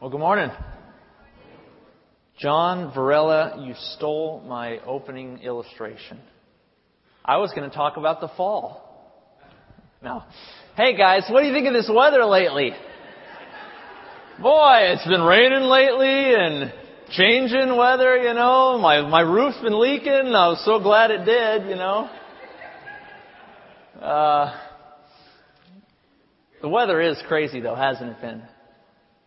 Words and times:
Well, 0.00 0.10
good 0.10 0.20
morning. 0.20 0.52
John 2.38 2.94
Varela, 2.94 3.64
you 3.66 3.74
stole 3.96 4.40
my 4.46 4.78
opening 4.86 5.38
illustration. 5.38 6.20
I 7.24 7.38
was 7.38 7.50
going 7.52 7.68
to 7.68 7.74
talk 7.74 7.96
about 7.96 8.20
the 8.20 8.28
fall. 8.28 9.42
No. 10.00 10.22
Hey 10.76 10.96
guys, 10.96 11.24
what 11.28 11.40
do 11.40 11.48
you 11.48 11.52
think 11.52 11.66
of 11.66 11.72
this 11.72 11.90
weather 11.92 12.24
lately? 12.26 12.70
Boy, 14.40 14.76
it's 14.82 15.04
been 15.04 15.22
raining 15.22 15.62
lately 15.62 16.32
and 16.32 16.72
changing 17.10 17.76
weather, 17.76 18.18
you 18.18 18.34
know. 18.34 18.78
My, 18.78 19.00
my 19.00 19.22
roof's 19.22 19.60
been 19.60 19.80
leaking. 19.80 20.12
I 20.12 20.46
was 20.46 20.64
so 20.64 20.78
glad 20.78 21.10
it 21.10 21.24
did, 21.24 21.68
you 21.68 21.74
know. 21.74 22.08
Uh, 24.00 24.60
the 26.62 26.68
weather 26.68 27.00
is 27.00 27.20
crazy 27.26 27.58
though, 27.58 27.74
hasn't 27.74 28.12
it 28.12 28.20
been? 28.20 28.42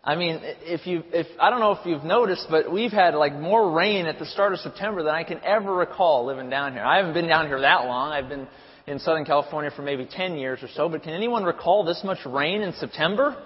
I 0.04 0.16
mean, 0.16 0.40
if 0.42 0.88
you, 0.88 1.04
if, 1.14 1.28
I 1.40 1.52
don't 1.52 1.60
know 1.60 1.74
if 1.74 1.86
you've 1.86 2.04
noticed, 2.04 2.48
but 2.50 2.72
we've 2.72 2.92
had 2.92 3.14
like 3.14 3.36
more 3.36 3.72
rain 3.72 4.08
at 4.08 4.18
the 4.18 4.26
start 4.26 4.52
of 4.52 4.60
September 4.60 5.04
than 5.04 5.14
I 5.14 5.24
can 5.24 5.40
ever 5.44 5.72
recall 5.72 6.26
living 6.26 6.50
down 6.50 6.74
here. 6.74 6.84
I 6.84 6.98
haven't 6.98 7.14
been 7.14 7.28
down 7.28 7.48
here 7.48 7.62
that 7.62 7.86
long. 7.86 8.12
I've 8.12 8.28
been 8.28 8.48
in 8.88 8.98
Southern 8.98 9.26
California 9.26 9.70
for 9.76 9.84
maybe 9.84 10.08
10 10.10 10.38
years 10.38 10.60
or 10.64 10.70
so, 10.74 10.90
but 10.90 11.04
can 11.04 11.14
anyone 11.14 11.44
recall 11.44 11.84
this 11.86 12.02
much 12.04 12.18
rain 12.26 12.64
in 12.64 12.74
September? 12.74 13.38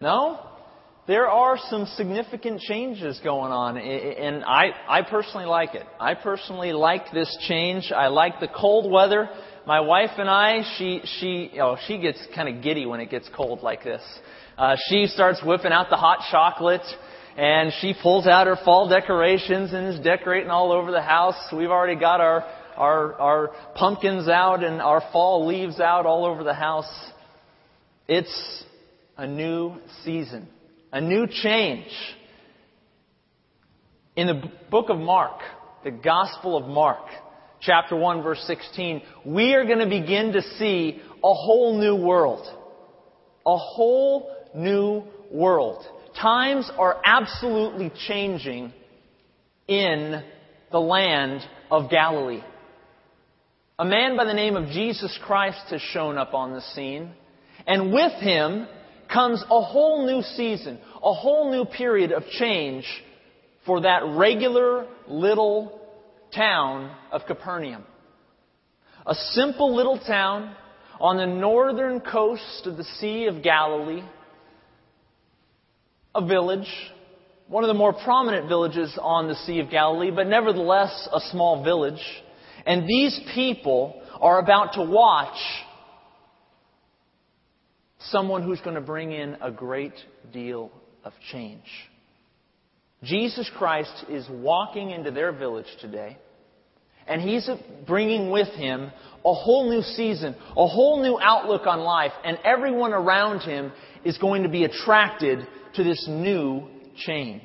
No? 0.00 0.40
There 1.06 1.28
are 1.28 1.58
some 1.68 1.84
significant 1.96 2.60
changes 2.60 3.20
going 3.22 3.52
on, 3.52 3.76
and 3.76 4.44
I, 4.44 4.70
I 4.88 5.02
personally 5.02 5.46
like 5.46 5.74
it. 5.74 5.84
I 5.98 6.14
personally 6.14 6.72
like 6.72 7.12
this 7.12 7.36
change. 7.48 7.92
I 7.94 8.06
like 8.06 8.40
the 8.40 8.48
cold 8.48 8.90
weather. 8.90 9.28
My 9.66 9.80
wife 9.80 10.10
and 10.18 10.30
I, 10.30 10.62
she, 10.78 11.02
she, 11.18 11.58
oh, 11.60 11.76
she 11.86 11.98
gets 11.98 12.18
kind 12.34 12.48
of 12.48 12.62
giddy 12.62 12.86
when 12.86 13.00
it 13.00 13.10
gets 13.10 13.28
cold 13.34 13.62
like 13.62 13.82
this. 13.82 14.02
Uh, 14.60 14.76
she 14.90 15.06
starts 15.06 15.42
whipping 15.42 15.72
out 15.72 15.88
the 15.88 15.96
hot 15.96 16.18
chocolate 16.30 16.84
and 17.38 17.72
she 17.80 17.94
pulls 18.02 18.26
out 18.26 18.46
her 18.46 18.58
fall 18.62 18.90
decorations 18.90 19.72
and 19.72 19.86
is 19.86 19.98
decorating 20.00 20.50
all 20.50 20.70
over 20.70 20.90
the 20.90 21.00
house. 21.00 21.34
We've 21.50 21.70
already 21.70 21.98
got 21.98 22.20
our, 22.20 22.44
our, 22.76 23.14
our 23.14 23.50
pumpkins 23.74 24.28
out 24.28 24.62
and 24.62 24.82
our 24.82 25.00
fall 25.14 25.46
leaves 25.46 25.80
out 25.80 26.04
all 26.04 26.26
over 26.26 26.44
the 26.44 26.52
house. 26.52 26.92
It's 28.06 28.64
a 29.16 29.26
new 29.26 29.76
season, 30.04 30.46
a 30.92 31.00
new 31.00 31.26
change. 31.26 31.88
In 34.14 34.26
the 34.26 34.42
book 34.70 34.90
of 34.90 34.98
Mark, 34.98 35.40
the 35.84 35.90
Gospel 35.90 36.58
of 36.58 36.68
Mark, 36.68 37.06
chapter 37.62 37.96
1 37.96 38.22
verse 38.22 38.44
16, 38.46 39.00
we 39.24 39.54
are 39.54 39.64
going 39.64 39.78
to 39.78 39.88
begin 39.88 40.32
to 40.34 40.42
see 40.58 41.00
a 41.24 41.32
whole 41.32 41.80
new 41.80 41.96
world. 41.96 42.46
A 43.46 43.56
whole 43.56 44.36
new 44.54 45.04
world. 45.30 45.84
Times 46.20 46.70
are 46.78 47.00
absolutely 47.04 47.92
changing 48.08 48.72
in 49.68 50.22
the 50.72 50.80
land 50.80 51.42
of 51.70 51.90
Galilee. 51.90 52.42
A 53.78 53.84
man 53.84 54.16
by 54.16 54.24
the 54.24 54.34
name 54.34 54.56
of 54.56 54.68
Jesus 54.68 55.18
Christ 55.24 55.62
has 55.70 55.80
shown 55.80 56.18
up 56.18 56.34
on 56.34 56.52
the 56.52 56.60
scene, 56.60 57.12
and 57.66 57.92
with 57.92 58.12
him 58.20 58.66
comes 59.12 59.42
a 59.42 59.62
whole 59.62 60.06
new 60.06 60.22
season, 60.22 60.78
a 61.02 61.14
whole 61.14 61.50
new 61.50 61.64
period 61.64 62.12
of 62.12 62.24
change 62.26 62.84
for 63.64 63.82
that 63.82 64.02
regular 64.16 64.86
little 65.08 65.80
town 66.34 66.94
of 67.10 67.22
Capernaum. 67.26 67.84
A 69.06 69.14
simple 69.14 69.74
little 69.74 69.98
town 69.98 70.54
on 71.00 71.16
the 71.16 71.26
northern 71.26 72.00
coast 72.00 72.66
of 72.66 72.76
the 72.76 72.84
Sea 72.84 73.26
of 73.26 73.42
Galilee 73.42 74.02
a 76.14 76.24
village, 76.24 76.68
one 77.48 77.64
of 77.64 77.68
the 77.68 77.74
more 77.74 77.92
prominent 77.92 78.48
villages 78.48 78.96
on 79.00 79.28
the 79.28 79.34
Sea 79.34 79.60
of 79.60 79.70
Galilee, 79.70 80.10
but 80.10 80.26
nevertheless 80.26 81.08
a 81.12 81.20
small 81.30 81.64
village. 81.64 82.00
And 82.66 82.86
these 82.86 83.18
people 83.34 84.00
are 84.20 84.38
about 84.38 84.74
to 84.74 84.82
watch 84.82 85.38
someone 87.98 88.42
who's 88.42 88.60
going 88.60 88.76
to 88.76 88.80
bring 88.80 89.12
in 89.12 89.36
a 89.40 89.50
great 89.50 89.94
deal 90.32 90.70
of 91.04 91.12
change. 91.32 91.64
Jesus 93.02 93.50
Christ 93.56 94.04
is 94.08 94.26
walking 94.30 94.90
into 94.90 95.10
their 95.10 95.32
village 95.32 95.66
today, 95.80 96.18
and 97.06 97.22
he's 97.22 97.48
bringing 97.86 98.30
with 98.30 98.48
him 98.48 98.90
a 99.24 99.34
whole 99.34 99.70
new 99.70 99.82
season, 99.82 100.34
a 100.56 100.66
whole 100.66 101.02
new 101.02 101.18
outlook 101.20 101.66
on 101.66 101.80
life, 101.80 102.12
and 102.24 102.38
everyone 102.44 102.92
around 102.92 103.40
him 103.40 103.72
is 104.04 104.18
going 104.18 104.42
to 104.42 104.48
be 104.48 104.64
attracted 104.64 105.46
to 105.74 105.84
this 105.84 106.06
new 106.08 106.66
change. 106.96 107.42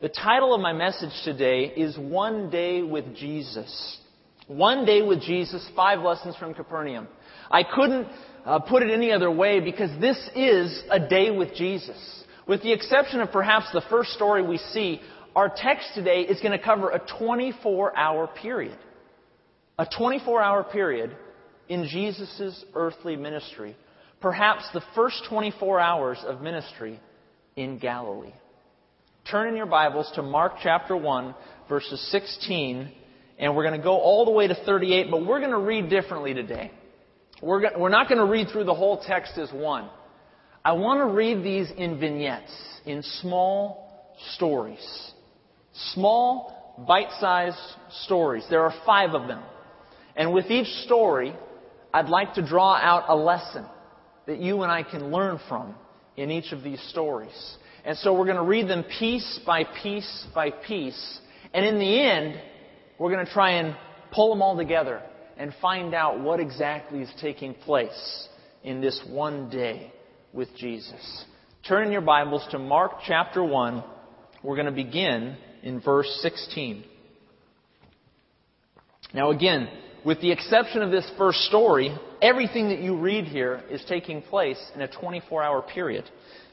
The 0.00 0.08
title 0.08 0.54
of 0.54 0.60
my 0.60 0.72
message 0.72 1.12
today 1.24 1.64
is 1.64 1.96
One 1.96 2.50
Day 2.50 2.82
with 2.82 3.16
Jesus. 3.16 3.98
One 4.46 4.84
Day 4.84 5.00
with 5.00 5.22
Jesus, 5.22 5.66
five 5.74 6.00
lessons 6.00 6.36
from 6.36 6.52
Capernaum. 6.52 7.08
I 7.50 7.62
couldn't 7.62 8.08
uh, 8.44 8.58
put 8.58 8.82
it 8.82 8.90
any 8.90 9.12
other 9.12 9.30
way 9.30 9.60
because 9.60 9.90
this 10.00 10.18
is 10.34 10.82
a 10.90 11.00
day 11.00 11.30
with 11.30 11.54
Jesus. 11.54 11.96
With 12.46 12.62
the 12.62 12.72
exception 12.72 13.20
of 13.20 13.32
perhaps 13.32 13.66
the 13.72 13.82
first 13.88 14.10
story 14.10 14.46
we 14.46 14.58
see, 14.58 15.00
our 15.34 15.48
text 15.48 15.88
today 15.94 16.20
is 16.20 16.40
going 16.40 16.52
to 16.52 16.62
cover 16.62 16.90
a 16.90 17.00
24 17.18 17.96
hour 17.96 18.28
period. 18.42 18.78
A 19.78 19.86
24 19.86 20.42
hour 20.42 20.64
period 20.64 21.16
in 21.68 21.88
Jesus' 21.88 22.64
earthly 22.74 23.16
ministry. 23.16 23.76
Perhaps 24.20 24.64
the 24.74 24.82
first 24.94 25.22
24 25.28 25.80
hours 25.80 26.18
of 26.26 26.42
ministry 26.42 27.00
in 27.56 27.78
Galilee. 27.78 28.32
Turn 29.30 29.48
in 29.48 29.56
your 29.56 29.66
Bibles 29.66 30.10
to 30.16 30.22
Mark 30.22 30.54
chapter 30.62 30.96
1, 30.96 31.34
verses 31.68 32.00
16, 32.10 32.90
and 33.38 33.56
we're 33.56 33.62
going 33.62 33.78
to 33.78 33.82
go 33.82 33.96
all 33.96 34.24
the 34.24 34.30
way 34.30 34.46
to 34.46 34.54
38, 34.54 35.10
but 35.10 35.24
we're 35.24 35.40
going 35.40 35.50
to 35.50 35.58
read 35.58 35.88
differently 35.88 36.34
today. 36.34 36.70
We're, 37.42 37.78
we're 37.78 37.88
not 37.88 38.08
going 38.08 38.18
to 38.18 38.30
read 38.30 38.48
through 38.52 38.64
the 38.64 38.74
whole 38.74 39.02
text 39.02 39.38
as 39.38 39.50
one. 39.52 39.88
I 40.64 40.72
want 40.72 41.00
to 41.00 41.14
read 41.14 41.44
these 41.44 41.70
in 41.76 41.98
vignettes, 41.98 42.52
in 42.84 43.02
small 43.20 44.14
stories. 44.34 45.12
Small, 45.92 46.84
bite 46.86 47.10
sized 47.20 47.56
stories. 48.04 48.44
There 48.50 48.62
are 48.62 48.74
five 48.84 49.10
of 49.10 49.28
them. 49.28 49.42
And 50.16 50.32
with 50.32 50.50
each 50.50 50.68
story, 50.84 51.34
I'd 51.92 52.08
like 52.08 52.34
to 52.34 52.46
draw 52.46 52.74
out 52.76 53.04
a 53.08 53.16
lesson 53.16 53.66
that 54.26 54.38
you 54.38 54.62
and 54.62 54.70
I 54.70 54.82
can 54.82 55.10
learn 55.10 55.38
from 55.48 55.74
in 56.16 56.30
each 56.30 56.52
of 56.52 56.62
these 56.62 56.80
stories. 56.90 57.56
And 57.84 57.96
so 57.98 58.14
we're 58.14 58.24
going 58.24 58.36
to 58.36 58.42
read 58.42 58.68
them 58.68 58.84
piece 58.98 59.40
by 59.46 59.64
piece 59.64 60.26
by 60.34 60.50
piece. 60.50 61.20
And 61.52 61.64
in 61.64 61.78
the 61.78 62.00
end, 62.00 62.40
we're 62.98 63.12
going 63.12 63.26
to 63.26 63.32
try 63.32 63.52
and 63.52 63.76
pull 64.12 64.30
them 64.30 64.42
all 64.42 64.56
together 64.56 65.02
and 65.36 65.52
find 65.60 65.94
out 65.94 66.20
what 66.20 66.40
exactly 66.40 67.00
is 67.00 67.12
taking 67.20 67.54
place 67.54 68.28
in 68.62 68.80
this 68.80 69.00
one 69.08 69.50
day 69.50 69.92
with 70.32 70.48
Jesus. 70.56 71.24
Turn 71.68 71.86
in 71.86 71.92
your 71.92 72.00
Bibles 72.00 72.46
to 72.50 72.58
Mark 72.58 72.92
chapter 73.06 73.42
1. 73.42 73.82
We're 74.42 74.56
going 74.56 74.66
to 74.66 74.72
begin 74.72 75.36
in 75.62 75.80
verse 75.80 76.18
16. 76.22 76.84
Now 79.12 79.30
again, 79.30 79.68
with 80.04 80.20
the 80.20 80.30
exception 80.30 80.82
of 80.82 80.90
this 80.90 81.10
first 81.16 81.38
story, 81.44 81.96
everything 82.20 82.68
that 82.68 82.80
you 82.80 82.96
read 82.96 83.24
here 83.24 83.62
is 83.70 83.84
taking 83.88 84.22
place 84.22 84.62
in 84.74 84.82
a 84.82 84.88
24 84.88 85.42
hour 85.42 85.62
period. 85.62 86.04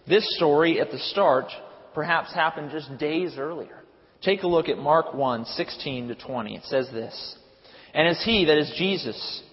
This 0.07 0.25
story 0.38 0.79
at 0.79 0.91
the 0.91 0.97
start 0.97 1.45
perhaps 1.94 2.34
happened 2.34 2.72
just 2.72 2.97
days 2.97 3.35
earlier. 3.38 3.84
Take 4.22 4.44
a 4.44 4.47
look 4.47 4.69
at 4.69 4.78
Mark 4.78 5.13
1, 5.13 5.45
16 5.45 6.07
to 6.09 6.16
20. 6.16 6.56
It 6.56 6.63
says 6.66 6.89
this. 6.94 7.35
And 7.94 8.07
as 8.07 8.23
he, 8.23 8.45
that 8.45 8.57
is 8.57 8.73
Jesus, 8.78 9.44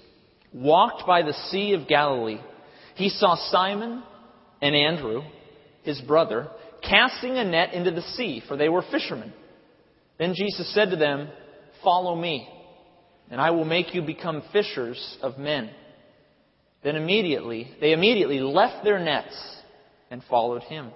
walked 0.52 1.06
by 1.06 1.22
the 1.22 1.32
Sea 1.50 1.72
of 1.72 1.88
Galilee, 1.88 2.40
he 2.94 3.08
saw 3.08 3.34
Simon 3.50 4.02
and 4.62 4.76
Andrew, 4.76 5.22
his 5.82 6.00
brother, 6.02 6.48
casting 6.82 7.36
a 7.36 7.44
net 7.44 7.72
into 7.72 7.90
the 7.90 8.02
sea, 8.02 8.42
for 8.46 8.56
they 8.56 8.68
were 8.68 8.84
fishermen. 8.90 9.32
Then 10.18 10.34
Jesus 10.36 10.72
said 10.74 10.90
to 10.90 10.96
them, 10.96 11.28
Follow 11.82 12.14
me 12.14 12.48
and 13.30 13.40
I 13.40 13.50
will 13.50 13.64
make 13.64 13.94
you 13.94 14.02
become 14.02 14.42
fishers 14.52 15.18
of 15.22 15.38
men. 15.38 15.70
Then 16.82 16.96
immediately, 16.96 17.70
they 17.80 17.92
immediately 17.92 18.40
left 18.40 18.84
their 18.84 18.98
nets 18.98 19.36
and 20.10 20.22
followed 20.30 20.62
him. 20.62 20.90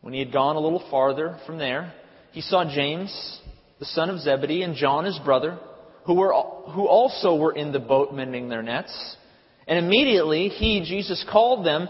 When 0.00 0.12
he 0.12 0.20
had 0.20 0.32
gone 0.32 0.56
a 0.56 0.60
little 0.60 0.84
farther 0.90 1.38
from 1.46 1.58
there, 1.58 1.92
he 2.32 2.40
saw 2.40 2.64
James, 2.70 3.40
the 3.78 3.84
son 3.84 4.10
of 4.10 4.20
Zebedee, 4.20 4.62
and 4.62 4.74
John 4.74 5.04
his 5.04 5.18
brother, 5.24 5.58
who 6.04 6.14
were, 6.14 6.32
who 6.32 6.86
also 6.86 7.36
were 7.36 7.52
in 7.52 7.72
the 7.72 7.80
boat 7.80 8.14
mending 8.14 8.48
their 8.48 8.62
nets. 8.62 9.16
And 9.66 9.84
immediately 9.84 10.48
he, 10.48 10.84
Jesus, 10.84 11.24
called 11.30 11.66
them, 11.66 11.88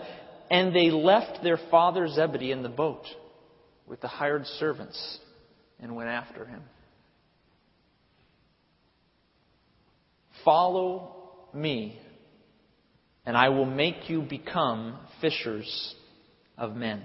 and 0.50 0.75
they 0.75 0.91
left 0.91 1.43
their 1.43 1.58
father 1.70 2.08
Zebedee 2.08 2.53
in 2.53 2.62
the 2.62 2.69
boat 2.69 3.05
with 3.87 4.00
the 4.00 4.08
hired 4.08 4.47
servants 4.47 5.19
and 5.81 5.94
went 5.94 6.08
after 6.08 6.47
him. 6.47 6.62
Follow 10.46 11.12
me, 11.52 11.98
and 13.26 13.37
I 13.37 13.48
will 13.48 13.66
make 13.66 14.08
you 14.08 14.22
become 14.22 14.96
fishers 15.20 15.96
of 16.56 16.76
men. 16.76 17.02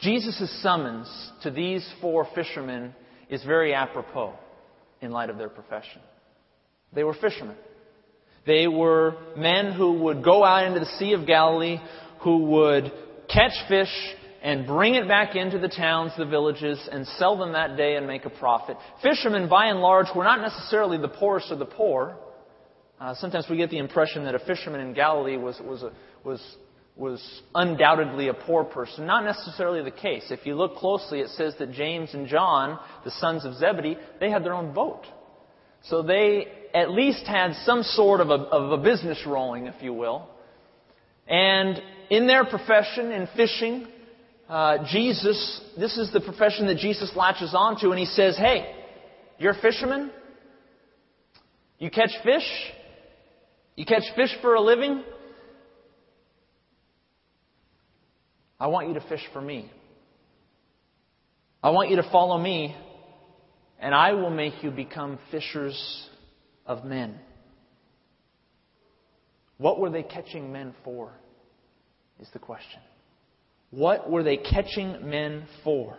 Jesus' 0.00 0.62
summons 0.62 1.06
to 1.42 1.50
these 1.50 1.86
four 2.00 2.26
fishermen 2.34 2.94
is 3.28 3.44
very 3.44 3.74
apropos 3.74 4.32
in 5.02 5.10
light 5.10 5.28
of 5.28 5.36
their 5.36 5.50
profession. 5.50 6.00
They 6.94 7.04
were 7.04 7.14
fishermen. 7.14 7.56
They 8.46 8.66
were 8.66 9.16
men 9.36 9.72
who 9.72 10.04
would 10.04 10.24
go 10.24 10.44
out 10.44 10.64
into 10.64 10.80
the 10.80 10.98
Sea 10.98 11.12
of 11.12 11.26
Galilee, 11.26 11.78
who 12.20 12.38
would 12.44 12.90
catch 13.28 13.52
fish 13.68 13.92
and 14.46 14.64
bring 14.64 14.94
it 14.94 15.08
back 15.08 15.34
into 15.34 15.58
the 15.58 15.66
towns, 15.66 16.12
the 16.16 16.24
villages, 16.24 16.78
and 16.92 17.04
sell 17.18 17.36
them 17.36 17.54
that 17.54 17.76
day 17.76 17.96
and 17.96 18.06
make 18.06 18.24
a 18.26 18.30
profit. 18.30 18.76
Fishermen, 19.02 19.48
by 19.48 19.66
and 19.66 19.80
large, 19.80 20.06
were 20.14 20.22
not 20.22 20.40
necessarily 20.40 20.98
the 20.98 21.08
poorest 21.08 21.50
of 21.50 21.58
the 21.58 21.66
poor. 21.66 22.16
Uh, 23.00 23.12
sometimes 23.16 23.46
we 23.50 23.56
get 23.56 23.70
the 23.70 23.78
impression 23.78 24.22
that 24.24 24.36
a 24.36 24.38
fisherman 24.38 24.80
in 24.80 24.92
Galilee 24.92 25.36
was, 25.36 25.60
was, 25.64 25.82
a, 25.82 25.90
was, 26.22 26.40
was 26.94 27.42
undoubtedly 27.56 28.28
a 28.28 28.34
poor 28.34 28.62
person. 28.62 29.04
Not 29.04 29.24
necessarily 29.24 29.82
the 29.82 29.90
case. 29.90 30.26
If 30.30 30.46
you 30.46 30.54
look 30.54 30.76
closely, 30.76 31.18
it 31.18 31.30
says 31.30 31.56
that 31.58 31.72
James 31.72 32.14
and 32.14 32.28
John, 32.28 32.78
the 33.04 33.10
sons 33.10 33.44
of 33.44 33.54
Zebedee, 33.54 33.98
they 34.20 34.30
had 34.30 34.44
their 34.44 34.54
own 34.54 34.72
boat. 34.72 35.06
So 35.86 36.02
they 36.04 36.46
at 36.72 36.92
least 36.92 37.26
had 37.26 37.52
some 37.64 37.82
sort 37.82 38.20
of 38.20 38.30
a, 38.30 38.34
of 38.34 38.78
a 38.78 38.80
business 38.80 39.18
rolling, 39.26 39.66
if 39.66 39.82
you 39.82 39.92
will. 39.92 40.28
And 41.26 41.82
in 42.10 42.28
their 42.28 42.44
profession, 42.44 43.10
in 43.10 43.26
fishing, 43.34 43.88
uh, 44.48 44.78
Jesus, 44.90 45.60
this 45.78 45.96
is 45.98 46.12
the 46.12 46.20
profession 46.20 46.66
that 46.68 46.76
Jesus 46.76 47.12
latches 47.16 47.52
onto, 47.54 47.90
and 47.90 47.98
he 47.98 48.06
says, 48.06 48.36
Hey, 48.36 48.74
you're 49.38 49.52
a 49.52 49.60
fisherman? 49.60 50.10
You 51.78 51.90
catch 51.90 52.10
fish? 52.22 52.48
You 53.74 53.84
catch 53.84 54.04
fish 54.14 54.30
for 54.40 54.54
a 54.54 54.60
living? 54.60 55.02
I 58.58 58.68
want 58.68 58.88
you 58.88 58.94
to 58.94 59.00
fish 59.08 59.22
for 59.32 59.40
me. 59.40 59.70
I 61.62 61.70
want 61.70 61.90
you 61.90 61.96
to 61.96 62.08
follow 62.10 62.38
me, 62.38 62.74
and 63.80 63.94
I 63.94 64.12
will 64.12 64.30
make 64.30 64.62
you 64.62 64.70
become 64.70 65.18
fishers 65.30 66.08
of 66.64 66.84
men. 66.84 67.18
What 69.58 69.80
were 69.80 69.90
they 69.90 70.02
catching 70.02 70.52
men 70.52 70.74
for? 70.84 71.12
Is 72.18 72.28
the 72.32 72.38
question. 72.38 72.80
What 73.70 74.10
were 74.10 74.22
they 74.22 74.36
catching 74.36 75.08
men 75.08 75.46
for? 75.64 75.98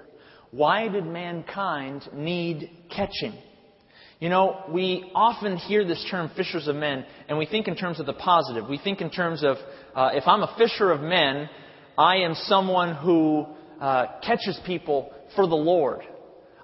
Why 0.51 0.87
did 0.87 1.05
mankind 1.05 2.07
need 2.13 2.71
catching? 2.89 3.33
You 4.19 4.29
know, 4.29 4.63
we 4.69 5.11
often 5.13 5.57
hear 5.57 5.85
this 5.85 6.03
term 6.09 6.31
fishers 6.35 6.67
of 6.67 6.75
men, 6.75 7.05
and 7.27 7.37
we 7.37 7.45
think 7.45 7.67
in 7.67 7.75
terms 7.75 7.99
of 7.99 8.05
the 8.05 8.13
positive. 8.13 8.67
We 8.67 8.79
think 8.79 9.01
in 9.01 9.11
terms 9.11 9.43
of 9.43 9.57
uh, 9.93 10.11
if 10.13 10.23
I'm 10.25 10.41
a 10.41 10.55
fisher 10.57 10.91
of 10.91 11.01
men, 11.01 11.49
I 11.97 12.17
am 12.17 12.33
someone 12.33 12.95
who 12.95 13.45
uh, 13.79 14.19
catches 14.25 14.59
people 14.65 15.11
for 15.35 15.45
the 15.45 15.55
Lord. 15.55 16.01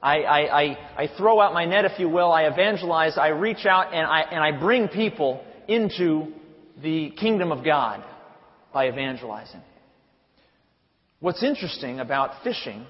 I, 0.02 0.22
I, 0.22 0.62
I, 0.62 0.78
I 1.04 1.10
throw 1.18 1.40
out 1.40 1.54
my 1.54 1.66
net, 1.66 1.86
if 1.86 2.00
you 2.00 2.10
will. 2.10 2.32
I 2.32 2.44
evangelize. 2.44 3.18
I 3.18 3.28
reach 3.30 3.66
out 3.66 3.94
and 3.94 4.06
I, 4.06 4.22
and 4.22 4.44
I 4.44 4.60
bring 4.60 4.88
people 4.88 5.44
into 5.68 6.34
the 6.82 7.12
kingdom 7.12 7.52
of 7.52 7.64
God 7.64 8.04
by 8.74 8.90
evangelizing. 8.90 9.62
What's 11.24 11.42
interesting 11.42 12.02
about 12.02 12.44
fishing 12.44 12.86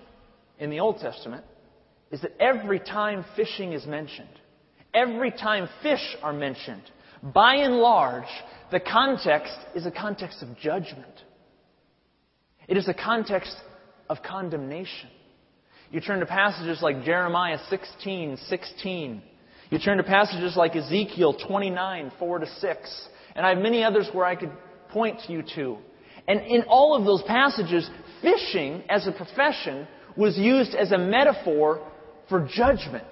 in 0.57 0.71
the 0.71 0.80
Old 0.80 0.97
Testament 0.97 1.45
is 2.09 2.19
that 2.21 2.31
every 2.39 2.80
time 2.80 3.24
fishing 3.35 3.74
is 3.74 3.85
mentioned, 3.85 4.27
every 4.91 5.30
time 5.30 5.69
fish 5.83 6.18
are 6.24 6.33
mentioned, 6.33 6.81
by 7.21 7.57
and 7.57 7.75
large, 7.75 8.25
the 8.71 8.80
context 8.80 9.56
is 9.75 9.85
a 9.85 9.91
context 9.91 10.41
of 10.41 10.57
judgment. 10.57 11.13
It 12.68 12.75
is 12.75 12.88
a 12.88 12.94
context 12.95 13.56
of 14.09 14.24
condemnation. 14.24 15.12
You 15.91 16.01
turn 16.01 16.19
to 16.21 16.25
passages 16.25 16.81
like 16.81 17.03
Jeremiah 17.03 17.59
16, 17.69 18.38
16. 18.50 19.21
You 19.69 19.77
turn 19.77 19.97
to 19.97 20.03
passages 20.03 20.57
like 20.57 20.75
Ezekiel 20.75 21.36
29, 21.36 22.12
4 22.18 22.39
to 22.39 22.47
6. 22.47 23.07
And 23.36 23.45
I 23.45 23.50
have 23.50 23.59
many 23.59 23.83
others 23.83 24.09
where 24.12 24.25
I 24.25 24.36
could 24.36 24.51
point 24.89 25.19
you 25.29 25.44
to. 25.53 25.77
And 26.27 26.39
in 26.41 26.63
all 26.63 26.95
of 26.95 27.06
those 27.06 27.21
passages, 27.24 27.89
fishing 28.23 28.81
as 28.89 29.05
a 29.05 29.11
profession 29.11 29.87
was 30.17 30.37
used 30.37 30.73
as 30.73 30.91
a 30.91 30.97
metaphor 30.97 31.87
for 32.29 32.47
judgment 32.51 33.05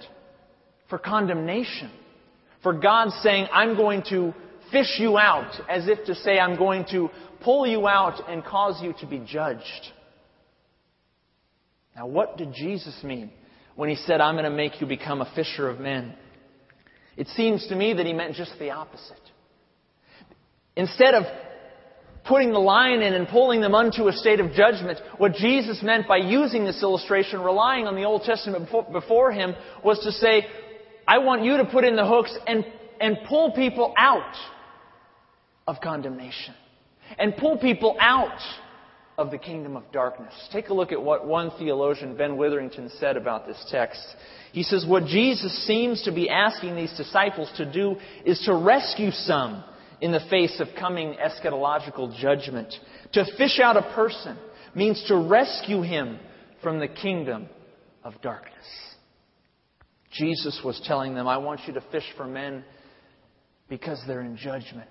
for 0.90 0.98
condemnation. 0.98 1.92
For 2.64 2.74
God 2.74 3.10
saying, 3.22 3.48
I'm 3.52 3.76
going 3.76 4.04
to 4.10 4.34
fish 4.72 4.98
you 5.00 5.18
out, 5.18 5.52
as 5.70 5.88
if 5.88 6.06
to 6.06 6.16
say, 6.16 6.40
I'm 6.40 6.58
going 6.58 6.86
to 6.92 7.10
pull 7.44 7.66
you 7.66 7.88
out 7.88 8.30
and 8.30 8.44
cause 8.44 8.80
you 8.84 8.94
to 9.00 9.08
be 9.08 9.20
judged. 9.20 9.64
Now, 11.96 12.08
what 12.08 12.38
did 12.38 12.54
Jesus 12.54 13.04
mean 13.04 13.32
when 13.76 13.90
he 13.90 13.96
said, 13.96 14.22
I'm 14.22 14.36
going 14.36 14.46
to 14.46 14.52
make 14.52 14.80
you 14.80 14.88
become 14.88 15.22
a 15.22 15.32
fisher 15.34 15.70
of 15.70 15.80
men? 15.80 16.14
It 17.18 17.28
seems 17.30 17.68
to 17.68 17.76
me 17.76 17.94
that 17.94 18.06
he 18.06 18.14
meant 18.14 18.36
just 18.36 18.54
the 18.60 18.72
opposite. 18.72 19.18
Instead 20.76 21.16
of 21.16 21.24
putting 22.26 22.52
the 22.52 22.60
lion 22.60 23.02
in 23.02 23.14
and 23.14 23.28
pulling 23.28 23.62
them 23.62 23.74
unto 23.74 24.08
a 24.08 24.14
state 24.14 24.40
of 24.40 24.52
judgment. 24.54 25.00
What 25.18 25.34
Jesus 25.34 25.82
meant 25.82 26.08
by 26.08 26.18
using 26.18 26.66
this 26.66 26.82
illustration, 26.82 27.42
relying 27.42 27.88
on 27.88 27.96
the 27.96 28.04
Old 28.04 28.24
Testament 28.24 28.70
before 28.92 29.32
him, 29.32 29.56
was 29.84 30.00
to 30.00 30.12
say, 30.12 30.46
I 31.08 31.18
want 31.20 31.44
you 31.44 31.58
to 31.58 31.66
put 31.66 31.84
in 31.84 31.96
the 31.96 32.06
hooks 32.06 32.36
and, 32.48 32.66
and 33.00 33.18
pull 33.28 33.52
people 33.52 33.94
out 33.98 34.36
of 35.68 35.82
condemnation. 35.82 36.54
And 37.18 37.36
pull 37.36 37.58
people 37.58 37.98
out 38.00 38.40
of 39.18 39.32
the 39.32 39.38
kingdom 39.38 39.76
of 39.76 39.84
darkness. 39.92 40.34
Take 40.52 40.70
a 40.70 40.74
look 40.74 40.92
at 40.92 41.02
what 41.02 41.28
one 41.28 41.52
theologian, 41.58 42.16
Ben 42.16 42.38
Witherington, 42.38 42.90
said 43.00 43.18
about 43.18 43.46
this 43.46 43.64
text. 43.70 44.02
He 44.52 44.64
says, 44.64 44.86
What 44.88 45.06
Jesus 45.06 45.66
seems 45.68 46.04
to 46.04 46.12
be 46.12 46.30
asking 46.30 46.76
these 46.76 46.96
disciples 46.96 47.52
to 47.58 47.72
do 47.72 47.98
is 48.26 48.42
to 48.46 48.56
rescue 48.56 49.12
some 49.12 49.64
in 50.02 50.12
the 50.12 50.20
face 50.30 50.60
of 50.60 50.68
coming 50.80 51.16
eschatological 51.16 52.16
judgment. 52.20 52.74
To 53.14 53.26
fish 53.38 53.60
out 53.60 53.78
a 53.78 53.94
person 53.94 54.38
means 54.76 55.04
to 55.08 55.16
rescue 55.16 55.82
him 55.82 56.20
from 56.64 56.80
the 56.80 56.88
kingdom 56.88 57.48
of 58.04 58.20
darkness. 58.22 58.66
Jesus 60.12 60.60
was 60.66 60.82
telling 60.86 61.16
them, 61.16 61.28
I 61.28 61.38
want 61.38 61.62
you 61.68 61.74
to 61.74 61.84
fish 61.92 62.04
for 62.18 62.26
men 62.26 62.66
because 63.70 64.02
they're 64.06 64.22
in 64.22 64.36
judgment, 64.36 64.90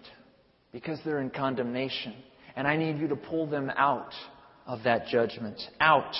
because 0.73 0.99
they're 1.05 1.21
in 1.21 1.31
condemnation. 1.31 2.15
And 2.57 2.67
I 2.67 2.77
need 2.77 2.99
you 2.99 3.09
to 3.09 3.17
pull 3.17 3.47
them 3.47 3.71
out 3.77 4.13
of 4.67 4.85
that 4.85 5.09
judgment, 5.09 5.61
out 5.81 6.15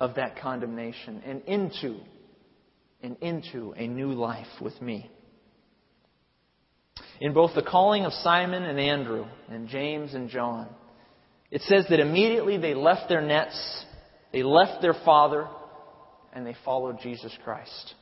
of 0.00 0.14
that 0.14 0.38
condemnation, 0.40 1.22
and 1.26 1.42
into 1.42 1.98
and 3.02 3.16
into 3.20 3.72
a 3.76 3.86
new 3.86 4.12
life 4.12 4.46
with 4.60 4.80
me. 4.80 5.10
In 7.20 7.32
both 7.32 7.54
the 7.54 7.62
calling 7.62 8.04
of 8.04 8.12
Simon 8.12 8.62
and 8.62 8.78
Andrew, 8.78 9.26
and 9.48 9.68
James 9.68 10.14
and 10.14 10.28
John, 10.28 10.68
it 11.50 11.62
says 11.62 11.86
that 11.90 12.00
immediately 12.00 12.58
they 12.58 12.74
left 12.74 13.08
their 13.08 13.20
nets, 13.20 13.84
they 14.32 14.42
left 14.42 14.82
their 14.82 14.94
father, 15.04 15.48
and 16.32 16.46
they 16.46 16.54
followed 16.64 16.98
Jesus 17.02 17.36
Christ. 17.42 17.94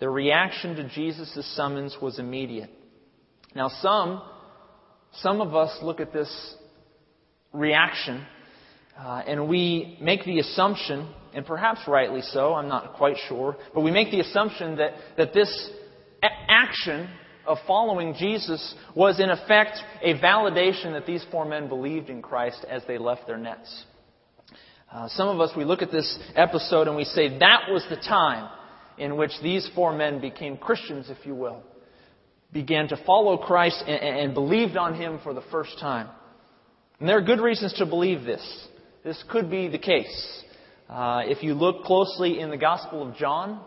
Their 0.00 0.10
reaction 0.10 0.76
to 0.76 0.88
Jesus' 0.88 1.56
summons 1.56 1.96
was 2.00 2.18
immediate. 2.18 2.70
Now, 3.54 3.68
some, 3.68 4.22
some 5.14 5.40
of 5.40 5.54
us 5.54 5.76
look 5.82 6.00
at 6.00 6.12
this 6.12 6.54
reaction 7.52 8.24
uh, 8.98 9.22
and 9.26 9.48
we 9.48 9.96
make 10.00 10.24
the 10.24 10.40
assumption, 10.40 11.08
and 11.34 11.46
perhaps 11.46 11.80
rightly 11.86 12.20
so, 12.20 12.54
I'm 12.54 12.68
not 12.68 12.94
quite 12.94 13.16
sure, 13.28 13.56
but 13.74 13.82
we 13.82 13.90
make 13.90 14.10
the 14.10 14.20
assumption 14.20 14.76
that, 14.76 14.92
that 15.16 15.32
this 15.32 15.70
action 16.48 17.08
of 17.48 17.58
following 17.66 18.14
Jesus 18.14 18.74
was 18.94 19.18
in 19.18 19.30
effect 19.30 19.78
a 20.02 20.14
validation 20.18 20.92
that 20.92 21.06
these 21.06 21.24
four 21.30 21.44
men 21.44 21.68
believed 21.68 22.10
in 22.10 22.22
Christ 22.22 22.64
as 22.68 22.82
they 22.86 22.98
left 22.98 23.26
their 23.26 23.38
nets. 23.38 23.84
Uh, 24.92 25.08
some 25.08 25.28
of 25.28 25.40
us, 25.40 25.50
we 25.56 25.64
look 25.64 25.82
at 25.82 25.90
this 25.90 26.18
episode 26.36 26.86
and 26.86 26.96
we 26.96 27.04
say 27.04 27.38
that 27.38 27.62
was 27.70 27.84
the 27.90 27.96
time 27.96 28.48
in 28.98 29.16
which 29.16 29.32
these 29.42 29.68
four 29.74 29.92
men 29.92 30.20
became 30.20 30.56
Christians, 30.56 31.08
if 31.08 31.26
you 31.26 31.34
will, 31.34 31.62
began 32.52 32.88
to 32.88 32.96
follow 33.04 33.38
Christ 33.38 33.82
and, 33.86 34.00
and 34.00 34.34
believed 34.34 34.76
on 34.76 34.94
Him 34.94 35.20
for 35.22 35.32
the 35.34 35.42
first 35.50 35.78
time. 35.80 36.08
And 37.00 37.08
there 37.08 37.18
are 37.18 37.22
good 37.22 37.40
reasons 37.40 37.72
to 37.74 37.86
believe 37.86 38.24
this. 38.24 38.68
This 39.04 39.22
could 39.30 39.50
be 39.50 39.68
the 39.68 39.78
case. 39.78 40.42
Uh, 40.88 41.22
if 41.24 41.42
you 41.42 41.54
look 41.54 41.84
closely 41.84 42.40
in 42.40 42.50
the 42.50 42.56
Gospel 42.56 43.08
of 43.08 43.16
John, 43.16 43.62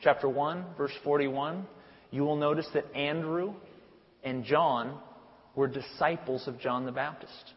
chapter 0.00 0.28
1, 0.28 0.64
verse 0.76 0.92
41, 1.02 1.66
you 2.10 2.22
will 2.22 2.36
notice 2.36 2.68
that 2.74 2.94
Andrew 2.94 3.54
and 4.22 4.44
John 4.44 4.98
were 5.54 5.66
disciples 5.68 6.46
of 6.46 6.60
John 6.60 6.86
the 6.86 6.92
Baptist. 6.92 7.54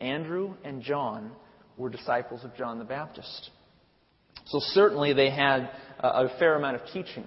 Andrew 0.00 0.54
and 0.64 0.82
John 0.82 1.32
were 1.76 1.90
disciples 1.90 2.44
of 2.44 2.54
John 2.56 2.78
the 2.78 2.84
Baptist. 2.84 3.50
So 4.46 4.60
certainly 4.60 5.12
they 5.12 5.30
had 5.30 5.70
a 5.98 6.28
fair 6.38 6.54
amount 6.54 6.76
of 6.76 6.82
teaching 6.92 7.24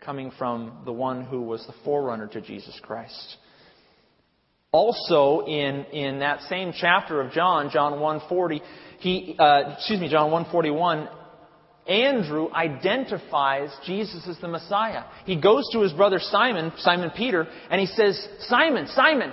coming 0.00 0.30
from 0.38 0.82
the 0.84 0.92
one 0.92 1.24
who 1.24 1.42
was 1.42 1.64
the 1.66 1.74
forerunner 1.84 2.26
to 2.28 2.40
Jesus 2.40 2.78
Christ. 2.82 3.36
Also, 4.72 5.44
in, 5.46 5.84
in 5.92 6.20
that 6.20 6.40
same 6.48 6.72
chapter 6.78 7.20
of 7.20 7.32
John, 7.32 7.70
John 7.72 8.00
140, 8.00 8.62
he, 9.00 9.34
uh, 9.38 9.74
excuse 9.76 10.00
me, 10.00 10.08
John 10.08 10.30
141, 10.30 11.08
Andrew 11.90 12.52
identifies 12.52 13.70
Jesus 13.84 14.24
as 14.28 14.38
the 14.38 14.46
Messiah. 14.46 15.02
He 15.26 15.34
goes 15.34 15.68
to 15.72 15.80
his 15.80 15.92
brother 15.92 16.20
Simon, 16.20 16.72
Simon 16.78 17.10
Peter, 17.16 17.48
and 17.68 17.80
he 17.80 17.88
says, 17.88 18.28
Simon, 18.42 18.86
Simon, 18.94 19.32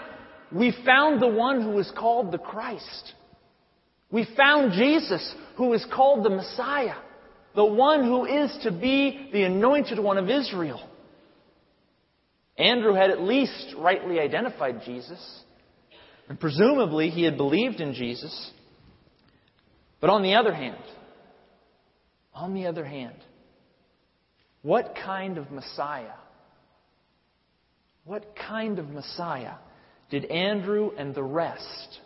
we 0.52 0.76
found 0.84 1.22
the 1.22 1.28
one 1.28 1.62
who 1.62 1.78
is 1.78 1.92
called 1.96 2.32
the 2.32 2.40
Christ. 2.40 3.14
We 4.10 4.28
found 4.36 4.72
Jesus, 4.72 5.36
who 5.56 5.74
is 5.74 5.86
called 5.94 6.26
the 6.26 6.32
Messiah, 6.32 6.96
the 7.54 7.64
one 7.64 8.04
who 8.04 8.26
is 8.26 8.58
to 8.64 8.72
be 8.72 9.30
the 9.32 9.44
anointed 9.44 10.00
one 10.00 10.18
of 10.18 10.28
Israel. 10.28 10.82
Andrew 12.58 12.94
had 12.94 13.12
at 13.12 13.22
least 13.22 13.76
rightly 13.78 14.20
identified 14.20 14.82
Jesus, 14.84 15.20
and 16.28 16.40
presumably 16.40 17.12
he 17.12 17.22
had 17.22 17.38
believed 17.38 17.82
in 17.82 17.94
Jesus. 17.94 18.52
But 20.02 20.10
on 20.10 20.24
the 20.24 20.34
other 20.34 20.54
hand, 20.54 20.78
on 22.38 22.54
the 22.54 22.68
other 22.68 22.86
hand, 22.86 23.16
what 24.62 24.96
kind 25.04 25.38
of 25.38 25.52
Messiah, 25.52 26.14
what 28.06 28.36
kind 28.36 28.80
of 28.80 28.90
Messiah 28.90 29.56
did 30.10 30.26
Andrew 30.26 30.92
and 30.98 31.16
the 31.16 31.24
rest 31.24 32.00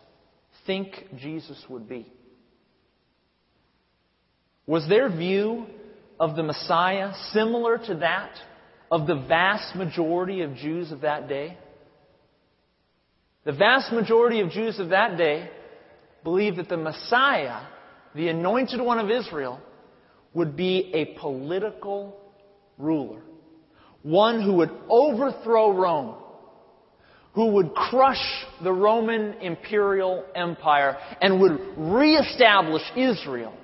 think 0.66 0.88
Jesus 1.18 1.62
would 1.68 1.88
be? 1.88 2.10
Was 4.66 4.88
their 4.88 5.10
view 5.10 5.66
of 6.18 6.34
the 6.34 6.42
Messiah 6.42 7.12
similar 7.32 7.78
to 7.78 7.96
that 7.96 8.32
of 8.90 9.06
the 9.06 9.16
vast 9.28 9.76
majority 9.76 10.42
of 10.42 10.54
Jews 10.54 10.92
of 10.92 11.02
that 11.02 11.28
day? 11.28 11.58
The 13.44 13.52
vast 13.52 13.92
majority 13.92 14.40
of 14.40 14.50
Jews 14.50 14.78
of 14.78 14.90
that 14.90 15.18
day 15.18 15.50
believed 16.22 16.58
that 16.58 16.68
the 16.68 16.76
Messiah, 16.76 17.66
the 18.14 18.28
anointed 18.28 18.80
one 18.80 18.98
of 18.98 19.10
Israel, 19.10 19.60
would 20.34 20.56
be 20.56 20.90
a 20.94 21.18
political 21.18 22.16
ruler. 22.78 23.20
One 24.02 24.42
who 24.42 24.54
would 24.54 24.70
overthrow 24.88 25.72
Rome. 25.72 26.16
Who 27.34 27.52
would 27.52 27.74
crush 27.74 28.22
the 28.62 28.72
Roman 28.72 29.34
imperial 29.40 30.24
empire 30.34 30.98
and 31.20 31.40
would 31.40 31.58
reestablish 31.76 32.82
Israel 32.94 33.54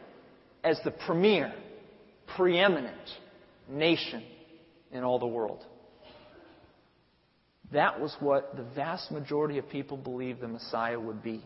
as 0.64 0.80
the 0.84 0.90
premier, 0.90 1.52
preeminent 2.36 2.96
nation 3.68 4.22
in 4.90 5.04
all 5.04 5.18
the 5.18 5.26
world. 5.26 5.64
That 7.72 8.00
was 8.00 8.16
what 8.20 8.56
the 8.56 8.62
vast 8.74 9.10
majority 9.10 9.58
of 9.58 9.68
people 9.68 9.98
believed 9.98 10.40
the 10.40 10.48
Messiah 10.48 10.98
would 10.98 11.22
be. 11.22 11.44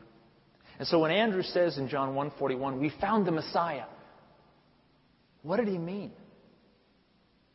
And 0.79 0.87
so 0.87 1.00
when 1.00 1.11
Andrew 1.11 1.43
says 1.43 1.79
in 1.79 1.88
John 1.88 2.14
1:41, 2.14 2.79
"We 2.79 2.91
found 2.91 3.26
the 3.26 3.33
Messiah," 3.33 3.87
what 5.42 5.58
did 5.58 5.68
he 5.68 5.78
mean? 5.78 6.12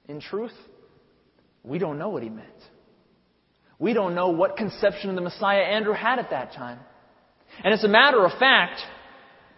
In 0.07 0.19
truth, 0.21 0.53
we 1.63 1.79
don't 1.79 1.97
know 1.97 2.09
what 2.09 2.23
he 2.23 2.29
meant. 2.29 2.47
We 3.79 3.93
don't 3.93 4.15
know 4.15 4.29
what 4.29 4.57
conception 4.57 5.09
of 5.09 5.15
the 5.15 5.21
Messiah 5.21 5.61
Andrew 5.61 5.93
had 5.93 6.19
at 6.19 6.29
that 6.31 6.53
time. 6.53 6.79
And 7.63 7.73
as 7.73 7.83
a 7.83 7.87
matter 7.87 8.25
of 8.25 8.37
fact, 8.39 8.81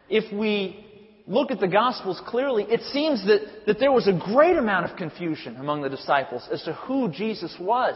if 0.09 0.31
we 0.33 0.85
look 1.27 1.51
at 1.51 1.59
the 1.59 1.67
Gospels 1.67 2.19
clearly, 2.27 2.63
it 2.63 2.81
seems 2.91 3.25
that, 3.25 3.41
that 3.67 3.79
there 3.79 3.91
was 3.91 4.07
a 4.07 4.13
great 4.13 4.57
amount 4.57 4.89
of 4.89 4.97
confusion 4.97 5.57
among 5.57 5.81
the 5.81 5.89
disciples 5.89 6.47
as 6.51 6.63
to 6.63 6.73
who 6.73 7.09
Jesus 7.09 7.55
was. 7.59 7.95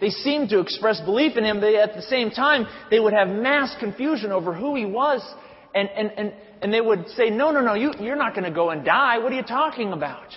They 0.00 0.10
seemed 0.10 0.48
to 0.50 0.60
express 0.60 1.00
belief 1.00 1.36
in 1.36 1.44
him, 1.44 1.60
but 1.60 1.74
at 1.74 1.94
the 1.94 2.02
same 2.02 2.30
time, 2.30 2.66
they 2.90 2.98
would 2.98 3.12
have 3.12 3.28
mass 3.28 3.74
confusion 3.78 4.32
over 4.32 4.54
who 4.54 4.74
he 4.74 4.86
was, 4.86 5.22
and, 5.74 5.88
and, 5.90 6.10
and, 6.16 6.32
and 6.62 6.72
they 6.72 6.80
would 6.80 7.08
say, 7.10 7.30
No, 7.30 7.50
no, 7.50 7.60
no, 7.60 7.74
you, 7.74 7.92
you're 8.00 8.16
not 8.16 8.34
going 8.34 8.44
to 8.44 8.54
go 8.54 8.70
and 8.70 8.84
die. 8.84 9.18
What 9.18 9.32
are 9.32 9.36
you 9.36 9.42
talking 9.42 9.92
about? 9.92 10.28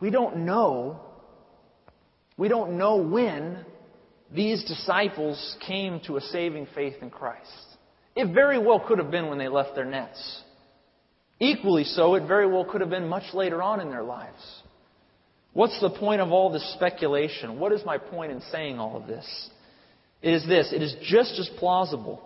We 0.00 0.10
don't 0.10 0.44
know. 0.44 1.00
We 2.36 2.48
don't 2.48 2.78
know 2.78 2.96
when 2.96 3.64
these 4.32 4.64
disciples 4.64 5.56
came 5.66 6.00
to 6.06 6.16
a 6.16 6.20
saving 6.20 6.68
faith 6.74 6.94
in 7.02 7.10
Christ. 7.10 7.50
It 8.14 8.32
very 8.32 8.58
well 8.58 8.80
could 8.80 8.98
have 8.98 9.10
been 9.10 9.28
when 9.28 9.38
they 9.38 9.48
left 9.48 9.74
their 9.74 9.84
nets. 9.84 10.42
Equally 11.40 11.84
so, 11.84 12.14
it 12.14 12.26
very 12.26 12.46
well 12.46 12.64
could 12.64 12.80
have 12.80 12.90
been 12.90 13.08
much 13.08 13.32
later 13.32 13.62
on 13.62 13.80
in 13.80 13.90
their 13.90 14.02
lives. 14.02 14.62
What's 15.52 15.80
the 15.80 15.90
point 15.90 16.20
of 16.20 16.30
all 16.30 16.52
this 16.52 16.74
speculation? 16.74 17.58
What 17.58 17.72
is 17.72 17.84
my 17.84 17.98
point 17.98 18.32
in 18.32 18.40
saying 18.52 18.78
all 18.78 18.96
of 18.96 19.06
this? 19.06 19.50
It 20.20 20.34
is 20.34 20.46
this 20.46 20.72
it 20.72 20.82
is 20.82 20.94
just 21.02 21.38
as 21.38 21.48
plausible 21.58 22.22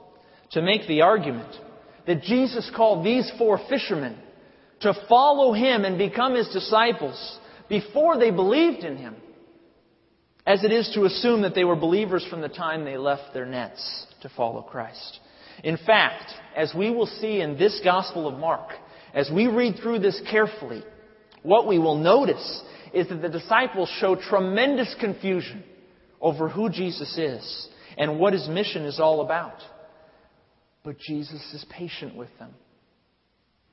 to 0.52 0.62
make 0.62 0.86
the 0.86 1.02
argument 1.02 1.54
that 2.06 2.22
Jesus 2.22 2.70
called 2.74 3.04
these 3.04 3.30
four 3.38 3.60
fishermen 3.68 4.18
to 4.80 4.94
follow 5.08 5.52
him 5.52 5.84
and 5.84 5.96
become 5.98 6.34
his 6.34 6.48
disciples 6.48 7.38
before 7.68 8.18
they 8.18 8.30
believed 8.30 8.84
in 8.84 8.96
him, 8.96 9.14
as 10.46 10.64
it 10.64 10.72
is 10.72 10.90
to 10.94 11.04
assume 11.04 11.42
that 11.42 11.54
they 11.54 11.64
were 11.64 11.76
believers 11.76 12.26
from 12.28 12.40
the 12.40 12.48
time 12.48 12.84
they 12.84 12.96
left 12.96 13.32
their 13.32 13.46
nets 13.46 14.06
to 14.22 14.28
follow 14.30 14.62
Christ. 14.62 15.20
In 15.62 15.76
fact, 15.76 16.32
as 16.56 16.74
we 16.76 16.90
will 16.90 17.06
see 17.06 17.40
in 17.40 17.56
this 17.56 17.80
Gospel 17.84 18.26
of 18.26 18.38
Mark, 18.38 18.70
as 19.14 19.30
we 19.32 19.46
read 19.46 19.76
through 19.80 20.00
this 20.00 20.20
carefully, 20.30 20.82
what 21.42 21.68
we 21.68 21.78
will 21.78 21.98
notice 21.98 22.62
is 22.92 23.08
that 23.08 23.22
the 23.22 23.28
disciples 23.28 23.88
show 24.00 24.16
tremendous 24.16 24.94
confusion 25.00 25.62
over 26.20 26.48
who 26.48 26.68
Jesus 26.68 27.16
is 27.16 27.68
and 27.96 28.18
what 28.18 28.32
his 28.32 28.48
mission 28.48 28.84
is 28.84 28.98
all 28.98 29.20
about. 29.20 29.60
But 30.84 30.98
Jesus 30.98 31.40
is 31.54 31.64
patient 31.70 32.16
with 32.16 32.30
them. 32.38 32.54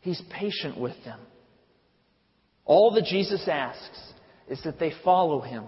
He's 0.02 0.22
patient 0.32 0.80
with 0.80 0.96
them. 1.04 1.20
All 2.66 2.92
that 2.92 3.06
Jesus 3.06 3.48
asks 3.48 4.00
is 4.48 4.62
that 4.64 4.80
they 4.80 4.94
follow 5.04 5.42
him, 5.42 5.66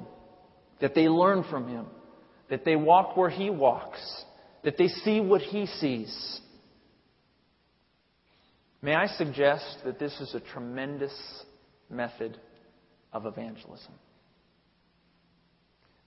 that 0.79 0.93
they 0.95 1.07
learn 1.07 1.43
from 1.49 1.67
him, 1.67 1.87
that 2.49 2.63
they 2.63 2.75
walk 2.75 3.17
where 3.17 3.29
he 3.29 3.49
walks, 3.49 3.99
that 4.63 4.77
they 4.77 4.87
see 4.87 5.19
what 5.19 5.41
he 5.41 5.65
sees. 5.65 6.39
May 8.81 8.93
I 8.93 9.07
suggest 9.07 9.79
that 9.85 9.99
this 9.99 10.19
is 10.19 10.33
a 10.33 10.39
tremendous 10.39 11.13
method 11.89 12.37
of 13.13 13.25
evangelism? 13.25 13.93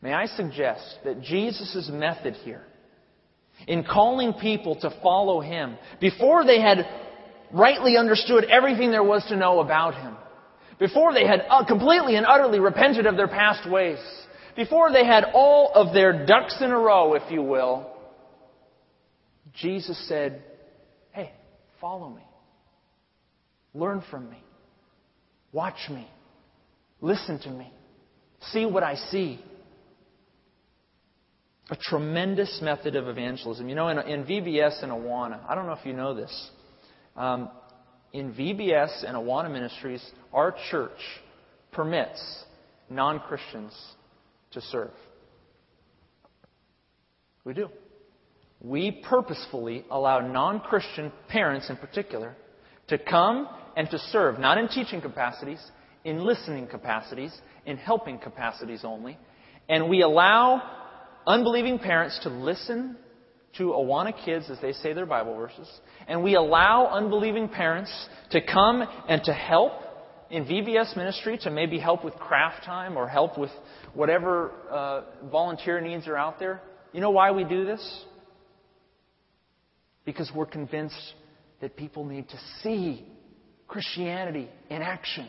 May 0.01 0.13
I 0.13 0.27
suggest 0.27 0.99
that 1.05 1.23
Jesus' 1.23 1.89
method 1.93 2.35
here 2.45 2.67
in 3.67 3.85
calling 3.85 4.33
people 4.35 4.77
to 4.81 4.91
follow 5.03 5.41
him 5.41 5.77
before 6.01 6.45
they 6.45 6.61
had 6.61 6.87
rightly 7.53 7.97
understood 7.97 8.45
everything 8.45 8.91
there 8.91 9.03
was 9.03 9.25
to 9.29 9.37
know 9.37 9.61
about 9.61 9.95
him, 9.95 10.17
before 10.79 11.15
they 11.15 11.27
had 11.27 11.45
uh, 11.49 11.65
completely 11.65 12.17
and 12.17 12.27
utterly 12.27 12.61
repented 12.61 13.07
of 13.07 13.17
their 13.17 13.29
past 13.29 13.69
ways, 13.71 13.99
before 14.57 14.93
they 14.93 15.05
had 15.05 15.25
all 15.35 15.73
of 15.75 15.95
their 15.95 16.27
ducks 16.27 16.57
in 16.61 16.71
a 16.71 16.79
row, 16.79 17.15
if 17.15 17.31
you 17.31 17.43
will, 17.43 17.91
Jesus 19.55 20.09
said, 20.09 20.43
Hey, 21.13 21.33
follow 21.81 22.11
me. 22.11 22.23
Learn 23.73 24.03
from 24.11 24.31
me. 24.31 24.39
Watch 25.53 25.89
me. 25.91 26.09
Listen 27.01 27.39
to 27.41 27.51
me. 27.51 27.73
See 28.53 28.67
what 28.67 28.83
I 28.83 28.97
see. 28.97 29.41
A 31.71 31.77
tremendous 31.77 32.61
method 32.63 32.95
of 32.95 33.09
evangelism. 33.09 33.69
You 33.69 33.75
know, 33.75 33.89
in, 33.89 33.99
in 33.99 34.25
VBS 34.25 34.83
and 34.83 34.93
Awana, 34.93 35.41
I 35.49 35.55
don't 35.55 35.67
know 35.67 35.73
if 35.73 35.87
you 35.87 35.95
know 35.95 36.15
this. 36.15 36.51
Um, 37.17 37.51
in 38.13 38.33
VBS 38.35 39.05
and 39.07 39.17
Awana 39.17 39.51
Ministries, 39.51 40.05
our 40.33 40.55
church 40.71 40.99
permits 41.73 42.45
non 42.91 43.19
Christians 43.21 43.73
to 44.53 44.61
serve. 44.61 44.91
We 47.45 47.55
do 47.55 47.69
we 48.65 48.91
purposefully 48.91 49.85
allow 49.91 50.21
non 50.21 50.61
Christian 50.61 51.13
parents 51.29 51.69
in 51.69 51.77
particular 51.77 52.35
to 52.89 52.99
come 52.99 53.49
and 53.77 53.89
to 53.91 53.99
serve, 53.99 54.39
not 54.39 54.57
in 54.59 54.69
teaching 54.69 55.01
capacities, 55.01 55.61
in 56.05 56.25
listening 56.25 56.67
capacities, 56.67 57.33
in 57.67 57.77
helping 57.77 58.19
capacities 58.19 58.81
only. 58.85 59.19
And 59.69 59.89
we 59.89 60.03
allow 60.03 60.63
unbelieving 61.27 61.79
parents 61.79 62.19
to 62.23 62.29
listen 62.29 62.97
to 63.59 63.69
Awana 63.69 64.13
kids 64.25 64.51
as 64.51 64.59
they 64.61 64.73
say 64.73 64.93
their 64.93 65.07
Bible 65.07 65.37
verses. 65.37 65.69
And 66.09 66.23
we 66.23 66.35
allow 66.35 66.87
unbelieving 66.87 67.49
parents 67.49 68.09
to 68.31 68.41
come 68.41 68.83
and 69.09 69.23
to 69.25 69.33
help 69.33 69.73
in 70.31 70.45
VBS 70.45 70.97
ministry, 70.97 71.39
to 71.43 71.51
maybe 71.51 71.79
help 71.79 72.05
with 72.05 72.15
craft 72.15 72.65
time 72.65 72.97
or 72.97 73.09
help 73.09 73.39
with 73.39 73.51
whatever 73.93 74.51
uh, 74.71 75.03
volunteer 75.31 75.81
needs 75.81 76.09
are 76.09 76.17
out 76.17 76.39
there. 76.39 76.61
You 76.93 77.01
know 77.01 77.11
why 77.11 77.31
we 77.31 77.45
do 77.45 77.65
this? 77.65 78.05
because 80.05 80.31
we're 80.35 80.47
convinced 80.47 81.15
that 81.61 81.77
people 81.77 82.05
need 82.05 82.29
to 82.29 82.39
see 82.63 83.05
Christianity 83.69 84.49
in 84.69 84.83
action. 84.83 85.29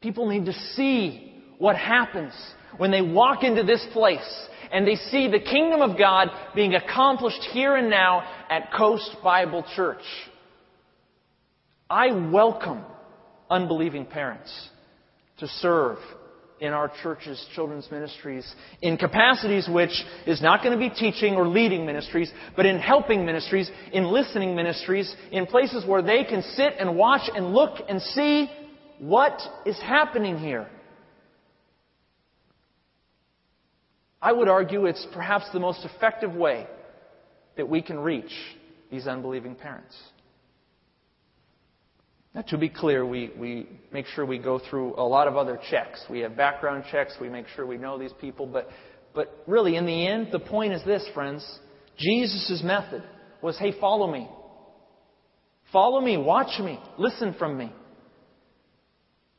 People 0.00 0.28
need 0.28 0.46
to 0.46 0.52
see 0.52 1.42
what 1.58 1.76
happens 1.76 2.32
when 2.78 2.90
they 2.90 3.02
walk 3.02 3.44
into 3.44 3.62
this 3.62 3.86
place 3.92 4.48
and 4.72 4.86
they 4.86 4.96
see 4.96 5.28
the 5.28 5.40
kingdom 5.40 5.80
of 5.80 5.98
God 5.98 6.28
being 6.54 6.74
accomplished 6.74 7.42
here 7.52 7.76
and 7.76 7.90
now 7.90 8.22
at 8.48 8.72
Coast 8.72 9.16
Bible 9.22 9.64
Church. 9.74 10.02
I 11.88 12.30
welcome 12.30 12.84
unbelieving 13.48 14.06
parents 14.06 14.68
to 15.38 15.48
serve 15.48 15.98
in 16.60 16.72
our 16.72 16.92
church's 17.02 17.44
children's 17.54 17.90
ministries 17.90 18.54
in 18.82 18.96
capacities 18.96 19.66
which 19.68 20.04
is 20.26 20.42
not 20.42 20.62
going 20.62 20.78
to 20.78 20.88
be 20.88 20.94
teaching 20.94 21.34
or 21.34 21.48
leading 21.48 21.86
ministries, 21.86 22.30
but 22.54 22.66
in 22.66 22.78
helping 22.78 23.24
ministries, 23.24 23.70
in 23.92 24.04
listening 24.04 24.54
ministries, 24.54 25.14
in 25.32 25.46
places 25.46 25.84
where 25.86 26.02
they 26.02 26.22
can 26.24 26.42
sit 26.42 26.74
and 26.78 26.96
watch 26.96 27.28
and 27.34 27.54
look 27.54 27.78
and 27.88 28.00
see 28.02 28.50
what 28.98 29.40
is 29.64 29.80
happening 29.80 30.38
here. 30.38 30.68
I 34.22 34.32
would 34.32 34.48
argue 34.48 34.86
it's 34.86 35.06
perhaps 35.14 35.46
the 35.52 35.60
most 35.60 35.84
effective 35.84 36.34
way 36.34 36.66
that 37.56 37.68
we 37.68 37.82
can 37.82 37.98
reach 37.98 38.32
these 38.90 39.06
unbelieving 39.06 39.54
parents. 39.54 39.96
Now, 42.34 42.42
to 42.42 42.58
be 42.58 42.68
clear, 42.68 43.04
we, 43.04 43.32
we 43.36 43.68
make 43.92 44.06
sure 44.06 44.24
we 44.24 44.38
go 44.38 44.60
through 44.70 44.94
a 44.94 45.02
lot 45.02 45.26
of 45.26 45.36
other 45.36 45.58
checks. 45.70 46.04
We 46.08 46.20
have 46.20 46.36
background 46.36 46.84
checks. 46.90 47.14
We 47.20 47.28
make 47.28 47.46
sure 47.56 47.66
we 47.66 47.76
know 47.76 47.98
these 47.98 48.12
people. 48.20 48.46
But, 48.46 48.68
but 49.14 49.42
really, 49.48 49.74
in 49.76 49.84
the 49.84 50.06
end, 50.06 50.28
the 50.30 50.38
point 50.38 50.72
is 50.72 50.84
this, 50.84 51.04
friends. 51.12 51.44
Jesus' 51.98 52.62
method 52.64 53.02
was, 53.42 53.58
hey, 53.58 53.74
follow 53.80 54.10
me. 54.10 54.28
Follow 55.72 56.00
me. 56.00 56.18
Watch 56.18 56.60
me. 56.60 56.78
Listen 56.98 57.34
from 57.36 57.58
me. 57.58 57.72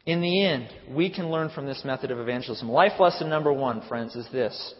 In 0.05 0.21
the 0.21 0.45
end, 0.45 0.69
we 0.89 1.13
can 1.13 1.29
learn 1.29 1.49
from 1.49 1.65
this 1.67 1.83
method 1.85 2.11
of 2.11 2.19
evangelism. 2.19 2.69
Life 2.69 2.99
lesson 2.99 3.29
number 3.29 3.53
one, 3.53 3.87
friends, 3.87 4.15
is 4.15 4.27
this. 4.31 4.73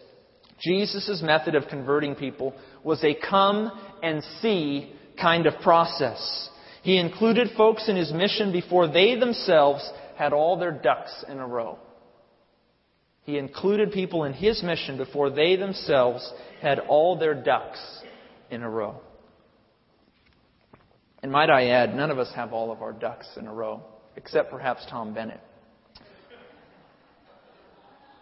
Jesus' 0.60 1.20
method 1.22 1.54
of 1.54 1.68
converting 1.68 2.14
people 2.14 2.54
was 2.84 3.02
a 3.04 3.14
come 3.14 3.70
and 4.02 4.22
see 4.40 4.92
kind 5.20 5.46
of 5.46 5.54
process. 5.62 6.50
He 6.82 6.98
included 6.98 7.50
folks 7.56 7.88
in 7.88 7.96
his 7.96 8.12
mission 8.12 8.52
before 8.52 8.88
they 8.88 9.16
themselves 9.16 9.88
had 10.16 10.32
all 10.32 10.56
their 10.58 10.72
ducks 10.72 11.24
in 11.28 11.38
a 11.38 11.46
row. 11.46 11.78
He 13.24 13.38
included 13.38 13.92
people 13.92 14.24
in 14.24 14.32
his 14.32 14.62
mission 14.62 14.96
before 14.96 15.30
they 15.30 15.54
themselves 15.54 16.32
had 16.60 16.80
all 16.80 17.16
their 17.16 17.34
ducks 17.34 17.80
in 18.50 18.62
a 18.62 18.70
row. 18.70 19.00
And 21.22 21.30
might 21.30 21.50
I 21.50 21.68
add, 21.68 21.94
none 21.94 22.10
of 22.10 22.18
us 22.18 22.32
have 22.34 22.52
all 22.52 22.72
of 22.72 22.82
our 22.82 22.92
ducks 22.92 23.28
in 23.36 23.46
a 23.46 23.54
row, 23.54 23.82
except 24.16 24.50
perhaps 24.50 24.84
Tom 24.88 25.14
Bennett. 25.14 25.40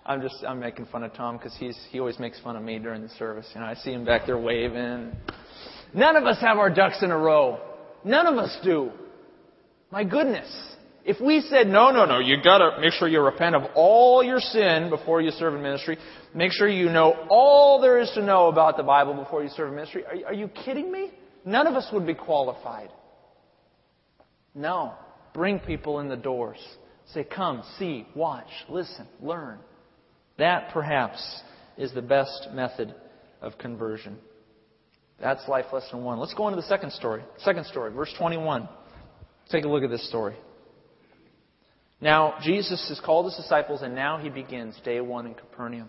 I'm 0.07 0.23
just 0.23 0.43
I'm 0.47 0.59
making 0.59 0.87
fun 0.87 1.05
of 1.05 1.13
Tom 1.15 1.37
because 1.37 1.55
he's 1.57 1.79
he 1.91 2.01
always 2.01 2.19
makes 2.19 2.41
fun 2.41 2.57
of 2.57 2.63
me 2.63 2.79
during 2.79 3.03
the 3.03 3.09
service. 3.11 3.47
You 3.55 3.61
know, 3.61 3.67
I 3.67 3.75
see 3.75 3.93
him 3.93 4.05
back 4.05 4.27
there 4.27 4.39
waving. 4.39 5.13
None 5.95 6.17
of 6.17 6.25
us 6.25 6.41
have 6.41 6.59
our 6.59 6.71
ducks 6.71 7.03
in 7.03 7.11
a 7.11 7.19
row. 7.19 7.61
None 8.05 8.27
of 8.27 8.37
us 8.37 8.57
do. 8.65 8.91
My 9.91 10.05
goodness. 10.05 10.49
If 11.05 11.21
we 11.21 11.41
said, 11.41 11.67
no, 11.67 11.91
no, 11.91 12.05
no, 12.05 12.19
you 12.19 12.37
gotta 12.43 12.79
make 12.81 12.93
sure 12.93 13.09
you 13.09 13.21
repent 13.21 13.57
of 13.57 13.63
all 13.75 14.23
your 14.23 14.39
sin 14.39 14.91
before 14.91 15.21
you 15.21 15.31
serve 15.31 15.55
in 15.55 15.63
ministry, 15.63 15.97
make 16.35 16.53
sure 16.53 16.69
you 16.69 16.91
know 16.91 17.27
all 17.31 17.81
there 17.81 17.99
is 17.99 18.11
to 18.15 18.23
know 18.23 18.49
about 18.49 18.77
the 18.77 18.83
Bible 18.83 19.15
before 19.15 19.43
you 19.43 19.49
serve 19.49 19.69
in 19.71 19.77
ministry, 19.77 20.05
are, 20.05 20.29
are 20.29 20.35
you 20.35 20.49
kidding 20.49 20.93
me? 20.93 21.11
None 21.45 21.67
of 21.67 21.75
us 21.75 21.89
would 21.93 22.07
be 22.07 22.15
qualified. 22.15 22.91
No. 24.55 24.95
Bring 25.33 25.59
people 25.61 26.01
in 26.01 26.09
the 26.09 26.17
doors. 26.17 26.59
Say, 27.13 27.25
come, 27.25 27.63
see, 27.79 28.07
watch, 28.15 28.49
listen, 28.69 29.07
learn. 29.21 29.59
That 30.39 30.71
perhaps 30.73 31.43
is 31.77 31.93
the 31.93 32.03
best 32.03 32.49
method 32.53 32.95
of 33.41 33.59
conversion. 33.59 34.19
That's 35.21 35.47
life 35.49 35.67
lesson 35.73 36.03
one. 36.03 36.19
Let's 36.19 36.35
go 36.35 36.49
into 36.49 36.61
the 36.61 36.67
second 36.67 36.93
story. 36.93 37.23
Second 37.39 37.67
story, 37.67 37.93
verse 37.93 38.13
21. 38.19 38.69
Take 39.51 39.65
a 39.65 39.69
look 39.69 39.83
at 39.83 39.91
this 39.91 40.09
story. 40.09 40.37
Now, 42.01 42.37
Jesus 42.43 42.87
has 42.89 43.01
called 43.01 43.27
his 43.27 43.37
disciples, 43.37 43.83
and 43.83 43.95
now 43.95 44.19
he 44.19 44.31
begins 44.31 44.79
day 44.85 45.01
one 45.01 45.27
in 45.27 45.35
Capernaum. 45.35 45.89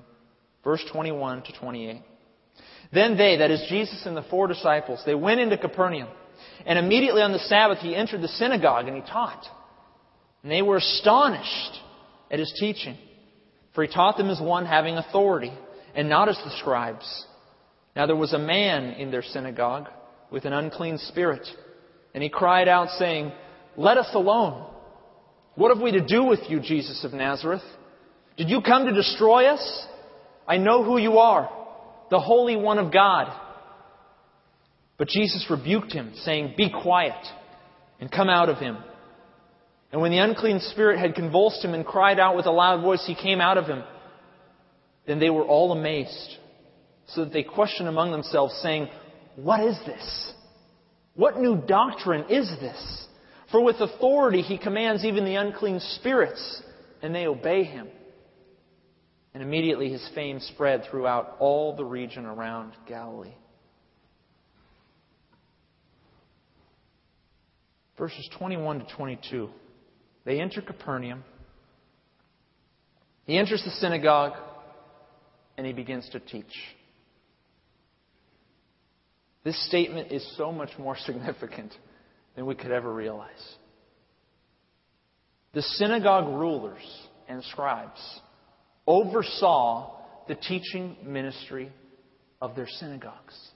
Verse 0.63 0.84
21 0.92 1.44
to 1.44 1.54
28. 1.60 2.02
Then 2.94 3.18
they, 3.18 3.38
that 3.38 3.52
is 3.52 3.65
Jesus 3.70 4.04
and 4.06 4.18
the 4.18 4.24
four 4.24 4.48
disciples, 4.48 5.02
they 5.06 5.15
went 5.15 5.39
into 5.39 5.58
Capernaum. 5.58 6.10
And 6.65 6.78
immediately 6.78 7.21
on 7.21 7.32
the 7.32 7.39
Sabbath, 7.39 7.80
he 7.80 7.95
entered 7.95 8.21
the 8.21 8.28
synagogue 8.28 8.88
and 8.88 8.95
he 8.95 9.02
taught. 9.02 9.45
And 10.43 10.52
they 10.52 10.62
were 10.62 10.78
astonished 10.78 11.80
at 12.30 12.39
his 12.39 12.54
teaching. 12.60 12.97
For 13.74 13.84
he 13.84 13.93
taught 13.93 14.17
them 14.17 14.30
as 14.30 14.41
one 14.41 14.65
having 14.65 14.95
authority, 14.97 15.52
and 15.95 16.10
not 16.10 16.30
as 16.30 16.38
the 16.43 16.52
scribes. 16.60 17.26
Now 17.95 18.06
there 18.06 18.15
was 18.15 18.34
a 18.34 18.39
man 18.39 18.91
in 18.91 19.12
their 19.12 19.24
synagogue 19.24 19.88
with 20.30 20.45
an 20.45 20.54
unclean 20.54 20.97
spirit, 20.97 21.47
and 22.13 22.24
he 22.24 22.30
cried 22.30 22.67
out, 22.67 22.89
saying, 22.97 23.32
Let 23.78 23.97
us 23.97 24.10
alone. 24.13 24.67
What 25.56 25.74
have 25.74 25.84
we 25.84 25.91
to 25.91 26.06
do 26.06 26.24
with 26.24 26.39
you, 26.50 26.60
Jesus 26.60 27.04
of 27.04 27.13
Nazareth? 27.13 27.63
Did 28.38 28.50
you 28.50 28.62
come 28.62 28.86
to 28.86 28.93
destroy 28.93 29.45
us? 29.45 29.86
I 30.47 30.58
know 30.58 30.84
who 30.84 30.97
you 30.97 31.17
are, 31.19 31.50
the 32.10 32.19
Holy 32.19 32.56
One 32.56 32.78
of 32.78 32.91
God. 32.91 33.32
But 35.02 35.08
Jesus 35.08 35.48
rebuked 35.50 35.92
him, 35.92 36.12
saying, 36.18 36.54
Be 36.56 36.70
quiet, 36.70 37.26
and 38.00 38.12
come 38.12 38.30
out 38.30 38.50
of 38.50 38.60
him. 38.60 38.78
And 39.92 40.00
when 40.00 40.12
the 40.12 40.20
unclean 40.20 40.60
spirit 40.60 41.00
had 41.00 41.16
convulsed 41.16 41.66
him 41.66 41.74
and 41.74 41.84
cried 41.84 42.20
out 42.20 42.36
with 42.36 42.46
a 42.46 42.52
loud 42.52 42.84
voice, 42.84 43.04
he 43.08 43.16
came 43.16 43.42
out 43.42 43.58
of 43.58 43.66
him. 43.66 43.82
Then 45.08 45.18
they 45.18 45.32
were 45.32 45.42
all 45.42 45.72
amazed 45.72 46.38
so 47.08 47.24
that 47.24 47.34
they 47.34 47.42
questioned 47.42 47.90
among 47.90 48.12
themselves, 48.12 48.54
saying, 48.62 48.90
What 49.38 49.62
is 49.62 49.76
this? 49.88 50.34
What 51.16 51.40
new 51.40 51.56
doctrine 51.56 52.26
is 52.30 52.48
this? 52.60 53.08
For 53.50 53.60
with 53.60 53.78
authority 53.78 54.44
he 54.44 54.60
commands 54.60 55.04
even 55.04 55.26
the 55.26 55.34
unclean 55.34 55.80
spirits, 55.96 56.62
and 57.02 57.16
they 57.16 57.26
obey 57.26 57.64
him. 57.64 57.88
And 59.34 59.42
immediately 59.42 59.90
his 59.90 60.08
fame 60.14 60.40
spread 60.42 60.84
throughout 60.92 61.38
all 61.40 61.76
the 61.76 61.86
region 61.86 62.28
around 62.28 62.74
Galilee. 62.88 63.34
Verses 67.97 68.27
21 68.38 68.80
to 68.80 68.95
22. 68.95 69.49
They 70.25 70.39
enter 70.39 70.62
Capernaum. 70.62 71.23
He 73.25 73.38
enters 73.38 73.63
the 73.63 73.71
synagogue, 73.71 74.34
and 75.58 75.65
he 75.65 75.73
begins 75.73 76.10
to 76.10 76.19
teach. 76.19 76.54
This 79.43 79.67
statement 79.67 80.12
is 80.12 80.36
so 80.38 80.51
much 80.51 80.69
more 80.77 80.95
significant 81.06 81.73
than 82.36 82.45
we 82.45 82.56
could 82.56 82.71
ever 82.71 82.91
realize. 82.91 83.56
The 85.54 85.62
synagogue 85.62 86.27
rulers 86.27 86.82
and 87.27 87.43
scribes 87.45 87.99
oversaw 88.88 89.97
the 90.27 90.36
teaching 90.36 90.95
ministry 91.04 91.71
of 92.41 92.56
their 92.56 92.67
synagogues. 92.67 93.51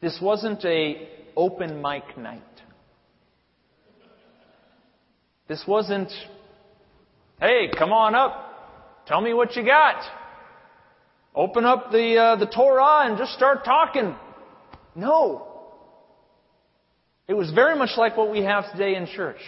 This 0.00 0.18
wasn't 0.20 0.64
a 0.64 1.08
open 1.36 1.80
mic 1.80 2.16
night. 2.18 2.42
This 5.48 5.64
wasn't, 5.66 6.10
hey, 7.40 7.70
come 7.78 7.92
on 7.92 8.14
up. 8.14 9.04
Tell 9.06 9.20
me 9.20 9.32
what 9.32 9.54
you 9.54 9.64
got. 9.64 10.02
Open 11.34 11.64
up 11.64 11.92
the, 11.92 12.16
uh, 12.16 12.36
the 12.36 12.46
Torah 12.46 13.06
and 13.06 13.16
just 13.16 13.32
start 13.32 13.64
talking. 13.64 14.14
No. 14.94 15.46
It 17.28 17.34
was 17.34 17.50
very 17.52 17.76
much 17.78 17.90
like 17.96 18.16
what 18.16 18.30
we 18.30 18.42
have 18.42 18.70
today 18.72 18.96
in 18.96 19.06
church. 19.06 19.40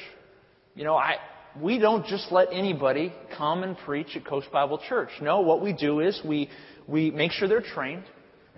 You 0.75 0.85
know, 0.85 0.95
I, 0.95 1.17
we 1.61 1.79
don't 1.79 2.07
just 2.07 2.31
let 2.31 2.49
anybody 2.53 3.13
come 3.37 3.63
and 3.65 3.77
preach 3.77 4.17
at 4.17 4.25
Coast 4.25 4.51
Bible 4.53 4.81
Church. 4.89 5.11
No, 5.21 5.41
what 5.41 5.63
we 5.63 5.73
do 5.73 6.01
is 6.01 6.21
we, 6.25 6.49
we 6.87 7.11
make 7.11 7.33
sure 7.33 7.49
they're 7.49 7.61
trained, 7.61 8.05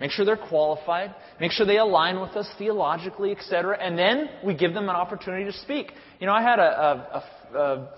make 0.01 0.11
sure 0.11 0.25
they're 0.25 0.35
qualified, 0.35 1.15
make 1.39 1.51
sure 1.51 1.65
they 1.65 1.77
align 1.77 2.19
with 2.19 2.31
us 2.31 2.49
theologically, 2.57 3.31
etc., 3.31 3.77
and 3.79 3.97
then 3.97 4.29
we 4.43 4.53
give 4.53 4.73
them 4.73 4.89
an 4.89 4.95
opportunity 4.95 5.45
to 5.45 5.53
speak. 5.53 5.93
You 6.19 6.25
know, 6.25 6.33
I 6.33 6.41
had 6.41 6.59
a, 6.59 7.23
a, 7.53 7.57
a, 7.57 7.89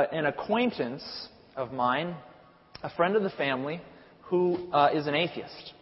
a 0.00 0.14
an 0.14 0.26
acquaintance 0.26 1.02
of 1.56 1.72
mine, 1.72 2.14
a 2.82 2.90
friend 2.90 3.16
of 3.16 3.24
the 3.24 3.30
family, 3.30 3.82
who 4.22 4.72
uh, 4.72 4.90
is 4.94 5.06
an 5.08 5.14
atheist. 5.14 5.74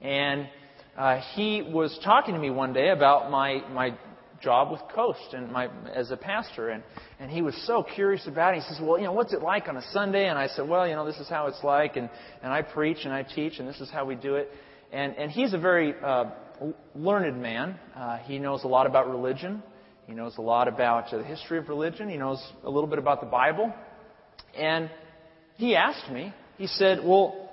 And 0.00 0.46
uh, 0.96 1.20
he 1.34 1.62
was 1.62 1.98
talking 2.04 2.34
to 2.34 2.40
me 2.40 2.50
one 2.50 2.72
day 2.74 2.90
about 2.90 3.30
my, 3.30 3.62
my 3.72 3.96
job 4.42 4.70
with 4.70 4.80
Coast 4.94 5.32
and 5.32 5.50
my, 5.50 5.68
as 5.92 6.10
a 6.10 6.16
pastor. 6.16 6.68
And, 6.68 6.82
and 7.18 7.30
he 7.30 7.40
was 7.40 7.60
so 7.66 7.82
curious 7.82 8.26
about 8.26 8.54
it. 8.54 8.62
He 8.62 8.68
says, 8.68 8.78
Well, 8.80 8.98
you 8.98 9.04
know, 9.04 9.12
what's 9.12 9.32
it 9.32 9.42
like 9.42 9.68
on 9.68 9.76
a 9.78 9.82
Sunday? 9.90 10.28
And 10.28 10.38
I 10.38 10.48
said, 10.48 10.68
Well, 10.68 10.86
you 10.86 10.94
know, 10.94 11.06
this 11.06 11.16
is 11.16 11.28
how 11.28 11.46
it's 11.46 11.64
like. 11.64 11.96
And, 11.96 12.10
and 12.42 12.52
I 12.52 12.62
preach 12.62 12.98
and 13.04 13.12
I 13.12 13.22
teach, 13.22 13.58
and 13.58 13.66
this 13.66 13.80
is 13.80 13.90
how 13.90 14.04
we 14.04 14.14
do 14.14 14.34
it. 14.36 14.50
And, 14.92 15.16
and 15.16 15.30
he's 15.30 15.52
a 15.52 15.58
very 15.58 15.94
uh, 16.02 16.30
learned 16.94 17.40
man. 17.40 17.78
Uh, 17.94 18.18
he 18.18 18.38
knows 18.38 18.64
a 18.64 18.68
lot 18.68 18.86
about 18.86 19.08
religion. 19.08 19.62
He 20.06 20.14
knows 20.14 20.38
a 20.38 20.42
lot 20.42 20.68
about 20.68 21.10
the 21.10 21.22
history 21.22 21.58
of 21.58 21.68
religion. 21.68 22.08
He 22.08 22.16
knows 22.16 22.42
a 22.64 22.70
little 22.70 22.88
bit 22.88 22.98
about 22.98 23.20
the 23.20 23.26
Bible. 23.26 23.72
And 24.56 24.90
he 25.56 25.76
asked 25.76 26.10
me, 26.10 26.32
he 26.56 26.66
said, 26.66 27.00
Well, 27.04 27.50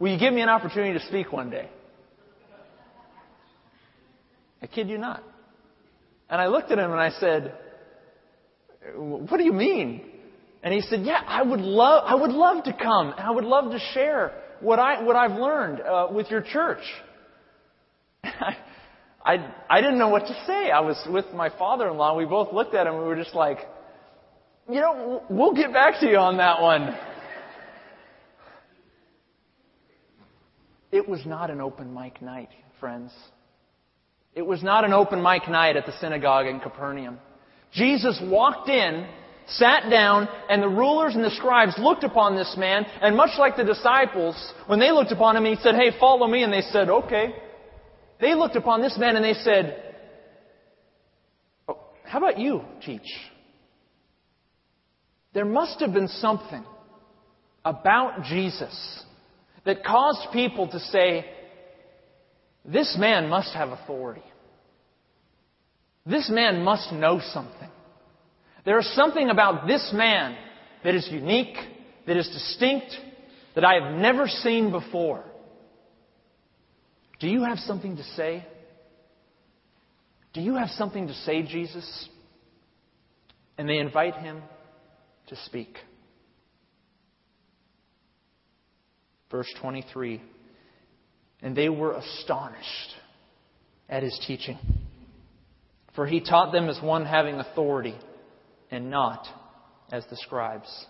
will 0.00 0.10
you 0.10 0.18
give 0.18 0.32
me 0.32 0.40
an 0.40 0.48
opportunity 0.48 0.98
to 0.98 1.06
speak 1.06 1.32
one 1.32 1.50
day? 1.50 1.68
I 4.60 4.66
kid 4.66 4.88
you 4.88 4.98
not. 4.98 5.22
And 6.28 6.40
I 6.40 6.48
looked 6.48 6.72
at 6.72 6.78
him 6.78 6.90
and 6.90 7.00
I 7.00 7.10
said, 7.10 7.54
What 8.96 9.38
do 9.38 9.44
you 9.44 9.52
mean? 9.52 10.02
And 10.64 10.74
he 10.74 10.80
said, 10.80 11.02
Yeah, 11.04 11.20
I 11.24 11.42
would 11.42 11.60
love, 11.60 12.02
I 12.04 12.16
would 12.16 12.32
love 12.32 12.64
to 12.64 12.72
come 12.72 13.12
and 13.16 13.20
I 13.20 13.30
would 13.30 13.44
love 13.44 13.70
to 13.70 13.78
share 13.94 14.32
what, 14.60 14.78
I, 14.78 15.02
what 15.02 15.16
I've 15.16 15.38
learned 15.38 15.80
uh, 15.80 16.08
with 16.10 16.30
your 16.30 16.42
church. 16.42 16.82
I, 18.24 18.56
I, 19.24 19.52
I 19.68 19.80
didn't 19.80 19.98
know 19.98 20.08
what 20.08 20.26
to 20.26 20.44
say. 20.46 20.70
I 20.70 20.80
was 20.80 20.96
with 21.10 21.26
my 21.34 21.50
father 21.50 21.88
in 21.90 21.96
law. 21.96 22.16
We 22.16 22.26
both 22.26 22.52
looked 22.52 22.74
at 22.74 22.86
him 22.86 22.96
we 22.96 23.04
were 23.04 23.16
just 23.16 23.34
like, 23.34 23.58
You 24.68 24.80
know, 24.80 25.22
we'll 25.28 25.54
get 25.54 25.72
back 25.72 26.00
to 26.00 26.06
you 26.06 26.18
on 26.18 26.36
that 26.36 26.62
one. 26.62 26.96
It 30.92 31.08
was 31.08 31.26
not 31.26 31.50
an 31.50 31.60
open 31.60 31.92
mic 31.92 32.22
night, 32.22 32.50
friends. 32.78 33.12
It 34.34 34.46
was 34.46 34.62
not 34.62 34.84
an 34.84 34.92
open 34.92 35.22
mic 35.22 35.48
night 35.48 35.76
at 35.76 35.86
the 35.86 35.98
synagogue 36.00 36.46
in 36.46 36.60
Capernaum. 36.60 37.18
Jesus 37.72 38.20
walked 38.22 38.68
in, 38.68 39.06
sat 39.48 39.88
down, 39.90 40.28
and 40.48 40.62
the 40.62 40.68
rulers 40.68 41.14
and 41.14 41.24
the 41.24 41.30
scribes 41.30 41.74
looked 41.78 42.04
upon 42.04 42.34
this 42.36 42.54
man, 42.58 42.84
and 43.00 43.16
much 43.16 43.38
like 43.38 43.56
the 43.56 43.64
disciples, 43.64 44.36
when 44.66 44.78
they 44.78 44.90
looked 44.90 45.12
upon 45.12 45.36
him, 45.36 45.44
he 45.44 45.56
said, 45.56 45.74
Hey, 45.74 45.90
follow 45.98 46.26
me, 46.26 46.42
and 46.42 46.52
they 46.52 46.62
said, 46.62 46.88
Okay. 46.88 47.34
They 48.20 48.34
looked 48.34 48.56
upon 48.56 48.80
this 48.80 48.96
man 48.98 49.16
and 49.16 49.24
they 49.24 49.34
said, 49.34 49.82
oh, 51.68 51.78
How 52.04 52.18
about 52.18 52.38
you 52.38 52.62
teach? 52.84 53.08
There 55.34 55.44
must 55.44 55.80
have 55.80 55.92
been 55.92 56.08
something 56.08 56.64
about 57.64 58.22
Jesus 58.22 59.04
that 59.64 59.84
caused 59.84 60.32
people 60.32 60.68
to 60.68 60.78
say, 60.78 61.26
this 62.64 62.96
man 62.98 63.28
must 63.28 63.52
have 63.54 63.68
authority. 63.68 64.22
This 66.06 66.30
man 66.30 66.62
must 66.62 66.92
know 66.92 67.20
something. 67.32 67.68
There 68.66 68.78
is 68.78 68.94
something 68.94 69.30
about 69.30 69.66
this 69.66 69.90
man 69.94 70.36
that 70.84 70.94
is 70.94 71.08
unique, 71.10 71.56
that 72.06 72.16
is 72.18 72.28
distinct, 72.28 72.94
that 73.54 73.64
I 73.64 73.74
have 73.80 73.94
never 73.94 74.26
seen 74.28 74.70
before. 74.70 75.24
Do 77.18 77.28
you 77.28 77.44
have 77.44 77.58
something 77.60 77.96
to 77.96 78.02
say? 78.02 78.46
Do 80.34 80.42
you 80.42 80.56
have 80.56 80.68
something 80.70 81.06
to 81.06 81.14
say, 81.14 81.42
Jesus? 81.42 82.08
And 83.56 83.66
they 83.66 83.78
invite 83.78 84.16
him 84.16 84.42
to 85.28 85.36
speak. 85.36 85.74
Verse 89.30 89.48
23 89.60 90.20
and 91.42 91.56
they 91.56 91.68
were 91.68 91.92
astonished 91.92 92.94
at 93.88 94.02
his 94.02 94.18
teaching. 94.26 94.58
For 95.94 96.06
he 96.06 96.20
taught 96.20 96.52
them 96.52 96.68
as 96.68 96.80
one 96.82 97.06
having 97.06 97.36
authority 97.36 97.94
and 98.70 98.90
not 98.90 99.26
as 99.92 100.04
the 100.10 100.16
scribes. 100.16 100.86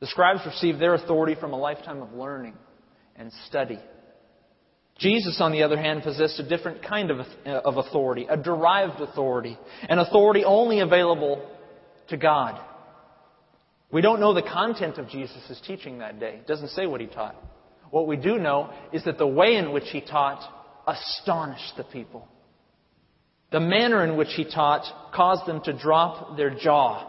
The 0.00 0.06
scribes 0.06 0.40
received 0.46 0.80
their 0.80 0.94
authority 0.94 1.36
from 1.38 1.52
a 1.52 1.58
lifetime 1.58 2.00
of 2.00 2.12
learning 2.12 2.54
and 3.16 3.30
study. 3.46 3.78
Jesus, 4.98 5.38
on 5.40 5.52
the 5.52 5.62
other 5.62 5.78
hand, 5.78 6.02
possessed 6.02 6.38
a 6.38 6.48
different 6.48 6.82
kind 6.82 7.10
of, 7.10 7.26
of 7.46 7.76
authority, 7.76 8.26
a 8.28 8.36
derived 8.36 9.00
authority, 9.00 9.58
an 9.88 9.98
authority 9.98 10.44
only 10.44 10.80
available 10.80 11.50
to 12.08 12.16
God. 12.16 12.60
We 13.90 14.02
don't 14.02 14.20
know 14.20 14.34
the 14.34 14.42
content 14.42 14.98
of 14.98 15.08
Jesus' 15.08 15.60
teaching 15.66 15.98
that 15.98 16.20
day. 16.20 16.36
It 16.36 16.46
doesn't 16.46 16.68
say 16.70 16.86
what 16.86 17.00
he 17.00 17.06
taught. 17.06 17.34
What 17.90 18.06
we 18.06 18.16
do 18.16 18.38
know 18.38 18.72
is 18.92 19.04
that 19.04 19.18
the 19.18 19.26
way 19.26 19.56
in 19.56 19.72
which 19.72 19.88
he 19.90 20.00
taught 20.00 20.42
astonished 20.86 21.76
the 21.76 21.84
people. 21.84 22.28
The 23.50 23.60
manner 23.60 24.04
in 24.04 24.16
which 24.16 24.32
he 24.34 24.44
taught 24.44 24.84
caused 25.12 25.46
them 25.46 25.60
to 25.64 25.72
drop 25.72 26.36
their 26.36 26.50
jaw. 26.50 27.06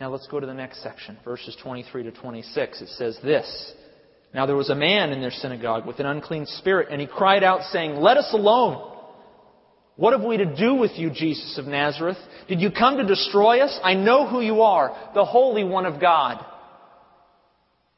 Now 0.00 0.10
let's 0.10 0.26
go 0.28 0.40
to 0.40 0.46
the 0.46 0.54
next 0.54 0.82
section, 0.82 1.18
verses 1.24 1.56
23 1.62 2.04
to 2.04 2.12
26. 2.12 2.82
It 2.82 2.88
says 2.90 3.18
this. 3.22 3.72
Now 4.32 4.46
there 4.46 4.56
was 4.56 4.70
a 4.70 4.74
man 4.74 5.10
in 5.10 5.20
their 5.20 5.30
synagogue 5.30 5.86
with 5.86 5.98
an 5.98 6.06
unclean 6.06 6.46
spirit, 6.46 6.88
and 6.90 7.00
he 7.00 7.06
cried 7.06 7.42
out, 7.42 7.62
saying, 7.72 7.96
Let 7.96 8.16
us 8.16 8.30
alone. 8.32 8.94
What 9.96 10.12
have 10.12 10.22
we 10.22 10.36
to 10.36 10.56
do 10.56 10.74
with 10.74 10.92
you, 10.94 11.10
Jesus 11.10 11.58
of 11.58 11.66
Nazareth? 11.66 12.18
Did 12.46 12.60
you 12.60 12.70
come 12.70 12.98
to 12.98 13.06
destroy 13.06 13.60
us? 13.60 13.76
I 13.82 13.94
know 13.94 14.28
who 14.28 14.40
you 14.40 14.62
are, 14.62 15.10
the 15.12 15.24
Holy 15.24 15.64
One 15.64 15.86
of 15.86 16.00
God. 16.00 16.44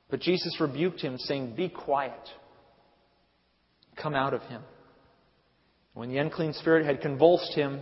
But 0.09 0.20
Jesus 0.20 0.57
rebuked 0.59 1.01
him, 1.01 1.18
saying, 1.18 1.55
Be 1.55 1.68
quiet. 1.68 2.18
Come 4.01 4.14
out 4.14 4.33
of 4.33 4.40
him. 4.42 4.62
When 5.94 6.09
the 6.09 6.18
unclean 6.18 6.53
spirit 6.55 6.87
had 6.87 7.00
convulsed 7.00 7.55
him 7.55 7.81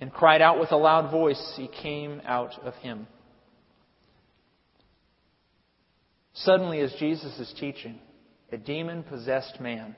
and 0.00 0.12
cried 0.12 0.42
out 0.42 0.60
with 0.60 0.72
a 0.72 0.76
loud 0.76 1.10
voice, 1.10 1.54
he 1.56 1.68
came 1.68 2.20
out 2.24 2.52
of 2.62 2.74
him. 2.74 3.06
Suddenly, 6.34 6.80
as 6.80 6.92
Jesus 6.98 7.38
is 7.38 7.52
teaching, 7.58 7.98
a 8.50 8.56
demon 8.56 9.02
possessed 9.02 9.60
man, 9.60 9.96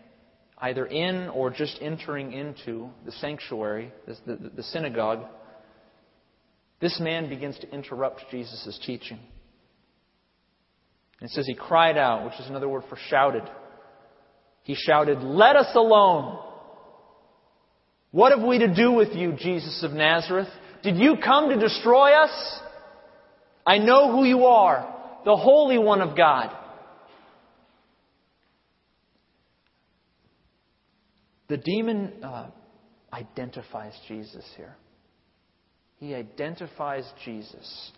either 0.59 0.87
in 0.87 1.28
or 1.28 1.50
just 1.50 1.78
entering 1.80 2.33
into 2.33 2.90
the 3.04 3.12
sanctuary, 3.12 3.92
the, 4.07 4.50
the, 4.54 4.62
synagogue, 4.62 5.24
this 6.80 6.98
man 7.00 7.28
begins 7.28 7.59
to 7.61 7.70
interrupt 7.70 8.24
Jesus' 8.30 8.78
teaching. 8.85 9.18
And 11.20 11.30
it 11.30 11.33
says 11.33 11.46
he 11.46 11.54
cried 11.54 11.96
out, 11.96 12.24
which 12.24 12.38
is 12.40 12.46
another 12.48 12.68
word 12.68 12.85
for 12.88 12.98
shouted. 13.09 13.44
He 14.64 14.74
shouted, 14.74 15.22
Let 15.22 15.57
us 15.57 15.74
alone. 15.74 16.38
What 18.14 18.31
have 18.31 18.46
we 18.46 18.61
to 18.61 18.72
do 18.72 18.92
with 18.92 19.12
you, 19.14 19.33
Jesus 19.33 19.83
of 19.83 19.90
Nazareth? 19.90 20.46
Did 20.85 20.98
you 20.98 21.16
come 21.16 21.48
to 21.48 21.59
destroy 21.59 22.12
us? 22.12 22.61
I 23.66 23.79
know 23.79 24.12
who 24.12 24.22
you 24.22 24.44
are, 24.44 24.88
the 25.24 25.35
Holy 25.35 25.79
One 25.79 26.00
of 26.00 26.16
God. 26.16 26.57
The 31.48 31.57
demon 31.57 32.12
uh, 32.22 32.50
identifies 33.12 33.94
Jesus 34.07 34.44
here. 34.57 34.77
He 35.96 36.14
identifies 36.14 37.11
Jesus. 37.24 37.90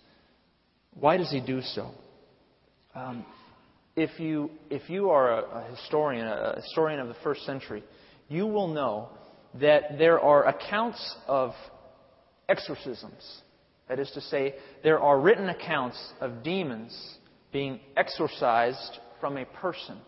Why 0.94 1.18
does 1.18 1.30
he 1.30 1.42
do 1.42 1.60
so? 1.60 1.90
Um, 2.94 3.26
if 3.96 4.18
you 4.18 4.48
if 4.70 4.88
you 4.88 5.10
are 5.10 5.40
a, 5.40 5.58
a 5.58 5.70
historian, 5.76 6.26
a 6.26 6.54
historian 6.56 7.00
of 7.00 7.08
the 7.08 7.16
first 7.22 7.44
century, 7.44 7.84
you 8.30 8.46
will 8.46 8.68
know 8.68 9.10
that 9.60 9.98
there 9.98 10.20
are 10.20 10.46
accounts 10.46 11.16
of 11.26 11.52
exorcisms. 12.48 13.40
That 13.88 13.98
is 13.98 14.10
to 14.12 14.20
say, 14.20 14.54
there 14.82 14.98
are 14.98 15.20
written 15.20 15.48
accounts 15.48 15.96
of 16.20 16.42
demons 16.42 17.16
being 17.52 17.80
exorcised 17.96 18.98
from 19.20 19.36
a 19.36 19.44
person. 19.44 19.98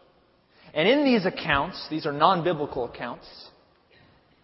And 0.74 0.88
in 0.88 1.04
these 1.04 1.24
accounts, 1.24 1.86
these 1.88 2.04
are 2.06 2.12
non 2.12 2.44
biblical 2.44 2.84
accounts, 2.84 3.26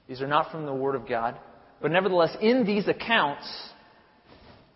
these 0.08 0.22
are 0.22 0.26
not 0.26 0.50
from 0.50 0.66
the 0.66 0.74
Word 0.74 0.94
of 0.94 1.08
God, 1.08 1.38
but 1.82 1.90
nevertheless, 1.90 2.34
in 2.40 2.64
these 2.64 2.88
accounts, 2.88 3.46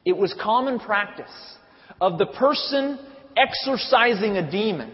it 0.05 0.17
was 0.17 0.35
common 0.43 0.79
practice 0.79 1.57
of 2.01 2.19
the 2.19 2.27
person 2.27 2.99
exorcising 3.37 4.37
a 4.37 4.51
demon, 4.51 4.93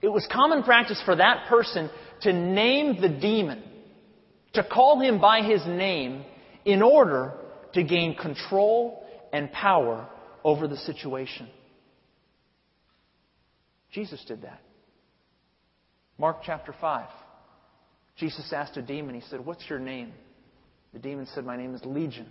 it 0.00 0.08
was 0.08 0.26
common 0.32 0.62
practice 0.62 1.00
for 1.04 1.16
that 1.16 1.46
person 1.48 1.90
to 2.22 2.32
name 2.32 3.00
the 3.00 3.08
demon, 3.08 3.62
to 4.54 4.64
call 4.64 5.00
him 5.00 5.20
by 5.20 5.42
his 5.42 5.64
name 5.66 6.24
in 6.64 6.82
order 6.82 7.34
to 7.74 7.82
gain 7.82 8.14
control 8.14 9.04
and 9.32 9.50
power 9.52 10.08
over 10.44 10.68
the 10.68 10.76
situation. 10.76 11.48
Jesus 13.92 14.22
did 14.26 14.42
that. 14.42 14.60
Mark 16.18 16.38
chapter 16.44 16.74
5. 16.80 17.08
Jesus 18.16 18.52
asked 18.52 18.76
a 18.76 18.82
demon, 18.82 19.14
he 19.14 19.22
said, 19.28 19.44
What's 19.44 19.68
your 19.68 19.78
name? 19.78 20.12
The 20.92 20.98
demon 20.98 21.26
said, 21.34 21.44
My 21.44 21.56
name 21.56 21.74
is 21.74 21.82
Legion. 21.84 22.28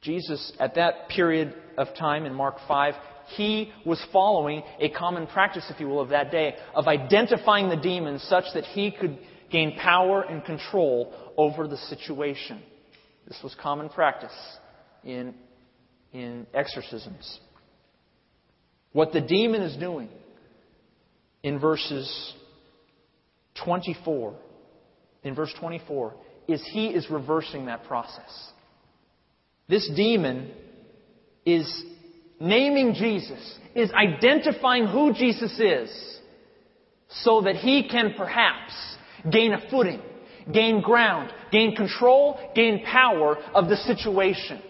Jesus, 0.00 0.52
at 0.60 0.74
that 0.74 1.08
period 1.08 1.54
of 1.78 1.88
time 1.98 2.26
in 2.26 2.34
Mark 2.34 2.56
5, 2.68 2.94
he 3.36 3.72
was 3.86 4.04
following 4.12 4.62
a 4.78 4.90
common 4.90 5.26
practice, 5.26 5.64
if 5.70 5.80
you 5.80 5.88
will, 5.88 6.00
of 6.00 6.10
that 6.10 6.30
day, 6.30 6.56
of 6.74 6.86
identifying 6.86 7.70
the 7.70 7.76
demons 7.76 8.22
such 8.24 8.44
that 8.52 8.64
he 8.64 8.90
could 8.90 9.18
gain 9.50 9.76
power 9.76 10.22
and 10.22 10.44
control 10.44 11.14
over 11.36 11.66
the 11.68 11.76
situation. 11.76 12.62
This 13.26 13.38
was 13.42 13.54
common 13.60 13.88
practice 13.88 14.32
in, 15.02 15.34
in 16.12 16.46
exorcisms. 16.52 17.40
What 18.92 19.12
the 19.12 19.20
demon 19.20 19.62
is 19.62 19.76
doing 19.76 20.08
in 21.42 21.58
verses 21.58 22.34
24, 23.64 24.34
in 25.22 25.34
verse 25.34 25.52
24, 25.58 26.14
is 26.46 26.62
he 26.72 26.88
is 26.88 27.08
reversing 27.10 27.66
that 27.66 27.84
process. 27.84 28.52
This 29.68 29.90
demon 29.96 30.50
is 31.46 31.84
naming 32.40 32.94
Jesus, 32.94 33.58
is 33.74 33.90
identifying 33.92 34.86
who 34.86 35.12
Jesus 35.14 35.58
is, 35.58 36.18
so 37.22 37.42
that 37.42 37.56
he 37.56 37.88
can 37.88 38.14
perhaps 38.16 38.72
gain 39.30 39.52
a 39.52 39.70
footing, 39.70 40.00
gain 40.52 40.80
ground, 40.80 41.32
gain 41.50 41.74
control, 41.74 42.38
gain 42.54 42.84
power 42.84 43.36
of 43.54 43.68
the 43.68 43.76
situation. 43.76 44.60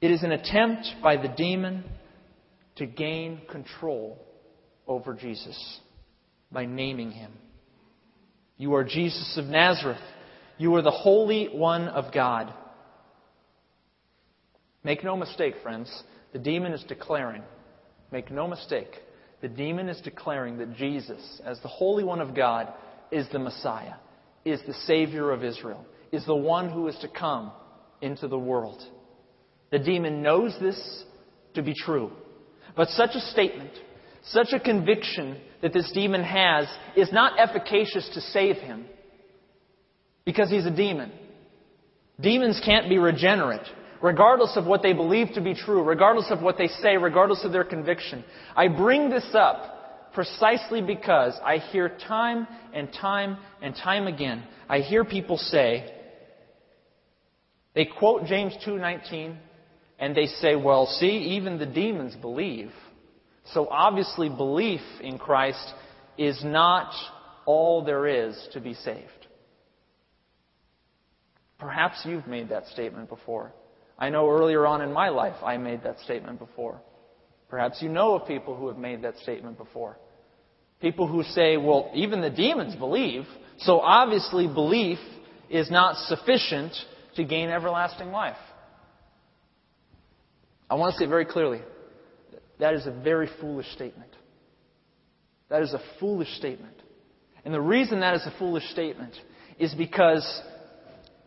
It 0.00 0.10
is 0.10 0.22
an 0.22 0.32
attempt 0.32 0.88
by 1.02 1.16
the 1.16 1.28
demon 1.28 1.84
to 2.76 2.86
gain 2.86 3.42
control 3.50 4.18
over 4.86 5.12
Jesus 5.14 5.80
by 6.50 6.64
naming 6.64 7.10
him. 7.10 7.32
You 8.56 8.74
are 8.74 8.84
Jesus 8.84 9.36
of 9.36 9.46
Nazareth. 9.46 10.00
You 10.58 10.74
are 10.74 10.82
the 10.82 10.90
Holy 10.90 11.48
One 11.48 11.88
of 11.88 12.12
God. 12.12 12.52
Make 14.82 15.04
no 15.04 15.16
mistake, 15.16 15.54
friends, 15.62 15.90
the 16.32 16.38
demon 16.38 16.72
is 16.72 16.82
declaring, 16.88 17.42
make 18.12 18.30
no 18.30 18.46
mistake, 18.46 18.90
the 19.40 19.48
demon 19.48 19.88
is 19.88 20.00
declaring 20.00 20.58
that 20.58 20.76
Jesus, 20.76 21.40
as 21.44 21.60
the 21.60 21.68
Holy 21.68 22.04
One 22.04 22.20
of 22.20 22.34
God, 22.34 22.72
is 23.10 23.26
the 23.32 23.38
Messiah, 23.38 23.94
is 24.44 24.60
the 24.66 24.74
Savior 24.86 25.30
of 25.30 25.44
Israel, 25.44 25.84
is 26.12 26.24
the 26.26 26.34
one 26.34 26.70
who 26.70 26.88
is 26.88 26.96
to 27.00 27.08
come 27.08 27.52
into 28.00 28.28
the 28.28 28.38
world. 28.38 28.82
The 29.70 29.78
demon 29.78 30.22
knows 30.22 30.54
this 30.60 31.04
to 31.54 31.62
be 31.62 31.74
true. 31.74 32.10
But 32.76 32.88
such 32.88 33.10
a 33.14 33.20
statement, 33.20 33.72
such 34.24 34.52
a 34.52 34.60
conviction 34.60 35.38
that 35.62 35.72
this 35.72 35.90
demon 35.92 36.22
has 36.22 36.66
is 36.96 37.12
not 37.12 37.38
efficacious 37.38 38.08
to 38.14 38.20
save 38.20 38.56
him 38.56 38.86
because 40.24 40.50
he's 40.50 40.66
a 40.66 40.70
demon. 40.70 41.12
Demons 42.20 42.60
can't 42.64 42.88
be 42.88 42.98
regenerate, 42.98 43.66
regardless 44.02 44.56
of 44.56 44.66
what 44.66 44.82
they 44.82 44.92
believe 44.92 45.32
to 45.34 45.40
be 45.40 45.54
true, 45.54 45.82
regardless 45.82 46.30
of 46.30 46.42
what 46.42 46.58
they 46.58 46.68
say, 46.68 46.96
regardless 46.96 47.44
of 47.44 47.52
their 47.52 47.64
conviction. 47.64 48.24
I 48.56 48.68
bring 48.68 49.10
this 49.10 49.28
up 49.34 50.12
precisely 50.12 50.82
because 50.82 51.38
I 51.44 51.58
hear 51.58 51.88
time 52.08 52.46
and 52.74 52.92
time 52.92 53.38
and 53.62 53.74
time 53.74 54.06
again, 54.06 54.42
I 54.68 54.78
hear 54.78 55.04
people 55.04 55.36
say, 55.36 55.94
they 57.74 57.84
quote 57.84 58.24
James 58.26 58.54
2:19 58.66 59.36
and 59.98 60.16
they 60.16 60.26
say, 60.26 60.56
well, 60.56 60.86
see, 60.86 61.36
even 61.36 61.58
the 61.58 61.66
demons 61.66 62.16
believe. 62.16 62.72
So 63.52 63.68
obviously, 63.68 64.28
belief 64.28 64.80
in 65.00 65.18
Christ 65.18 65.74
is 66.16 66.42
not 66.42 66.92
all 67.46 67.84
there 67.84 68.06
is 68.06 68.48
to 68.52 68.60
be 68.60 68.74
saved. 68.74 69.26
Perhaps 71.58 72.02
you've 72.04 72.26
made 72.26 72.48
that 72.48 72.66
statement 72.68 73.08
before. 73.08 73.52
I 74.00 74.08
know 74.08 74.28
earlier 74.30 74.66
on 74.66 74.80
in 74.80 74.92
my 74.92 75.10
life 75.10 75.36
I 75.44 75.58
made 75.58 75.82
that 75.82 76.00
statement 76.00 76.38
before. 76.38 76.80
Perhaps 77.50 77.82
you 77.82 77.90
know 77.90 78.14
of 78.14 78.26
people 78.26 78.56
who 78.56 78.68
have 78.68 78.78
made 78.78 79.02
that 79.02 79.18
statement 79.18 79.58
before. 79.58 79.98
People 80.80 81.06
who 81.06 81.22
say, 81.22 81.58
well, 81.58 81.90
even 81.94 82.22
the 82.22 82.30
demons 82.30 82.74
believe, 82.74 83.26
so 83.58 83.80
obviously 83.80 84.46
belief 84.46 84.98
is 85.50 85.70
not 85.70 85.96
sufficient 86.06 86.72
to 87.16 87.24
gain 87.24 87.50
everlasting 87.50 88.10
life. 88.10 88.36
I 90.70 90.76
want 90.76 90.94
to 90.94 90.98
say 90.98 91.06
very 91.06 91.26
clearly 91.26 91.60
that 92.60 92.74
is 92.74 92.86
a 92.86 92.92
very 92.92 93.28
foolish 93.40 93.66
statement. 93.72 94.10
That 95.50 95.62
is 95.62 95.74
a 95.74 95.80
foolish 95.98 96.32
statement. 96.36 96.76
And 97.44 97.52
the 97.52 97.60
reason 97.60 98.00
that 98.00 98.14
is 98.14 98.24
a 98.24 98.34
foolish 98.38 98.64
statement 98.70 99.14
is 99.58 99.74
because, 99.74 100.24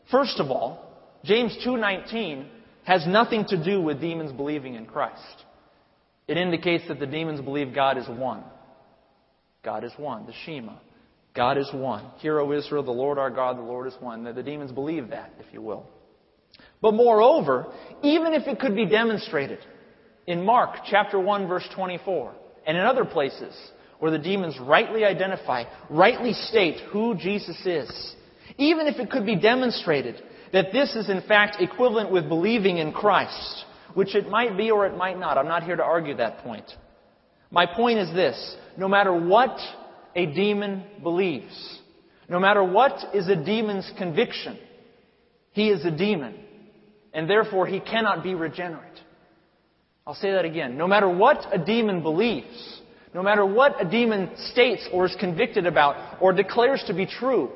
first 0.09 0.39
of 0.39 0.49
all, 0.49 0.89
James 1.23 1.55
2.19 1.65 2.47
has 2.85 3.05
nothing 3.07 3.45
to 3.45 3.63
do 3.63 3.81
with 3.81 4.01
demons 4.01 4.31
believing 4.31 4.75
in 4.75 4.85
Christ. 4.85 5.45
It 6.27 6.37
indicates 6.37 6.87
that 6.87 6.99
the 6.99 7.05
demons 7.05 7.41
believe 7.41 7.73
God 7.73 7.97
is 7.97 8.07
one. 8.07 8.43
God 9.63 9.83
is 9.83 9.91
one, 9.97 10.25
the 10.25 10.33
Shema. 10.45 10.73
God 11.35 11.57
is 11.57 11.69
one. 11.73 12.05
Hear, 12.19 12.39
O 12.39 12.51
Israel, 12.51 12.83
the 12.83 12.91
Lord 12.91 13.17
our 13.17 13.29
God, 13.29 13.57
the 13.57 13.61
Lord 13.61 13.87
is 13.87 13.95
one. 13.99 14.23
The 14.23 14.43
demons 14.43 14.71
believe 14.71 15.09
that, 15.09 15.33
if 15.39 15.51
you 15.51 15.61
will. 15.61 15.85
But 16.81 16.93
moreover, 16.93 17.67
even 18.03 18.33
if 18.33 18.47
it 18.47 18.59
could 18.59 18.75
be 18.75 18.85
demonstrated 18.85 19.59
in 20.27 20.45
Mark 20.45 20.81
chapter 20.89 21.19
1 21.19 21.47
verse 21.47 21.67
24 21.75 22.33
and 22.67 22.77
in 22.77 22.83
other 22.83 23.05
places 23.05 23.55
where 23.99 24.11
the 24.11 24.19
demons 24.19 24.57
rightly 24.59 25.05
identify, 25.05 25.63
rightly 25.89 26.33
state 26.33 26.79
who 26.91 27.15
Jesus 27.15 27.57
is, 27.65 28.15
even 28.57 28.85
if 28.85 28.99
it 28.99 29.09
could 29.09 29.25
be 29.25 29.37
demonstrated 29.37 30.21
that 30.53 30.71
this 30.71 30.95
is 30.95 31.09
in 31.09 31.21
fact 31.23 31.57
equivalent 31.59 32.11
with 32.11 32.29
believing 32.29 32.77
in 32.77 32.93
Christ, 32.93 33.65
which 33.95 34.15
it 34.15 34.29
might 34.29 34.55
be 34.55 34.71
or 34.71 34.85
it 34.85 34.95
might 34.95 35.19
not. 35.19 35.37
I'm 35.37 35.47
not 35.47 35.63
here 35.63 35.75
to 35.75 35.83
argue 35.83 36.15
that 36.17 36.37
point. 36.37 36.71
My 37.51 37.65
point 37.65 37.99
is 37.99 38.13
this. 38.13 38.55
No 38.77 38.87
matter 38.87 39.13
what 39.13 39.57
a 40.15 40.27
demon 40.27 40.83
believes, 41.01 41.79
no 42.29 42.39
matter 42.39 42.63
what 42.63 42.93
is 43.13 43.27
a 43.27 43.35
demon's 43.35 43.91
conviction, 43.97 44.57
he 45.51 45.69
is 45.69 45.83
a 45.85 45.91
demon 45.91 46.35
and 47.13 47.29
therefore 47.29 47.67
he 47.67 47.79
cannot 47.79 48.23
be 48.23 48.35
regenerate. 48.35 48.99
I'll 50.05 50.15
say 50.15 50.31
that 50.31 50.45
again. 50.45 50.77
No 50.77 50.87
matter 50.87 51.09
what 51.09 51.47
a 51.51 51.63
demon 51.63 52.03
believes, 52.03 52.81
no 53.13 53.23
matter 53.23 53.45
what 53.45 53.83
a 53.83 53.89
demon 53.89 54.31
states 54.51 54.87
or 54.91 55.05
is 55.05 55.15
convicted 55.19 55.65
about 55.65 56.21
or 56.21 56.33
declares 56.33 56.83
to 56.87 56.93
be 56.93 57.05
true, 57.05 57.51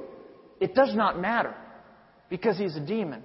it 0.60 0.74
does 0.74 0.96
not 0.96 1.20
matter 1.20 1.54
because 2.30 2.58
he's 2.58 2.76
a 2.76 2.86
demon 2.86 3.24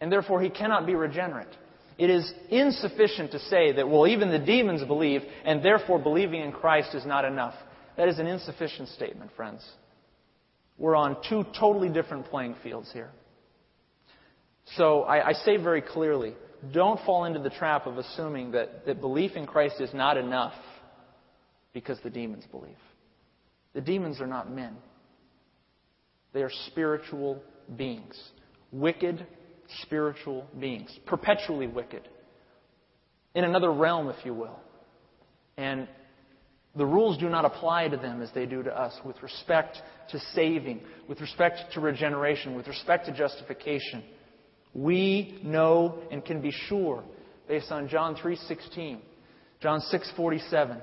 and 0.00 0.10
therefore 0.10 0.40
he 0.40 0.50
cannot 0.50 0.86
be 0.86 0.94
regenerate. 0.94 1.54
It 1.98 2.08
is 2.08 2.32
insufficient 2.48 3.32
to 3.32 3.38
say 3.38 3.72
that, 3.72 3.88
well, 3.88 4.06
even 4.06 4.30
the 4.30 4.38
demons 4.38 4.82
believe 4.84 5.22
and 5.44 5.62
therefore 5.62 5.98
believing 5.98 6.40
in 6.40 6.52
Christ 6.52 6.94
is 6.94 7.04
not 7.04 7.24
enough. 7.24 7.54
That 7.96 8.08
is 8.08 8.18
an 8.18 8.26
insufficient 8.26 8.88
statement, 8.88 9.30
friends. 9.36 9.68
We're 10.78 10.96
on 10.96 11.18
two 11.28 11.44
totally 11.58 11.90
different 11.90 12.26
playing 12.26 12.56
fields 12.62 12.90
here. 12.92 13.10
So 14.76 15.02
I, 15.02 15.28
I 15.28 15.32
say 15.32 15.58
very 15.58 15.82
clearly, 15.82 16.34
don't 16.72 17.00
fall 17.04 17.24
into 17.24 17.40
the 17.40 17.50
trap 17.50 17.86
of 17.86 17.98
assuming 17.98 18.52
that, 18.52 18.86
that 18.86 19.00
belief 19.00 19.32
in 19.36 19.46
Christ 19.46 19.80
is 19.80 19.92
not 19.92 20.16
enough 20.16 20.54
because 21.74 21.98
the 22.02 22.10
demons 22.10 22.44
believe. 22.50 22.76
The 23.74 23.80
demons 23.80 24.20
are 24.20 24.26
not 24.26 24.50
men. 24.50 24.76
They 26.32 26.42
are 26.42 26.50
spiritual 26.66 27.42
beings. 27.76 28.18
Wicked 28.72 29.26
spiritual 29.82 30.46
beings. 30.58 30.96
Perpetually 31.06 31.66
wicked. 31.66 32.08
In 33.34 33.44
another 33.44 33.72
realm, 33.72 34.08
if 34.08 34.24
you 34.24 34.34
will. 34.34 34.58
And 35.56 35.88
the 36.76 36.86
rules 36.86 37.18
do 37.18 37.28
not 37.28 37.44
apply 37.44 37.88
to 37.88 37.96
them 37.96 38.22
as 38.22 38.30
they 38.32 38.46
do 38.46 38.62
to 38.62 38.70
us 38.70 38.96
with 39.04 39.20
respect 39.22 39.78
to 40.10 40.18
saving, 40.34 40.80
with 41.08 41.20
respect 41.20 41.72
to 41.74 41.80
regeneration, 41.80 42.54
with 42.54 42.68
respect 42.68 43.06
to 43.06 43.12
justification. 43.12 44.04
We 44.72 45.40
know 45.42 45.98
and 46.12 46.24
can 46.24 46.40
be 46.40 46.52
sure 46.52 47.02
based 47.48 47.72
on 47.72 47.88
John 47.88 48.14
3:16, 48.14 49.00
John 49.60 49.80
6:47, 49.80 50.80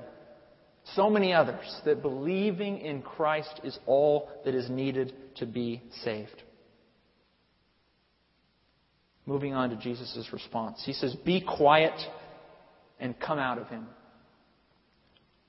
so 0.94 1.08
many 1.08 1.32
others 1.32 1.80
that 1.84 2.02
believing 2.02 2.80
in 2.80 3.00
Christ 3.00 3.60
is 3.64 3.78
all 3.86 4.28
that 4.44 4.54
is 4.54 4.68
needed 4.68 5.14
to 5.36 5.46
be 5.46 5.82
saved. 6.02 6.42
Moving 9.28 9.52
on 9.52 9.68
to 9.68 9.76
Jesus' 9.76 10.26
response. 10.32 10.82
He 10.86 10.94
says, 10.94 11.14
Be 11.14 11.42
quiet 11.42 11.92
and 12.98 13.14
come 13.20 13.38
out 13.38 13.58
of 13.58 13.68
him. 13.68 13.86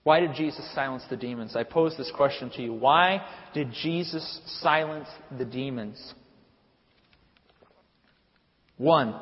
Why 0.04 0.20
did 0.20 0.34
Jesus 0.36 0.70
silence 0.76 1.04
the 1.10 1.16
demons? 1.16 1.56
I 1.56 1.64
pose 1.64 1.96
this 1.98 2.12
question 2.14 2.50
to 2.58 2.62
you. 2.62 2.74
Why 2.74 3.26
did 3.54 3.72
Jesus 3.72 4.42
silence 4.62 5.08
the 5.38 5.46
demons? 5.46 6.14
One, 8.76 9.16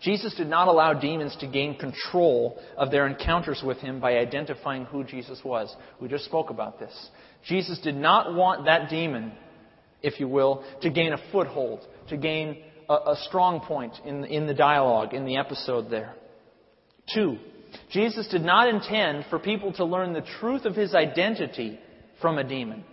Jesus 0.00 0.36
did 0.36 0.46
not 0.46 0.68
allow 0.68 0.94
demons 0.94 1.36
to 1.40 1.48
gain 1.48 1.76
control 1.76 2.60
of 2.76 2.92
their 2.92 3.08
encounters 3.08 3.60
with 3.64 3.78
him 3.78 3.98
by 3.98 4.18
identifying 4.18 4.84
who 4.84 5.02
Jesus 5.02 5.40
was. 5.44 5.74
We 6.00 6.06
just 6.06 6.26
spoke 6.26 6.50
about 6.50 6.78
this. 6.78 6.92
Jesus 7.44 7.80
did 7.80 7.96
not 7.96 8.36
want 8.36 8.66
that 8.66 8.88
demon, 8.88 9.32
if 10.00 10.20
you 10.20 10.28
will, 10.28 10.62
to 10.82 10.90
gain 10.90 11.12
a 11.12 11.18
foothold, 11.32 11.84
to 12.08 12.16
gain 12.16 12.62
a, 12.90 13.12
a 13.12 13.16
strong 13.28 13.60
point 13.60 13.94
in, 14.04 14.24
in 14.24 14.46
the 14.46 14.54
dialogue, 14.54 15.14
in 15.14 15.24
the 15.24 15.36
episode 15.36 15.88
there. 15.90 16.14
Two, 17.14 17.38
Jesus 17.90 18.28
did 18.28 18.42
not 18.42 18.68
intend 18.68 19.26
for 19.30 19.38
people 19.38 19.72
to 19.74 19.84
learn 19.84 20.12
the 20.12 20.26
truth 20.40 20.64
of 20.64 20.74
his 20.74 20.94
identity 20.94 21.78
from 22.20 22.36
a 22.36 22.44
demon. 22.44 22.84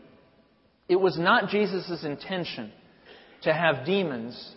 It 0.87 0.95
was 0.95 1.17
not 1.17 1.49
Jesus' 1.49 2.03
intention 2.05 2.71
to 3.41 3.53
have 3.53 3.85
demons 3.85 4.53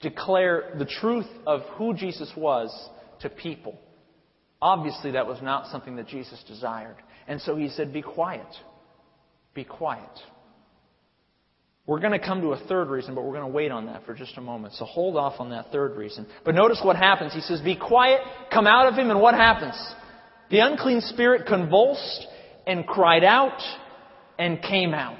declare 0.00 0.74
the 0.78 0.86
truth 0.86 1.26
of 1.46 1.60
who 1.76 1.94
Jesus 1.94 2.32
was 2.36 2.70
to 3.20 3.28
people. 3.28 3.78
Obviously, 4.60 5.12
that 5.12 5.26
was 5.26 5.42
not 5.42 5.66
something 5.70 5.96
that 5.96 6.08
Jesus 6.08 6.42
desired. 6.46 6.96
And 7.26 7.40
so 7.40 7.56
he 7.56 7.68
said, 7.68 7.92
Be 7.92 8.02
quiet. 8.02 8.46
Be 9.54 9.64
quiet. 9.64 10.10
We're 11.86 11.98
going 11.98 12.12
to 12.12 12.24
come 12.24 12.40
to 12.42 12.52
a 12.52 12.58
third 12.68 12.88
reason, 12.88 13.14
but 13.14 13.24
we're 13.24 13.32
going 13.32 13.42
to 13.42 13.52
wait 13.52 13.72
on 13.72 13.86
that 13.86 14.04
for 14.06 14.14
just 14.14 14.36
a 14.36 14.40
moment. 14.40 14.74
So 14.74 14.84
hold 14.84 15.16
off 15.16 15.40
on 15.40 15.50
that 15.50 15.72
third 15.72 15.96
reason. 15.96 16.26
But 16.44 16.54
notice 16.54 16.80
what 16.82 16.96
happens. 16.96 17.34
He 17.34 17.40
says, 17.40 17.60
Be 17.60 17.76
quiet, 17.76 18.20
come 18.52 18.66
out 18.66 18.86
of 18.86 18.94
him, 18.94 19.10
and 19.10 19.20
what 19.20 19.34
happens? 19.34 19.74
The 20.50 20.60
unclean 20.60 21.00
spirit 21.00 21.46
convulsed 21.46 22.26
and 22.66 22.86
cried 22.86 23.24
out 23.24 23.60
and 24.38 24.62
came 24.62 24.94
out. 24.94 25.18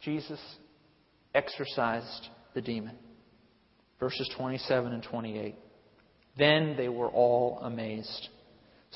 Jesus 0.00 0.40
exorcised 1.34 2.28
the 2.54 2.60
demon. 2.60 2.96
Verses 3.98 4.30
27 4.36 4.92
and 4.92 5.02
28. 5.02 5.54
Then 6.36 6.74
they 6.76 6.88
were 6.88 7.08
all 7.08 7.58
amazed, 7.62 8.28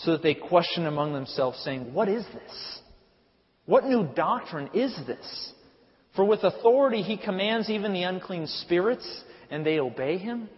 so 0.02 0.12
that 0.12 0.22
they 0.22 0.34
question 0.34 0.86
among 0.86 1.12
themselves, 1.12 1.58
saying, 1.64 1.92
What 1.92 2.08
is 2.08 2.24
this? 2.26 2.78
What 3.66 3.84
new 3.84 4.08
doctrine 4.14 4.70
is 4.74 4.96
this? 5.06 5.52
For 6.16 6.24
with 6.24 6.42
authority 6.42 7.02
he 7.02 7.16
commands 7.16 7.68
even 7.68 7.92
the 7.92 8.02
unclean 8.02 8.46
spirits, 8.46 9.06
and 9.50 9.64
they 9.64 9.78
obey 9.78 10.18
him. 10.18 10.48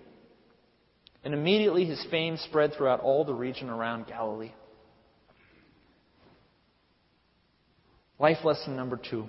And 1.25 1.35
immediately 1.35 1.85
his 1.85 2.05
fame 2.11 2.37
spread 2.37 2.73
throughout 2.73 3.01
all 3.01 3.25
the 3.25 3.35
region 3.35 3.69
around 3.69 4.07
Galilee. 4.07 4.53
Life 8.19 8.39
lesson 8.45 8.77
number 8.77 8.99
two 8.99 9.27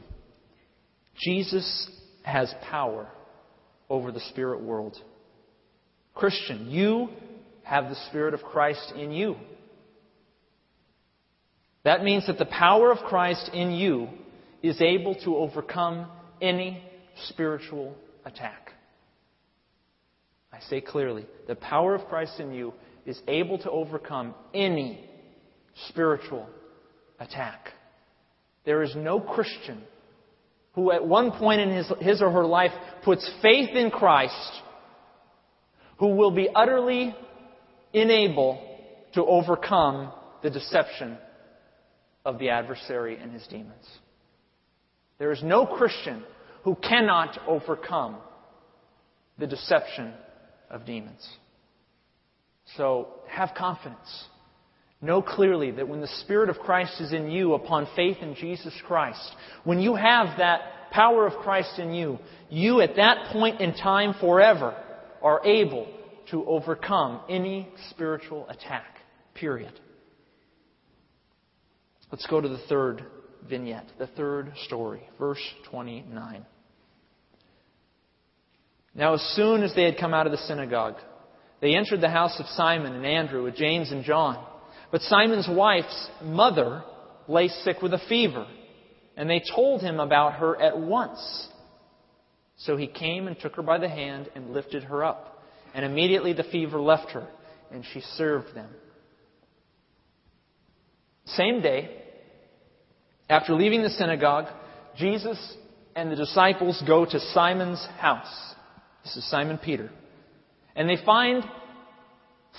Jesus 1.17 1.89
has 2.23 2.53
power 2.69 3.07
over 3.89 4.11
the 4.11 4.19
spirit 4.29 4.61
world. 4.61 4.97
Christian, 6.13 6.69
you 6.69 7.09
have 7.63 7.89
the 7.89 7.95
Spirit 8.09 8.33
of 8.33 8.41
Christ 8.41 8.93
in 8.97 9.11
you. 9.11 9.35
That 11.83 12.03
means 12.03 12.27
that 12.27 12.37
the 12.37 12.45
power 12.45 12.91
of 12.91 12.99
Christ 12.99 13.49
in 13.53 13.71
you 13.71 14.09
is 14.61 14.79
able 14.81 15.15
to 15.23 15.37
overcome 15.37 16.07
any 16.41 16.83
spiritual 17.27 17.95
attack. 18.25 18.71
I 20.53 20.59
say 20.69 20.81
clearly, 20.81 21.25
the 21.47 21.55
power 21.55 21.95
of 21.95 22.05
Christ 22.07 22.39
in 22.39 22.53
you 22.53 22.73
is 23.05 23.19
able 23.27 23.57
to 23.59 23.71
overcome 23.71 24.35
any 24.53 25.09
spiritual 25.87 26.47
attack. 27.19 27.69
There 28.65 28.83
is 28.83 28.95
no 28.95 29.19
Christian 29.19 29.81
who 30.73 30.91
at 30.91 31.05
one 31.05 31.31
point 31.31 31.61
in 31.61 31.71
his, 31.71 31.91
his 31.99 32.21
or 32.21 32.31
her 32.31 32.45
life 32.45 32.71
puts 33.03 33.29
faith 33.41 33.69
in 33.75 33.89
Christ 33.89 34.61
who 35.97 36.15
will 36.15 36.31
be 36.31 36.49
utterly 36.53 37.15
unable 37.93 38.67
to 39.13 39.25
overcome 39.25 40.11
the 40.43 40.49
deception 40.49 41.17
of 42.25 42.39
the 42.39 42.49
adversary 42.49 43.17
and 43.17 43.31
his 43.31 43.45
demons. 43.47 43.85
There 45.17 45.31
is 45.31 45.43
no 45.43 45.65
Christian 45.65 46.23
who 46.63 46.75
cannot 46.75 47.39
overcome 47.47 48.17
the 49.37 49.47
deception 49.47 50.13
of 50.69 50.85
demons. 50.85 51.27
So 52.77 53.07
have 53.27 53.51
confidence. 53.57 54.25
Know 55.01 55.21
clearly 55.21 55.71
that 55.71 55.87
when 55.87 55.99
the 55.99 56.07
Spirit 56.21 56.49
of 56.49 56.59
Christ 56.59 57.01
is 57.01 57.11
in 57.11 57.31
you 57.31 57.55
upon 57.55 57.87
faith 57.95 58.17
in 58.21 58.35
Jesus 58.35 58.73
Christ, 58.85 59.35
when 59.63 59.79
you 59.79 59.95
have 59.95 60.37
that 60.37 60.61
power 60.91 61.25
of 61.25 61.33
Christ 61.41 61.79
in 61.79 61.93
you, 61.93 62.19
you 62.49 62.81
at 62.81 62.95
that 62.97 63.31
point 63.31 63.61
in 63.61 63.73
time 63.73 64.13
forever 64.19 64.75
are 65.23 65.43
able 65.45 65.87
to 66.29 66.45
overcome 66.45 67.21
any 67.29 67.67
spiritual 67.89 68.47
attack. 68.49 68.97
Period. 69.33 69.73
Let's 72.11 72.27
go 72.27 72.41
to 72.41 72.49
the 72.49 72.61
third 72.69 73.05
vignette, 73.49 73.87
the 73.97 74.07
third 74.07 74.51
story, 74.65 75.01
verse 75.17 75.41
29. 75.69 76.45
Now, 78.93 79.13
as 79.13 79.21
soon 79.35 79.63
as 79.63 79.73
they 79.73 79.85
had 79.85 79.97
come 79.97 80.13
out 80.13 80.25
of 80.25 80.33
the 80.33 80.37
synagogue, 80.39 80.95
they 81.61 81.75
entered 81.75 82.01
the 82.01 82.09
house 82.09 82.37
of 82.39 82.47
Simon 82.47 82.93
and 82.93 83.05
Andrew 83.05 83.43
with 83.43 83.55
James 83.55 83.91
and 83.91 84.03
John. 84.03 84.45
But 84.91 85.01
Simon's 85.01 85.47
wife's 85.49 86.09
mother 86.21 86.83
lay 87.29 87.47
sick 87.47 87.81
with 87.81 87.93
a 87.93 88.01
fever, 88.09 88.45
and 89.15 89.29
they 89.29 89.41
told 89.55 89.81
him 89.81 90.01
about 90.01 90.33
her 90.33 90.61
at 90.61 90.77
once. 90.77 91.47
So 92.57 92.75
he 92.75 92.87
came 92.87 93.27
and 93.27 93.39
took 93.39 93.55
her 93.55 93.61
by 93.61 93.77
the 93.77 93.87
hand 93.87 94.29
and 94.35 94.51
lifted 94.51 94.83
her 94.83 95.03
up. 95.05 95.41
And 95.73 95.85
immediately 95.85 96.33
the 96.33 96.43
fever 96.43 96.81
left 96.81 97.11
her, 97.11 97.25
and 97.71 97.85
she 97.93 98.01
served 98.01 98.53
them. 98.53 98.69
Same 101.25 101.61
day, 101.61 102.00
after 103.31 103.53
leaving 103.53 103.81
the 103.81 103.89
synagogue, 103.89 104.47
Jesus 104.97 105.55
and 105.95 106.11
the 106.11 106.17
disciples 106.17 106.83
go 106.85 107.05
to 107.05 107.19
Simon's 107.33 107.83
house. 107.97 108.53
This 109.05 109.15
is 109.15 109.29
Simon 109.31 109.57
Peter. 109.57 109.89
And 110.75 110.89
they 110.89 110.97
find 111.05 111.45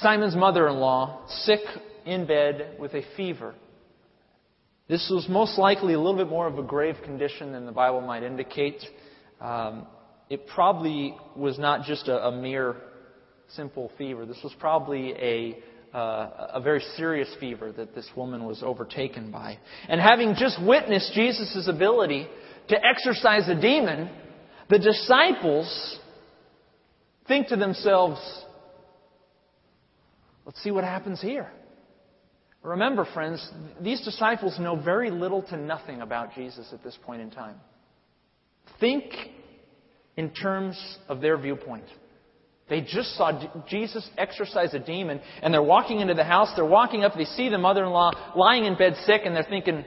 Simon's 0.00 0.34
mother 0.34 0.66
in 0.68 0.76
law 0.76 1.26
sick 1.44 1.60
in 2.06 2.26
bed 2.26 2.76
with 2.80 2.94
a 2.94 3.02
fever. 3.18 3.54
This 4.88 5.10
was 5.12 5.28
most 5.28 5.58
likely 5.58 5.92
a 5.92 5.98
little 5.98 6.16
bit 6.16 6.30
more 6.30 6.46
of 6.46 6.58
a 6.58 6.62
grave 6.62 6.96
condition 7.04 7.52
than 7.52 7.66
the 7.66 7.72
Bible 7.72 8.00
might 8.00 8.22
indicate. 8.22 8.82
Um, 9.42 9.86
it 10.30 10.46
probably 10.46 11.14
was 11.36 11.58
not 11.58 11.84
just 11.84 12.08
a, 12.08 12.28
a 12.28 12.32
mere 12.32 12.76
simple 13.48 13.92
fever. 13.98 14.24
This 14.24 14.40
was 14.42 14.54
probably 14.58 15.12
a 15.12 15.58
uh, 15.94 16.48
a 16.54 16.60
very 16.60 16.80
serious 16.96 17.28
fever 17.38 17.72
that 17.72 17.94
this 17.94 18.08
woman 18.16 18.44
was 18.44 18.62
overtaken 18.62 19.30
by. 19.30 19.58
And 19.88 20.00
having 20.00 20.34
just 20.34 20.62
witnessed 20.62 21.12
Jesus' 21.14 21.68
ability 21.68 22.26
to 22.68 22.76
exorcise 22.84 23.48
a 23.48 23.60
demon, 23.60 24.10
the 24.70 24.78
disciples 24.78 25.98
think 27.28 27.48
to 27.48 27.56
themselves, 27.56 28.20
let's 30.46 30.62
see 30.62 30.70
what 30.70 30.84
happens 30.84 31.20
here. 31.20 31.50
Remember, 32.62 33.06
friends, 33.12 33.46
these 33.80 34.02
disciples 34.04 34.58
know 34.58 34.76
very 34.76 35.10
little 35.10 35.42
to 35.42 35.56
nothing 35.56 36.00
about 36.00 36.34
Jesus 36.34 36.68
at 36.72 36.82
this 36.84 36.96
point 37.04 37.20
in 37.20 37.30
time. 37.30 37.56
Think 38.78 39.04
in 40.16 40.30
terms 40.30 40.80
of 41.08 41.20
their 41.20 41.36
viewpoint. 41.36 41.84
They 42.72 42.80
just 42.80 43.18
saw 43.18 43.38
Jesus 43.68 44.08
exorcise 44.16 44.72
a 44.72 44.78
demon, 44.78 45.20
and 45.42 45.52
they're 45.52 45.62
walking 45.62 46.00
into 46.00 46.14
the 46.14 46.24
house. 46.24 46.48
They're 46.56 46.64
walking 46.64 47.04
up, 47.04 47.12
they 47.14 47.26
see 47.26 47.50
the 47.50 47.58
mother 47.58 47.84
in 47.84 47.90
law 47.90 48.12
lying 48.34 48.64
in 48.64 48.78
bed 48.78 48.94
sick, 49.04 49.20
and 49.26 49.36
they're 49.36 49.44
thinking, 49.44 49.84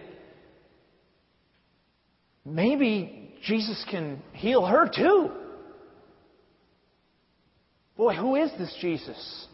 maybe 2.45 3.33
Jesus 3.43 3.83
can 3.89 4.21
heal 4.33 4.67
her 4.67 4.87
too. 4.87 5.31
Boy, 7.97 8.13
who 8.13 8.35
is 8.35 8.51
this 8.59 8.71
Jesus? 8.79 9.47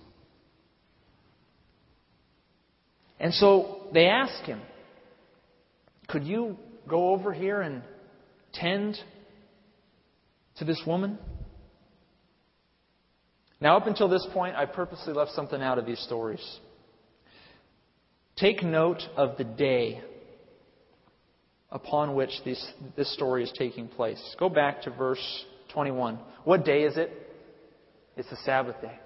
And 3.18 3.34
so 3.34 3.88
they 3.94 4.08
ask 4.08 4.44
him, 4.44 4.60
Could 6.10 6.26
you 6.26 6.58
go 6.86 7.12
over 7.14 7.32
here 7.32 7.62
and 7.62 7.82
tend 8.54 8.98
to 10.58 10.66
this 10.66 10.82
woman? 10.86 11.18
Now, 13.62 13.78
up 13.78 13.86
until 13.86 14.10
this 14.10 14.28
point, 14.34 14.56
I 14.56 14.66
purposely 14.66 15.14
left 15.14 15.32
something 15.32 15.62
out 15.62 15.78
of 15.78 15.86
these 15.86 16.00
stories. 16.00 16.44
Take 18.36 18.64
note 18.64 19.04
of 19.16 19.38
the 19.38 19.44
day 19.44 20.02
upon 21.70 22.16
which 22.16 22.32
this, 22.44 22.72
this 22.98 23.14
story 23.14 23.44
is 23.44 23.54
taking 23.56 23.88
place. 23.88 24.36
Go 24.40 24.50
back 24.50 24.82
to 24.84 24.90
verse 24.90 25.46
21. 25.74 26.18
What 26.44 26.66
day 26.66 26.84
is 26.84 26.98
it? 26.98 27.12
It's 28.18 28.30
the 28.32 28.38
Sabbath 28.38 28.82
day. 28.82 28.98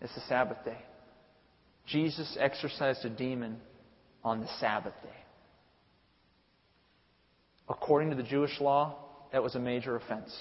It's 0.00 0.14
the 0.14 0.22
Sabbath 0.28 0.64
day. 0.64 0.78
Jesus 1.86 2.36
exorcised 2.38 3.04
a 3.04 3.10
demon 3.10 3.58
on 4.22 4.40
the 4.40 4.48
Sabbath 4.60 4.94
day. 5.02 5.08
According 7.68 8.10
to 8.10 8.16
the 8.16 8.22
Jewish 8.22 8.60
law, 8.60 8.96
that 9.32 9.42
was 9.42 9.56
a 9.56 9.60
major 9.60 9.96
offense 9.96 10.32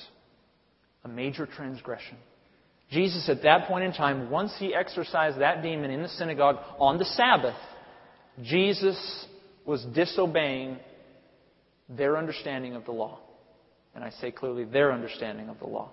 a 1.03 1.07
major 1.07 1.45
transgression. 1.45 2.17
Jesus, 2.91 3.29
at 3.29 3.43
that 3.43 3.67
point 3.67 3.83
in 3.83 3.93
time, 3.93 4.29
once 4.31 4.51
he 4.57 4.73
exorcised 4.73 5.39
that 5.39 5.61
demon 5.61 5.91
in 5.91 6.01
the 6.01 6.09
synagogue 6.09 6.57
on 6.79 6.97
the 6.97 7.05
Sabbath, 7.05 7.55
Jesus 8.41 9.27
was 9.65 9.85
disobeying 9.93 10.77
their 11.87 12.17
understanding 12.17 12.75
of 12.75 12.85
the 12.85 12.91
law. 12.91 13.19
And 13.93 14.03
I 14.03 14.09
say 14.09 14.31
clearly, 14.31 14.65
their 14.65 14.91
understanding 14.91 15.49
of 15.49 15.59
the 15.59 15.67
law. 15.67 15.91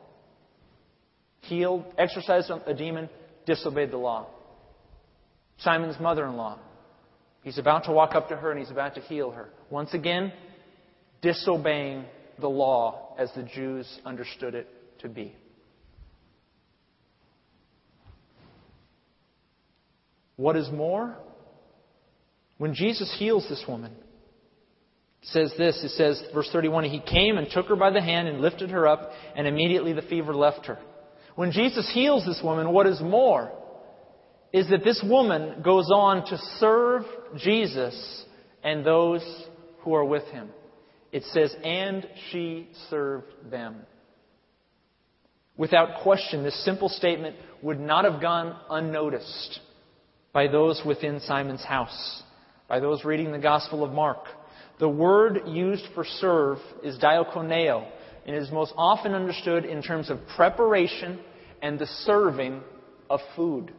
Healed, 1.40 1.84
exorcised 1.98 2.50
a 2.66 2.74
demon, 2.74 3.10
disobeyed 3.44 3.90
the 3.90 3.98
law. 3.98 4.26
Simon's 5.58 6.00
mother 6.00 6.26
in 6.26 6.36
law. 6.36 6.58
He's 7.42 7.58
about 7.58 7.84
to 7.84 7.92
walk 7.92 8.14
up 8.14 8.28
to 8.30 8.36
her 8.36 8.50
and 8.50 8.58
he's 8.58 8.70
about 8.70 8.94
to 8.96 9.00
heal 9.02 9.30
her. 9.30 9.48
Once 9.70 9.94
again, 9.94 10.32
disobeying 11.22 12.04
the 12.40 12.48
law 12.48 13.14
as 13.18 13.30
the 13.36 13.42
Jews 13.42 14.00
understood 14.04 14.54
it 14.54 14.68
to 15.06 15.14
be. 15.14 15.34
What 20.36 20.56
is 20.56 20.70
more, 20.70 21.16
When 22.58 22.74
Jesus 22.74 23.14
heals 23.18 23.46
this 23.48 23.62
woman, 23.68 23.92
it 25.22 25.28
says 25.28 25.52
this, 25.58 25.82
it 25.84 25.90
says, 25.90 26.22
verse 26.32 26.48
31, 26.52 26.84
He 26.84 27.00
came 27.00 27.36
and 27.36 27.48
took 27.50 27.66
her 27.66 27.76
by 27.76 27.90
the 27.90 28.00
hand 28.00 28.28
and 28.28 28.40
lifted 28.40 28.70
her 28.70 28.86
up, 28.86 29.10
and 29.34 29.46
immediately 29.46 29.92
the 29.92 30.02
fever 30.02 30.34
left 30.34 30.66
her. 30.66 30.78
When 31.34 31.52
Jesus 31.52 31.90
heals 31.92 32.24
this 32.24 32.40
woman, 32.42 32.72
what 32.72 32.86
is 32.86 33.00
more 33.00 33.52
is 34.52 34.68
that 34.70 34.84
this 34.84 35.04
woman 35.06 35.60
goes 35.62 35.90
on 35.90 36.24
to 36.26 36.38
serve 36.58 37.02
Jesus 37.36 38.24
and 38.62 38.86
those 38.86 39.22
who 39.80 39.94
are 39.94 40.04
with 40.04 40.24
him. 40.28 40.48
It 41.12 41.24
says, 41.24 41.54
and 41.62 42.08
she 42.30 42.70
served 42.88 43.26
them. 43.50 43.76
Without 45.56 46.02
question, 46.02 46.42
this 46.42 46.64
simple 46.64 46.88
statement 46.88 47.36
would 47.62 47.80
not 47.80 48.04
have 48.04 48.20
gone 48.20 48.56
unnoticed 48.68 49.60
by 50.32 50.48
those 50.48 50.82
within 50.84 51.20
Simon's 51.20 51.64
house, 51.64 52.22
by 52.68 52.78
those 52.78 53.04
reading 53.04 53.32
the 53.32 53.38
Gospel 53.38 53.82
of 53.82 53.92
Mark. 53.92 54.26
The 54.78 54.88
word 54.88 55.42
used 55.46 55.86
for 55.94 56.04
serve 56.04 56.58
is 56.82 56.98
diakoneo, 56.98 57.86
and 58.26 58.36
is 58.36 58.50
most 58.50 58.74
often 58.76 59.14
understood 59.14 59.64
in 59.64 59.82
terms 59.82 60.10
of 60.10 60.18
preparation 60.36 61.18
and 61.62 61.78
the 61.78 61.86
serving 61.86 62.60
of 63.08 63.20
food. 63.34 63.72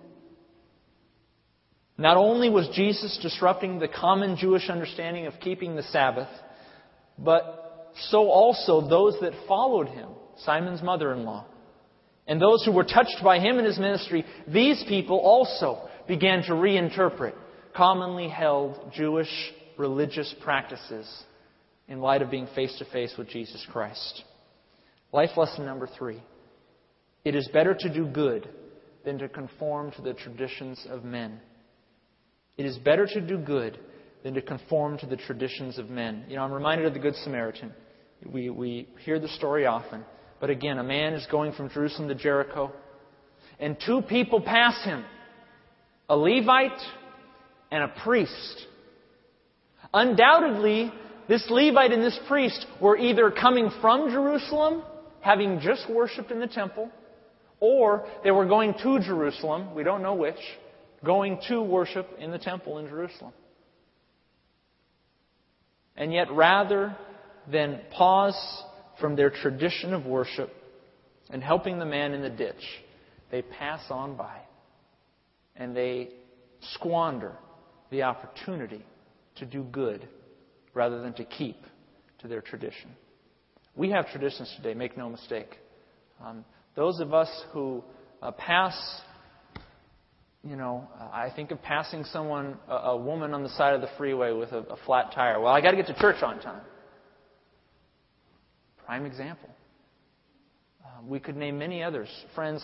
Not 1.98 2.18
only 2.18 2.50
was 2.50 2.68
Jesus 2.74 3.20
disrupting 3.22 3.80
the 3.80 3.88
common 3.88 4.38
Jewish 4.38 4.70
understanding 4.70 5.28
of 5.28 5.34
keeping 5.40 5.76
the 5.76 5.84
Sabbath, 5.84 6.30
but 7.20 7.94
so 8.10 8.30
also 8.30 8.88
those 8.88 9.16
that 9.22 9.34
followed 9.48 9.90
him, 9.90 10.10
Simon's 10.38 10.82
mother 10.82 11.14
in 11.14 11.24
law, 11.24 11.46
and 12.28 12.42
those 12.42 12.64
who 12.66 12.72
were 12.72 12.84
touched 12.84 13.22
by 13.24 13.40
him 13.40 13.58
in 13.58 13.66
his 13.66 13.80
ministry, 13.80 14.26
these 14.48 14.84
people 14.88 15.18
also 15.18 15.88
began 16.08 16.44
to 16.44 16.54
reinterpret 16.54 17.34
commonly 17.76 18.28
held 18.28 18.92
Jewish 18.94 19.30
religious 19.78 20.34
practices 20.42 21.08
in 21.88 22.02
light 22.02 22.22
of 22.22 22.32
being 22.32 22.48
face 22.56 22.76
to 22.80 22.86
face 22.86 23.14
with 23.18 23.30
Jesus 23.30 23.66
Christ. 23.72 24.24
Life 25.12 25.38
lesson 25.38 25.66
number 25.66 25.88
three 25.98 26.22
it 27.24 27.36
is 27.36 27.48
better 27.50 27.74
to 27.74 27.94
do 27.94 28.06
good 28.06 28.50
than 29.06 29.18
to 29.20 29.30
conform 29.30 29.92
to 29.92 30.02
the 30.02 30.14
traditions 30.14 30.86
of 30.90 31.04
men. 31.04 31.40
It 32.58 32.66
is 32.66 32.78
better 32.78 33.06
to 33.06 33.22
do 33.22 33.38
good 33.38 33.80
than 34.24 34.34
to 34.34 34.42
conform 34.42 34.98
to 35.00 35.06
the 35.06 35.16
traditions 35.16 35.78
of 35.78 35.90
men. 35.90 36.26
You 36.28 36.36
know, 36.38 36.44
I'm 36.44 36.52
reminded 36.52 36.88
of 36.88 36.94
the 36.94 37.00
Good 37.00 37.16
Samaritan. 37.16 37.74
We, 38.26 38.50
we 38.50 38.90
hear 39.06 39.20
the 39.20 39.28
story 39.28 39.66
often. 39.66 40.04
But 40.40 40.50
again, 40.50 40.78
a 40.78 40.84
man 40.84 41.14
is 41.14 41.26
going 41.32 41.54
from 41.54 41.70
Jerusalem 41.70 42.08
to 42.10 42.16
Jericho, 42.16 42.72
and 43.60 43.78
two 43.84 44.02
people 44.02 44.42
pass 44.42 44.84
him 44.84 45.04
a 46.10 46.16
Levite 46.16 46.80
and 47.72 47.84
a 47.84 47.88
priest. 48.04 48.66
Undoubtedly, 49.94 50.92
this 51.28 51.46
Levite 51.50 51.92
and 51.92 52.04
this 52.04 52.20
priest 52.28 52.66
were 52.80 52.98
either 52.98 53.32
coming 53.32 53.70
from 53.82 54.12
Jerusalem, 54.12 54.84
having 55.22 55.60
just 55.60 55.90
worshiped 55.90 56.32
in 56.32 56.40
the 56.40 56.48
temple, 56.48 56.90
or 57.60 58.08
they 58.24 58.32
were 58.32 58.46
going 58.46 58.74
to 58.84 59.00
Jerusalem, 59.00 59.74
we 59.76 59.84
don't 59.84 60.04
know 60.04 60.14
which, 60.14 60.38
going 61.04 61.40
to 61.48 61.62
worship 61.62 62.08
in 62.20 62.32
the 62.32 62.38
temple 62.38 62.78
in 62.78 62.88
Jerusalem. 62.88 63.34
And 65.96 66.14
yet, 66.14 66.32
rather 66.32 66.96
than 67.52 67.82
pause 67.92 68.38
from 69.00 69.16
their 69.16 69.30
tradition 69.30 69.94
of 69.94 70.06
worship 70.06 70.52
and 71.30 71.44
helping 71.44 71.80
the 71.80 71.86
man 71.86 72.14
in 72.14 72.22
the 72.22 72.30
ditch, 72.30 72.56
they 73.32 73.42
pass 73.42 73.82
on 73.90 74.16
by 74.16 74.40
and 75.56 75.76
they 75.76 76.10
squander 76.74 77.34
the 77.90 78.04
opportunity 78.04 78.84
to 79.36 79.46
do 79.46 79.64
good 79.64 80.08
rather 80.74 81.02
than 81.02 81.14
to 81.14 81.26
keep 81.26 81.58
to 82.20 82.28
their 82.28 82.42
tradition. 82.42 82.90
We 83.76 83.92
have 83.92 84.10
traditions 84.10 84.52
today, 84.58 84.74
make 84.74 84.98
no 84.98 85.10
mistake. 85.10 85.50
Um, 86.24 86.44
those 86.76 87.00
of 87.00 87.14
us 87.14 87.30
who 87.52 87.84
uh, 88.22 88.32
pass 88.32 89.02
you 90.44 90.56
know, 90.56 90.88
I 91.12 91.30
think 91.36 91.52
of 91.52 91.62
passing 91.62 92.06
someone, 92.06 92.58
a, 92.70 92.76
a 92.76 92.98
woman 92.98 93.34
on 93.34 93.44
the 93.44 93.50
side 93.50 93.74
of 93.74 93.82
the 93.82 93.90
freeway 93.98 94.32
with 94.32 94.52
a, 94.54 94.60
a 94.60 94.78
flat 94.86 95.12
tire. 95.14 95.42
Well, 95.42 95.52
I 95.52 95.62
got 95.62 95.72
to 95.72 95.78
get 95.78 95.88
to 95.88 96.00
church 96.00 96.24
on 96.24 96.40
time. 96.40 96.62
Prime 98.88 99.06
example. 99.06 99.50
Uh, 100.82 101.02
we 101.06 101.20
could 101.20 101.36
name 101.36 101.60
many 101.60 101.84
others. 101.84 102.08
Friends, 102.34 102.64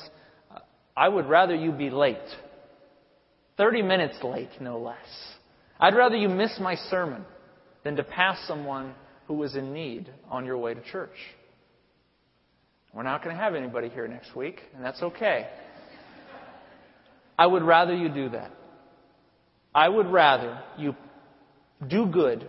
uh, 0.49 0.59
I 0.95 1.09
would 1.09 1.27
rather 1.27 1.53
you 1.53 1.73
be 1.73 1.89
late. 1.89 2.17
30 3.57 3.81
minutes 3.81 4.15
late, 4.23 4.49
no 4.61 4.79
less. 4.79 4.95
I'd 5.81 5.95
rather 5.95 6.15
you 6.15 6.29
miss 6.29 6.57
my 6.61 6.75
sermon 6.89 7.25
than 7.83 7.97
to 7.97 8.03
pass 8.05 8.39
someone 8.47 8.95
who 9.27 9.33
was 9.33 9.57
in 9.57 9.73
need 9.73 10.09
on 10.29 10.45
your 10.45 10.57
way 10.57 10.73
to 10.73 10.81
church. 10.81 11.09
We're 12.93 13.03
not 13.03 13.21
going 13.21 13.35
to 13.35 13.41
have 13.41 13.53
anybody 13.53 13.89
here 13.89 14.07
next 14.07 14.33
week, 14.33 14.61
and 14.73 14.81
that's 14.83 15.01
okay. 15.01 15.49
I 17.37 17.47
would 17.47 17.63
rather 17.63 17.93
you 17.93 18.07
do 18.07 18.29
that. 18.29 18.51
I 19.75 19.89
would 19.89 20.07
rather 20.07 20.61
you 20.77 20.95
do 21.85 22.05
good 22.05 22.47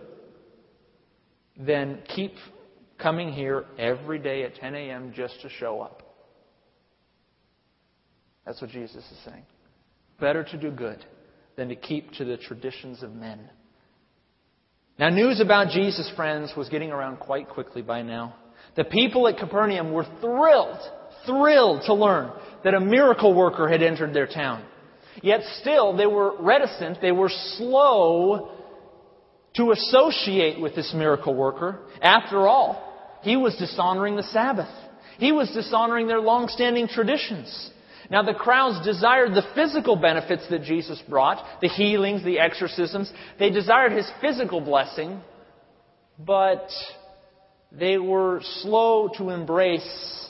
than 1.57 2.03
keep 2.15 2.35
coming 3.01 3.31
here 3.31 3.65
every 3.77 4.19
day 4.19 4.43
at 4.43 4.55
10 4.55 4.75
a.m. 4.75 5.13
just 5.15 5.41
to 5.41 5.49
show 5.49 5.81
up. 5.81 6.01
That's 8.45 8.61
what 8.61 8.69
Jesus 8.69 9.03
is 9.03 9.17
saying. 9.25 9.43
Better 10.19 10.43
to 10.43 10.57
do 10.57 10.71
good 10.71 11.03
than 11.55 11.69
to 11.69 11.75
keep 11.75 12.11
to 12.13 12.25
the 12.25 12.37
traditions 12.37 13.03
of 13.03 13.13
men. 13.13 13.49
Now, 14.97 15.09
news 15.09 15.41
about 15.41 15.69
Jesus, 15.69 16.09
friends, 16.15 16.53
was 16.55 16.69
getting 16.69 16.91
around 16.91 17.17
quite 17.17 17.49
quickly 17.49 17.81
by 17.81 18.01
now. 18.01 18.35
The 18.75 18.85
people 18.85 19.27
at 19.27 19.37
Capernaum 19.37 19.91
were 19.91 20.05
thrilled, 20.21 20.79
thrilled 21.25 21.83
to 21.85 21.93
learn 21.93 22.31
that 22.63 22.73
a 22.73 22.79
miracle 22.79 23.33
worker 23.33 23.67
had 23.67 23.81
entered 23.81 24.13
their 24.13 24.27
town. 24.27 24.63
Yet 25.21 25.41
still, 25.61 25.95
they 25.95 26.05
were 26.05 26.41
reticent, 26.41 27.01
they 27.01 27.11
were 27.11 27.31
slow 27.57 28.51
to 29.55 29.71
associate 29.71 30.59
with 30.59 30.75
this 30.75 30.93
miracle 30.95 31.33
worker. 31.33 31.79
After 32.01 32.47
all, 32.47 32.84
he 33.25 33.35
was 33.35 33.55
dishonoring 33.55 34.15
the 34.15 34.21
Sabbath. 34.21 34.69
He 35.17 35.31
was 35.31 35.49
dishonoring 35.49 36.05
their 36.07 36.19
long-standing 36.19 36.87
traditions. 36.87 37.71
Now, 38.11 38.21
the 38.21 38.35
crowds 38.35 38.85
desired 38.85 39.31
the 39.31 39.41
physical 39.55 39.95
benefits 39.95 40.47
that 40.51 40.61
Jesus 40.61 41.01
brought, 41.09 41.43
the 41.59 41.67
healings, 41.67 42.23
the 42.23 42.37
exorcisms. 42.37 43.11
They 43.39 43.49
desired 43.49 43.93
his 43.93 44.07
physical 44.21 44.61
blessing, 44.61 45.21
but 46.19 46.69
they 47.71 47.97
were 47.97 48.41
slow 48.61 49.09
to 49.17 49.31
embrace 49.31 50.29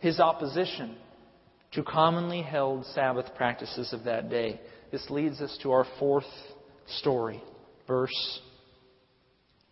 his 0.00 0.20
opposition 0.20 0.96
to 1.72 1.82
commonly 1.82 2.42
held 2.42 2.84
Sabbath 2.88 3.34
practices 3.34 3.94
of 3.94 4.04
that 4.04 4.28
day. 4.28 4.60
This 4.92 5.08
leads 5.08 5.40
us 5.40 5.58
to 5.62 5.72
our 5.72 5.86
fourth 5.98 6.28
story, 6.98 7.42
verse 7.88 8.40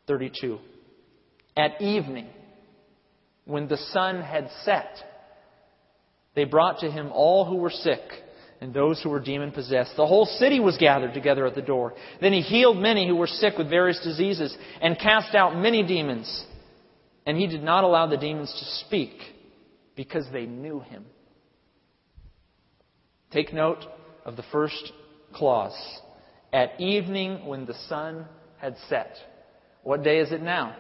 32. 0.07 0.59
At 1.55 1.83
evening, 1.83 2.29
when 3.45 3.69
the 3.69 3.77
sun 3.77 4.23
had 4.23 4.49
set, 4.65 4.97
they 6.35 6.45
brought 6.45 6.81
to 6.81 6.91
him 6.91 7.11
all 7.13 7.45
who 7.45 7.57
were 7.57 7.71
sick 7.71 8.01
and 8.61 8.73
those 8.73 9.03
who 9.03 9.11
were 9.11 9.21
demon 9.21 9.51
possessed. 9.51 9.97
The 9.97 10.07
whole 10.07 10.25
city 10.25 10.61
was 10.61 10.79
gathered 10.79 11.15
together 11.15 11.47
at 11.47 11.57
the 11.57 11.63
door. 11.63 11.95
Then 12.21 12.33
he 12.33 12.41
healed 12.41 12.77
many 12.77 13.09
who 13.09 13.17
were 13.17 13.27
sick 13.27 13.59
with 13.59 13.69
various 13.69 14.01
diseases 14.05 14.57
and 14.81 14.97
cast 14.99 15.35
out 15.35 15.57
many 15.57 15.83
demons. 15.83 16.47
And 17.27 17.37
he 17.37 17.49
did 17.49 17.63
not 17.63 17.83
allow 17.83 18.07
the 18.07 18.17
demons 18.17 18.53
to 18.53 18.87
speak 18.87 19.19
because 19.97 20.27
they 20.33 20.47
knew 20.47 20.79
him. 20.81 21.05
Take 23.33 23.53
note 23.53 23.85
of 24.25 24.37
the 24.37 24.45
first 24.53 24.93
clause. 25.33 25.77
At 26.53 26.81
evening 26.81 27.47
when 27.47 27.67
the 27.67 27.75
sun 27.89 28.27
had 28.59 28.77
set. 28.89 29.17
What 29.83 30.05
day 30.05 30.19
is 30.19 30.31
it 30.31 30.41
now? 30.41 30.77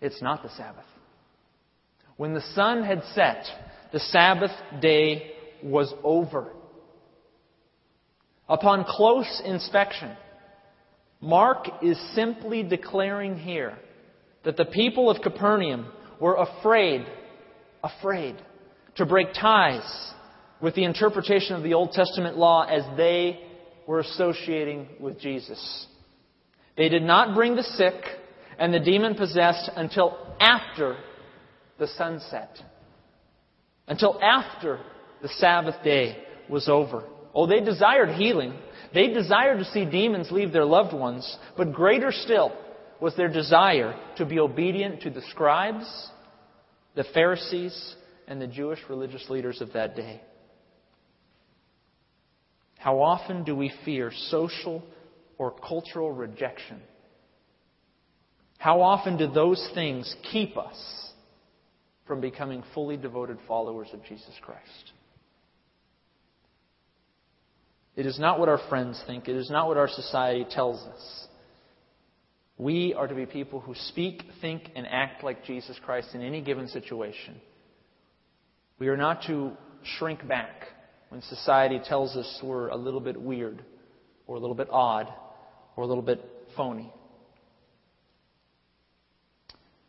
It's 0.00 0.22
not 0.22 0.42
the 0.44 0.50
Sabbath. 0.50 0.84
When 2.16 2.34
the 2.34 2.40
sun 2.54 2.84
had 2.84 3.02
set, 3.14 3.44
the 3.92 4.00
Sabbath 4.00 4.52
day 4.80 5.32
was 5.62 5.92
over. 6.02 6.52
Upon 8.48 8.84
close 8.84 9.42
inspection, 9.44 10.16
Mark 11.20 11.66
is 11.82 11.98
simply 12.14 12.62
declaring 12.62 13.38
here 13.38 13.78
that 14.44 14.56
the 14.56 14.66
people 14.66 15.10
of 15.10 15.22
Capernaum 15.22 15.90
were 16.20 16.36
afraid, 16.36 17.06
afraid 17.82 18.36
to 18.96 19.06
break 19.06 19.28
ties 19.32 20.12
with 20.60 20.74
the 20.74 20.84
interpretation 20.84 21.56
of 21.56 21.62
the 21.62 21.74
Old 21.74 21.92
Testament 21.92 22.36
law 22.36 22.64
as 22.64 22.82
they 22.96 23.40
were 23.86 24.00
associating 24.00 24.88
with 25.00 25.18
Jesus. 25.18 25.86
They 26.76 26.88
did 26.88 27.02
not 27.02 27.34
bring 27.34 27.56
the 27.56 27.62
sick 27.62 27.94
and 28.58 28.72
the 28.72 28.80
demon 28.80 29.14
possessed 29.14 29.70
until 29.74 30.16
after 30.40 30.96
the 31.78 31.86
sunset, 31.88 32.58
until 33.86 34.20
after 34.22 34.80
the 35.22 35.28
Sabbath 35.28 35.76
day 35.82 36.16
was 36.48 36.68
over. 36.68 37.04
Oh, 37.34 37.46
they 37.46 37.60
desired 37.60 38.10
healing. 38.10 38.54
They 38.92 39.08
desired 39.08 39.58
to 39.58 39.64
see 39.64 39.84
demons 39.84 40.30
leave 40.30 40.52
their 40.52 40.64
loved 40.64 40.94
ones, 40.94 41.36
but 41.56 41.72
greater 41.72 42.12
still 42.12 42.52
was 43.00 43.16
their 43.16 43.28
desire 43.28 43.98
to 44.16 44.24
be 44.24 44.38
obedient 44.38 45.02
to 45.02 45.10
the 45.10 45.22
scribes, 45.30 45.84
the 46.94 47.04
Pharisees, 47.12 47.96
and 48.28 48.40
the 48.40 48.46
Jewish 48.46 48.78
religious 48.88 49.28
leaders 49.28 49.60
of 49.60 49.72
that 49.72 49.96
day. 49.96 50.20
How 52.78 53.00
often 53.00 53.44
do 53.44 53.56
we 53.56 53.72
fear 53.84 54.12
social 54.28 54.82
or 55.38 55.50
cultural 55.50 56.12
rejection? 56.12 56.80
How 58.58 58.82
often 58.82 59.16
do 59.16 59.26
those 59.26 59.68
things 59.74 60.14
keep 60.30 60.56
us 60.56 60.76
from 62.06 62.20
becoming 62.20 62.62
fully 62.74 62.96
devoted 62.96 63.38
followers 63.46 63.88
of 63.92 64.04
Jesus 64.04 64.32
Christ? 64.42 64.92
It 67.96 68.06
is 68.06 68.18
not 68.18 68.40
what 68.40 68.48
our 68.48 68.60
friends 68.68 69.02
think. 69.06 69.28
It 69.28 69.36
is 69.36 69.50
not 69.50 69.68
what 69.68 69.76
our 69.76 69.88
society 69.88 70.44
tells 70.50 70.80
us. 70.86 71.26
We 72.56 72.94
are 72.94 73.06
to 73.06 73.14
be 73.14 73.26
people 73.26 73.60
who 73.60 73.74
speak, 73.74 74.22
think, 74.40 74.70
and 74.76 74.86
act 74.86 75.24
like 75.24 75.44
Jesus 75.44 75.78
Christ 75.84 76.14
in 76.14 76.22
any 76.22 76.40
given 76.40 76.68
situation. 76.68 77.40
We 78.78 78.88
are 78.88 78.96
not 78.96 79.22
to 79.26 79.52
shrink 79.98 80.26
back 80.26 80.62
when 81.08 81.22
society 81.22 81.80
tells 81.84 82.16
us 82.16 82.40
we're 82.42 82.68
a 82.68 82.76
little 82.76 83.00
bit 83.00 83.20
weird, 83.20 83.64
or 84.26 84.36
a 84.36 84.40
little 84.40 84.56
bit 84.56 84.68
odd, 84.70 85.12
or 85.76 85.84
a 85.84 85.86
little 85.86 86.02
bit 86.02 86.20
phony. 86.56 86.92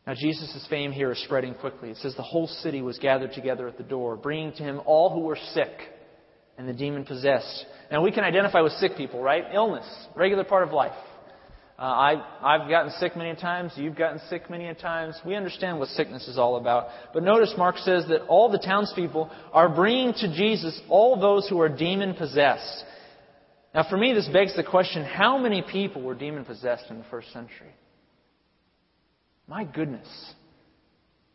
Now, 0.08 0.14
Jesus' 0.14 0.66
fame 0.70 0.92
here 0.92 1.12
is 1.12 1.24
spreading 1.24 1.56
quickly. 1.56 1.90
It 1.90 1.98
says 1.98 2.16
the 2.16 2.22
whole 2.22 2.48
city 2.48 2.82
was 2.82 3.00
gathered 3.00 3.34
together 3.34 3.68
at 3.68 3.78
the 3.78 3.84
door, 3.84 4.16
bringing 4.16 4.52
to 4.54 4.64
him 4.64 4.82
all 4.86 5.10
who 5.10 5.22
were 5.22 5.38
sick 5.54 5.72
and 6.58 6.70
the 6.70 6.74
demon 6.74 7.06
possessed. 7.06 7.66
Now, 7.92 8.04
we 8.04 8.12
can 8.12 8.24
identify 8.24 8.62
with 8.62 8.74
sick 8.74 8.96
people, 8.96 9.22
right? 9.22 9.44
Illness, 9.54 9.86
regular 10.16 10.44
part 10.44 10.68
of 10.68 10.74
life. 10.74 10.94
Uh, 11.78 11.82
I, 11.82 12.26
I've 12.42 12.70
gotten 12.70 12.92
sick 13.00 13.18
many 13.18 13.36
times. 13.36 13.74
You've 13.76 13.98
gotten 13.98 14.22
sick 14.30 14.50
many 14.50 14.74
times. 14.76 15.20
We 15.26 15.36
understand 15.36 15.80
what 15.80 15.90
sickness 15.90 16.28
is 16.28 16.38
all 16.38 16.56
about. 16.56 16.88
But 17.14 17.24
notice 17.24 17.54
Mark 17.58 17.78
says 17.80 18.06
that 18.08 18.22
all 18.28 18.50
the 18.50 18.60
townspeople 18.60 19.30
are 19.52 19.68
bringing 19.68 20.14
to 20.14 20.34
Jesus 20.34 20.80
all 20.88 21.20
those 21.20 21.50
who 21.50 21.60
are 21.60 21.68
demon 21.68 22.14
possessed. 22.14 22.86
Now, 23.74 23.86
for 23.90 23.98
me, 23.98 24.14
this 24.14 24.30
begs 24.32 24.56
the 24.56 24.64
question 24.64 25.04
how 25.04 25.38
many 25.38 25.64
people 25.70 26.02
were 26.02 26.16
demon 26.16 26.46
possessed 26.46 26.86
in 26.90 26.98
the 26.98 27.06
first 27.12 27.34
century? 27.34 27.74
My 29.48 29.64
goodness. 29.64 30.08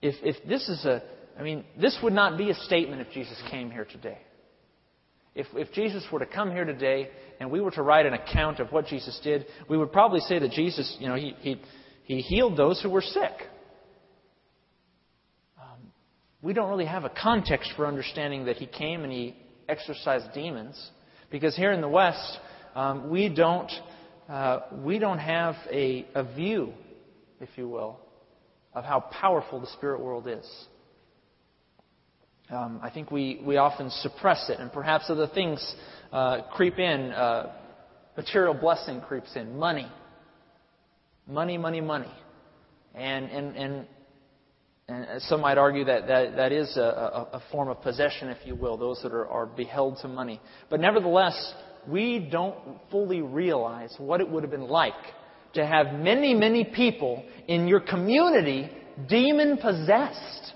If, 0.02 0.14
if 0.22 0.48
this 0.48 0.68
is 0.68 0.84
a, 0.84 1.02
I 1.38 1.42
mean, 1.42 1.64
this 1.80 1.98
would 2.02 2.12
not 2.12 2.36
be 2.36 2.50
a 2.50 2.54
statement 2.54 3.00
if 3.00 3.11
Jesus 3.12 3.40
came 3.50 3.70
here 3.70 3.84
today. 3.84 4.18
If, 5.34 5.46
if 5.54 5.72
Jesus 5.72 6.04
were 6.11 6.18
to 6.18 6.26
come 6.26 6.50
here 6.50 6.64
today 6.64 7.08
and 7.38 7.50
we 7.50 7.61
were 7.61 7.70
to 7.72 7.82
write 7.82 8.06
an 8.06 8.14
account 8.14 8.58
of 8.58 8.72
what 8.72 8.86
Jesus 8.86 9.18
did, 9.22 9.46
we 9.68 9.78
would 9.78 9.92
probably 9.92 10.20
say 10.20 10.38
that 10.40 10.50
Jesus, 10.50 10.96
you 10.98 11.08
know, 11.08 11.14
he, 11.14 11.34
he, 11.40 11.61
he 12.04 12.20
healed 12.20 12.56
those 12.56 12.82
who 12.82 12.90
were 12.90 13.00
sick. 13.00 13.32
Um, 15.56 15.78
we 16.42 16.52
don't 16.52 16.68
really 16.68 16.86
have 16.86 17.04
a 17.04 17.11
context 17.11 17.72
for 17.76 17.86
understanding 17.86 18.46
that 18.46 18.56
he 18.56 18.66
came 18.66 19.04
and 19.04 19.12
he 19.12 19.36
exorcised 19.68 20.32
demons, 20.34 20.90
because 21.30 21.54
here 21.54 21.70
in 21.70 21.80
the 21.80 21.88
West, 21.88 22.38
um, 22.74 23.08
we 23.08 23.28
don't 23.28 23.70
uh, 24.28 24.61
we 24.72 24.98
don't 24.98 25.18
have 25.18 25.54
a, 25.70 26.06
a 26.14 26.24
view, 26.34 26.72
if 27.41 27.49
you 27.57 27.68
will, 27.68 27.99
of 28.74 28.84
how 28.84 29.01
powerful 29.01 29.61
the 29.61 29.66
spirit 29.68 30.01
world 30.01 30.28
is. 30.28 30.49
Um, 32.51 32.80
I 32.82 32.91
think 32.91 33.11
we, 33.11 33.41
we 33.45 33.57
often 33.57 33.91
suppress 33.91 34.51
it, 34.51 34.59
and 34.59 34.72
perhaps 34.72 35.05
other 35.09 35.28
things 35.28 35.74
uh, 36.12 36.43
creep 36.53 36.78
in. 36.78 37.12
Uh, 37.12 37.53
material 38.16 38.55
blessing 38.55 39.01
creeps 39.01 39.34
in. 39.36 39.59
Money. 39.59 39.91
Money, 41.26 41.59
money, 41.59 41.80
money. 41.80 42.12
And, 42.95 43.26
and, 43.26 43.57
and, 43.57 43.86
and 44.88 45.22
some 45.22 45.41
might 45.41 45.59
argue 45.59 45.84
that 45.84 46.09
that, 46.09 46.36
that 46.36 46.53
is 46.53 46.76
a, 46.76 47.28
a, 47.32 47.43
form 47.53 47.68
of 47.68 47.80
possession, 47.82 48.28
if 48.28 48.38
you 48.45 48.57
will, 48.57 48.76
those 48.76 49.01
that 49.03 49.12
are, 49.12 49.28
are 49.28 49.47
beheld 49.47 49.99
to 50.03 50.09
money. 50.09 50.41
But 50.68 50.80
nevertheless, 50.80 51.55
we 51.86 52.28
don't 52.30 52.57
fully 52.91 53.22
realize 53.22 53.95
what 53.99 54.20
it 54.20 54.28
would 54.28 54.43
have 54.43 54.51
been 54.51 54.68
like 54.68 54.95
to 55.55 55.66
have 55.66 55.92
many, 55.94 56.34
many 56.34 56.64
people 56.64 57.24
in 57.48 57.66
your 57.66 57.80
community 57.80 58.70
demon 59.09 59.57
possessed 59.57 60.55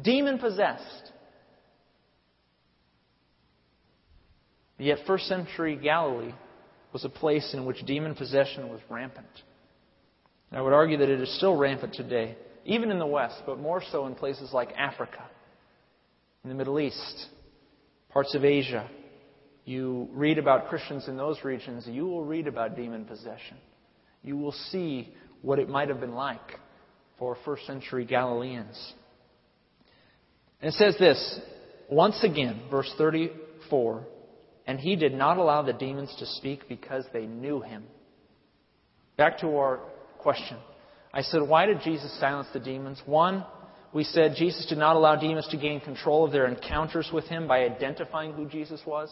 demon 0.00 0.38
possessed. 0.38 1.12
Yet, 4.78 4.98
first 5.06 5.26
century 5.26 5.76
Galilee 5.76 6.32
was 6.92 7.04
a 7.04 7.08
place 7.08 7.54
in 7.54 7.64
which 7.64 7.84
demon 7.86 8.14
possession 8.14 8.68
was 8.68 8.80
rampant. 8.88 9.26
And 10.50 10.58
I 10.58 10.62
would 10.62 10.72
argue 10.72 10.98
that 10.98 11.08
it 11.08 11.20
is 11.20 11.34
still 11.36 11.56
rampant 11.56 11.94
today, 11.94 12.36
even 12.64 12.90
in 12.90 12.98
the 12.98 13.06
West, 13.06 13.42
but 13.46 13.58
more 13.58 13.82
so 13.92 14.06
in 14.06 14.14
places 14.14 14.52
like 14.52 14.70
Africa, 14.76 15.22
in 16.42 16.50
the 16.50 16.56
Middle 16.56 16.80
East, 16.80 17.28
parts 18.10 18.34
of 18.34 18.44
Asia. 18.44 18.88
You 19.64 20.08
read 20.12 20.38
about 20.38 20.68
Christians 20.68 21.06
in 21.08 21.16
those 21.16 21.42
regions, 21.44 21.86
you 21.86 22.06
will 22.06 22.24
read 22.24 22.46
about 22.46 22.76
demon 22.76 23.04
possession. 23.04 23.56
You 24.22 24.36
will 24.36 24.52
see 24.52 25.12
what 25.40 25.58
it 25.58 25.68
might 25.68 25.88
have 25.88 26.00
been 26.00 26.14
like 26.14 26.58
for 27.18 27.36
first 27.44 27.66
century 27.66 28.04
Galileans. 28.04 28.94
And 30.60 30.72
it 30.72 30.74
says 30.74 30.96
this, 30.98 31.40
once 31.88 32.22
again, 32.22 32.62
verse 32.70 32.92
34, 32.98 34.04
and 34.66 34.78
he 34.78 34.96
did 34.96 35.12
not 35.12 35.36
allow 35.38 35.62
the 35.62 35.72
demons 35.72 36.14
to 36.18 36.26
speak 36.26 36.68
because 36.68 37.04
they 37.12 37.26
knew 37.26 37.60
him. 37.60 37.84
Back 39.16 39.38
to 39.40 39.48
our 39.56 39.80
question. 40.18 40.56
I 41.12 41.22
said, 41.22 41.42
why 41.42 41.66
did 41.66 41.80
Jesus 41.82 42.18
silence 42.18 42.48
the 42.52 42.60
demons? 42.60 43.02
One, 43.04 43.44
we 43.92 44.04
said 44.04 44.36
Jesus 44.36 44.66
did 44.66 44.78
not 44.78 44.96
allow 44.96 45.16
demons 45.16 45.46
to 45.50 45.56
gain 45.56 45.80
control 45.80 46.24
of 46.24 46.32
their 46.32 46.46
encounters 46.46 47.10
with 47.12 47.24
him 47.26 47.46
by 47.46 47.64
identifying 47.64 48.32
who 48.32 48.46
Jesus 48.46 48.80
was. 48.86 49.10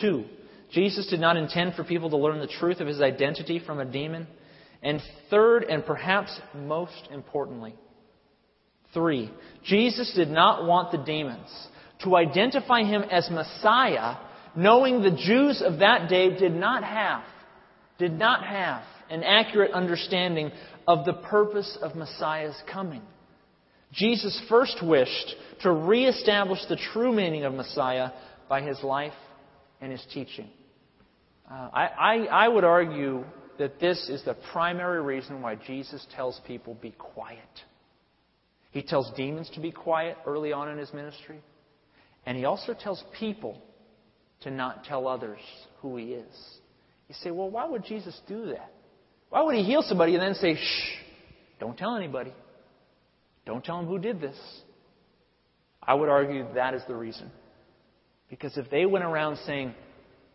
Two, 0.00 0.24
Jesus 0.70 1.06
did 1.08 1.20
not 1.20 1.36
intend 1.36 1.74
for 1.74 1.84
people 1.84 2.10
to 2.10 2.16
learn 2.16 2.40
the 2.40 2.46
truth 2.46 2.80
of 2.80 2.86
his 2.86 3.00
identity 3.00 3.58
from 3.64 3.80
a 3.80 3.84
demon. 3.84 4.26
And 4.82 5.00
third, 5.30 5.64
and 5.64 5.84
perhaps 5.84 6.38
most 6.54 7.08
importantly, 7.10 7.74
3. 8.94 9.30
Jesus 9.64 10.12
did 10.14 10.28
not 10.28 10.66
want 10.66 10.92
the 10.92 10.98
demons 10.98 11.48
to 12.04 12.16
identify 12.16 12.82
him 12.84 13.02
as 13.02 13.28
Messiah, 13.30 14.16
knowing 14.54 15.02
the 15.02 15.10
Jews 15.10 15.62
of 15.64 15.80
that 15.80 16.08
day 16.08 16.38
did 16.38 16.54
not 16.54 16.84
have, 16.84 17.22
did 17.98 18.12
not 18.12 18.44
have 18.44 18.82
an 19.10 19.22
accurate 19.24 19.72
understanding 19.72 20.52
of 20.86 21.04
the 21.04 21.14
purpose 21.14 21.76
of 21.82 21.96
Messiah's 21.96 22.56
coming. 22.70 23.02
Jesus 23.92 24.40
first 24.48 24.78
wished 24.82 25.34
to 25.62 25.72
reestablish 25.72 26.60
the 26.68 26.76
true 26.92 27.12
meaning 27.12 27.44
of 27.44 27.54
Messiah 27.54 28.10
by 28.48 28.62
his 28.62 28.82
life 28.82 29.14
and 29.80 29.92
his 29.92 30.04
teaching. 30.12 30.48
Uh, 31.50 31.68
I, 31.72 31.86
I, 31.86 32.14
I 32.26 32.48
would 32.48 32.64
argue 32.64 33.24
that 33.58 33.80
this 33.80 34.08
is 34.08 34.22
the 34.24 34.36
primary 34.52 35.02
reason 35.02 35.42
why 35.42 35.56
Jesus 35.56 36.06
tells 36.14 36.40
people 36.46 36.74
be 36.74 36.92
quiet. 36.92 37.38
He 38.70 38.82
tells 38.82 39.10
demons 39.16 39.50
to 39.54 39.60
be 39.60 39.72
quiet 39.72 40.16
early 40.26 40.52
on 40.52 40.68
in 40.68 40.78
his 40.78 40.92
ministry. 40.92 41.40
And 42.26 42.36
he 42.36 42.44
also 42.44 42.74
tells 42.74 43.02
people 43.18 43.60
to 44.42 44.50
not 44.50 44.84
tell 44.84 45.08
others 45.08 45.40
who 45.80 45.96
he 45.96 46.12
is. 46.12 46.58
You 47.08 47.14
say, 47.22 47.30
well, 47.30 47.50
why 47.50 47.66
would 47.66 47.84
Jesus 47.84 48.18
do 48.28 48.46
that? 48.46 48.70
Why 49.30 49.42
would 49.42 49.56
he 49.56 49.64
heal 49.64 49.82
somebody 49.82 50.14
and 50.14 50.22
then 50.22 50.34
say, 50.34 50.54
shh, 50.54 50.96
don't 51.58 51.76
tell 51.76 51.96
anybody? 51.96 52.32
Don't 53.46 53.64
tell 53.64 53.78
them 53.78 53.86
who 53.86 53.98
did 53.98 54.20
this. 54.20 54.36
I 55.82 55.94
would 55.94 56.10
argue 56.10 56.46
that 56.54 56.74
is 56.74 56.82
the 56.86 56.94
reason. 56.94 57.30
Because 58.28 58.56
if 58.56 58.70
they 58.70 58.86
went 58.86 59.04
around 59.04 59.38
saying, 59.46 59.74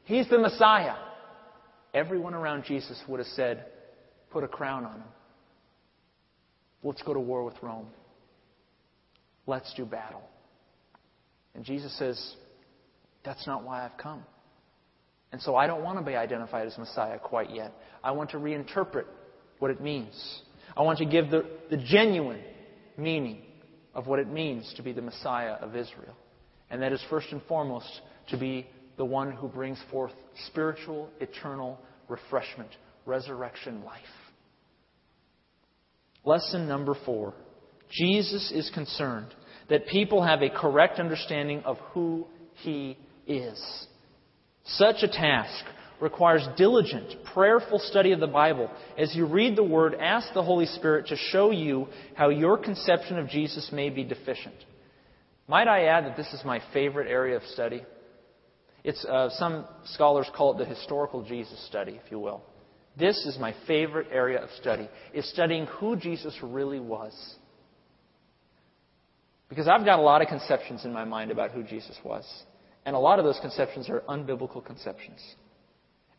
He's 0.05 0.27
the 0.29 0.37
Messiah, 0.37 0.95
everyone 1.93 2.33
around 2.33 2.65
Jesus 2.65 3.01
would 3.07 3.19
have 3.19 3.27
said, 3.27 3.65
Put 4.31 4.43
a 4.43 4.47
crown 4.47 4.85
on 4.85 4.95
him. 4.95 5.07
Let's 6.83 7.01
go 7.03 7.13
to 7.13 7.19
war 7.19 7.43
with 7.43 7.55
Rome. 7.61 7.87
Let's 9.45 9.73
do 9.75 9.85
battle. 9.85 10.23
And 11.55 11.63
Jesus 11.63 11.97
says, 11.97 12.35
That's 13.23 13.45
not 13.47 13.63
why 13.63 13.85
I've 13.85 13.97
come. 13.97 14.23
And 15.31 15.41
so 15.41 15.55
I 15.55 15.65
don't 15.65 15.83
want 15.83 15.97
to 15.97 16.05
be 16.05 16.15
identified 16.15 16.67
as 16.67 16.77
Messiah 16.77 17.17
quite 17.19 17.51
yet. 17.51 17.73
I 18.03 18.11
want 18.11 18.31
to 18.31 18.37
reinterpret 18.37 19.05
what 19.59 19.71
it 19.71 19.81
means. 19.81 20.41
I 20.75 20.81
want 20.81 20.99
to 20.99 21.05
give 21.05 21.29
the, 21.29 21.45
the 21.69 21.77
genuine 21.77 22.41
meaning 22.97 23.41
of 23.95 24.07
what 24.07 24.19
it 24.19 24.27
means 24.27 24.71
to 24.77 24.83
be 24.83 24.91
the 24.91 25.01
Messiah 25.01 25.53
of 25.53 25.75
Israel. 25.75 26.15
And 26.73 26.81
that 26.81 26.91
is 26.91 27.05
first 27.07 27.27
and 27.31 27.39
foremost 27.43 28.01
to 28.29 28.37
be 28.37 28.65
the 28.97 29.05
one 29.05 29.31
who 29.31 29.47
brings 29.47 29.77
forth 29.91 30.11
spiritual, 30.47 31.07
eternal 31.19 31.79
refreshment, 32.09 32.71
resurrection 33.05 33.83
life. 33.83 34.01
Lesson 36.25 36.67
number 36.67 36.95
four 37.05 37.35
Jesus 37.91 38.51
is 38.51 38.71
concerned 38.73 39.27
that 39.69 39.85
people 39.85 40.23
have 40.23 40.41
a 40.41 40.49
correct 40.49 40.99
understanding 40.99 41.61
of 41.63 41.77
who 41.91 42.25
he 42.55 42.97
is. 43.27 43.87
Such 44.65 45.03
a 45.03 45.07
task 45.07 45.63
requires 46.01 46.47
diligent, 46.57 47.23
prayerful 47.35 47.77
study 47.77 48.13
of 48.13 48.19
the 48.19 48.25
Bible. 48.25 48.71
As 48.97 49.15
you 49.15 49.27
read 49.27 49.55
the 49.55 49.63
Word, 49.63 49.93
ask 49.93 50.33
the 50.33 50.41
Holy 50.41 50.65
Spirit 50.65 51.05
to 51.07 51.15
show 51.15 51.51
you 51.51 51.87
how 52.15 52.29
your 52.29 52.57
conception 52.57 53.19
of 53.19 53.29
Jesus 53.29 53.69
may 53.71 53.91
be 53.91 54.03
deficient. 54.03 54.55
Might 55.47 55.67
I 55.67 55.85
add 55.85 56.05
that 56.05 56.17
this 56.17 56.31
is 56.33 56.43
my 56.45 56.61
favorite 56.73 57.09
area 57.09 57.35
of 57.35 57.43
study? 57.43 57.83
It's, 58.83 59.03
uh, 59.05 59.29
some 59.31 59.65
scholars 59.85 60.29
call 60.35 60.53
it 60.53 60.57
the 60.57 60.65
historical 60.65 61.23
Jesus 61.23 61.65
study, 61.67 61.99
if 62.03 62.11
you 62.11 62.19
will. 62.19 62.43
This 62.97 63.25
is 63.25 63.37
my 63.39 63.55
favorite 63.65 64.07
area 64.11 64.41
of 64.41 64.49
study, 64.51 64.87
is 65.13 65.29
studying 65.29 65.65
who 65.65 65.95
Jesus 65.95 66.37
really 66.41 66.79
was. 66.79 67.13
Because 69.49 69.67
I've 69.67 69.85
got 69.85 69.99
a 69.99 70.01
lot 70.01 70.21
of 70.21 70.27
conceptions 70.27 70.85
in 70.85 70.93
my 70.93 71.05
mind 71.05 71.31
about 71.31 71.51
who 71.51 71.63
Jesus 71.63 71.97
was. 72.03 72.25
And 72.85 72.95
a 72.95 72.99
lot 72.99 73.19
of 73.19 73.25
those 73.25 73.39
conceptions 73.39 73.89
are 73.89 74.01
unbiblical 74.01 74.63
conceptions. 74.63 75.19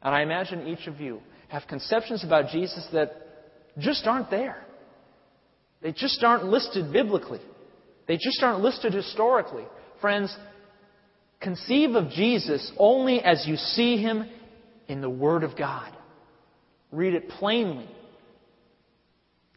And 0.02 0.14
I 0.14 0.22
imagine 0.22 0.66
each 0.66 0.86
of 0.86 1.00
you 1.00 1.20
have 1.48 1.66
conceptions 1.68 2.24
about 2.24 2.50
Jesus 2.50 2.86
that 2.92 3.14
just 3.78 4.06
aren't 4.06 4.30
there. 4.30 4.64
They 5.82 5.92
just 5.92 6.22
aren't 6.22 6.44
listed 6.44 6.92
biblically. 6.92 7.40
They 8.06 8.16
just 8.16 8.42
aren't 8.42 8.60
listed 8.60 8.92
historically. 8.92 9.64
Friends, 10.00 10.36
conceive 11.40 11.94
of 11.94 12.10
Jesus 12.10 12.72
only 12.78 13.20
as 13.20 13.46
you 13.46 13.56
see 13.56 13.96
him 13.96 14.28
in 14.88 15.00
the 15.00 15.10
Word 15.10 15.44
of 15.44 15.56
God. 15.56 15.92
Read 16.92 17.14
it 17.14 17.28
plainly. 17.28 17.88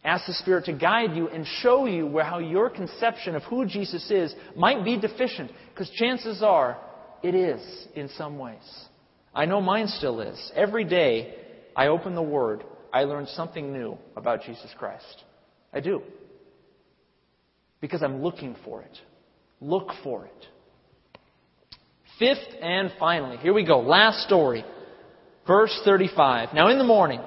Ask 0.03 0.25
the 0.25 0.33
Spirit 0.33 0.65
to 0.65 0.73
guide 0.73 1.15
you 1.15 1.27
and 1.27 1.45
show 1.61 1.85
you 1.85 2.07
where 2.07 2.23
how 2.23 2.39
your 2.39 2.69
conception 2.69 3.35
of 3.35 3.43
who 3.43 3.65
Jesus 3.65 4.09
is 4.09 4.33
might 4.55 4.85
be 4.85 4.97
deficient, 4.97 5.51
because 5.73 5.89
chances 5.89 6.41
are 6.41 6.77
it 7.23 7.35
is 7.35 7.87
in 7.95 8.07
some 8.09 8.37
ways. 8.37 8.85
I 9.35 9.45
know 9.45 9.59
mine 9.59 9.87
still 9.87 10.21
is. 10.21 10.51
Every 10.55 10.85
day 10.85 11.35
I 11.75 11.87
open 11.87 12.15
the 12.15 12.21
Word, 12.21 12.63
I 12.93 13.03
learn 13.03 13.27
something 13.27 13.73
new 13.73 13.97
about 14.15 14.43
Jesus 14.43 14.73
Christ. 14.77 15.23
I 15.73 15.81
do. 15.81 16.01
Because 17.79 18.01
I'm 18.01 18.23
looking 18.23 18.55
for 18.65 18.81
it. 18.81 18.97
Look 19.61 19.91
for 20.03 20.25
it. 20.25 20.47
Fifth 22.19 22.55
and 22.61 22.91
finally, 22.99 23.37
here 23.37 23.53
we 23.53 23.65
go. 23.65 23.79
Last 23.79 24.23
story. 24.25 24.65
Verse 25.45 25.79
35. 25.85 26.53
Now 26.53 26.69
in 26.69 26.77
the 26.77 26.83
morning, 26.83 27.21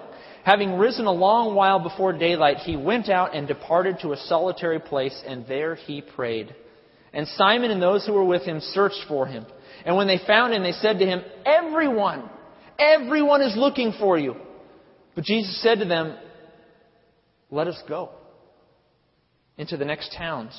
having 0.44 0.78
risen 0.78 1.06
a 1.06 1.12
long 1.12 1.54
while 1.54 1.80
before 1.80 2.12
daylight, 2.12 2.58
he 2.58 2.76
went 2.76 3.08
out 3.08 3.34
and 3.34 3.46
departed 3.46 3.98
to 4.00 4.12
a 4.12 4.16
solitary 4.16 4.80
place, 4.80 5.22
and 5.26 5.46
there 5.46 5.76
he 5.76 6.02
prayed. 6.02 6.54
And 7.12 7.26
Simon 7.28 7.70
and 7.70 7.82
those 7.82 8.06
who 8.06 8.12
were 8.12 8.24
with 8.24 8.42
him 8.42 8.60
searched 8.60 9.04
for 9.08 9.26
him. 9.26 9.46
And 9.84 9.96
when 9.96 10.06
they 10.06 10.20
found 10.26 10.52
him, 10.52 10.62
they 10.62 10.72
said 10.72 10.98
to 10.98 11.06
him, 11.06 11.22
Everyone, 11.46 12.28
everyone 12.78 13.42
is 13.42 13.56
looking 13.56 13.94
for 13.98 14.18
you. 14.18 14.36
But 15.14 15.24
Jesus 15.24 15.60
said 15.62 15.78
to 15.78 15.84
them, 15.84 16.16
Let 17.50 17.68
us 17.68 17.80
go 17.88 18.10
into 19.60 19.76
the 19.76 19.84
next 19.84 20.14
towns, 20.16 20.54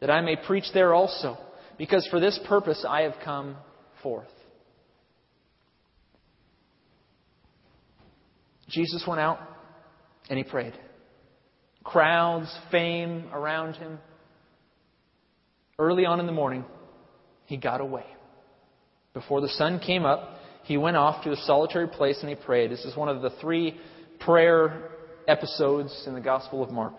that 0.00 0.10
I 0.10 0.22
may 0.22 0.36
preach 0.36 0.64
there 0.72 0.94
also, 0.94 1.36
because 1.76 2.08
for 2.10 2.18
this 2.18 2.40
purpose 2.48 2.82
I 2.88 3.02
have 3.02 3.12
come 3.22 3.56
forth. 4.02 4.24
Jesus 8.70 9.04
went 9.06 9.20
out 9.20 9.38
and 10.30 10.38
he 10.38 10.44
prayed. 10.44 10.72
Crowds, 11.84 12.50
fame 12.70 13.26
around 13.34 13.74
him. 13.74 13.98
Early 15.78 16.06
on 16.06 16.18
in 16.18 16.24
the 16.24 16.32
morning, 16.32 16.64
he 17.44 17.58
got 17.58 17.82
away. 17.82 18.06
Before 19.12 19.42
the 19.42 19.48
sun 19.48 19.78
came 19.78 20.06
up, 20.06 20.38
he 20.64 20.78
went 20.78 20.96
off 20.96 21.22
to 21.24 21.32
a 21.32 21.36
solitary 21.36 21.88
place 21.88 22.16
and 22.22 22.30
he 22.30 22.34
prayed. 22.34 22.70
This 22.70 22.86
is 22.86 22.96
one 22.96 23.10
of 23.10 23.20
the 23.20 23.30
three 23.42 23.76
prayer 24.20 24.88
episodes 25.28 26.04
in 26.06 26.14
the 26.14 26.20
Gospel 26.22 26.62
of 26.62 26.70
Mark. 26.70 26.94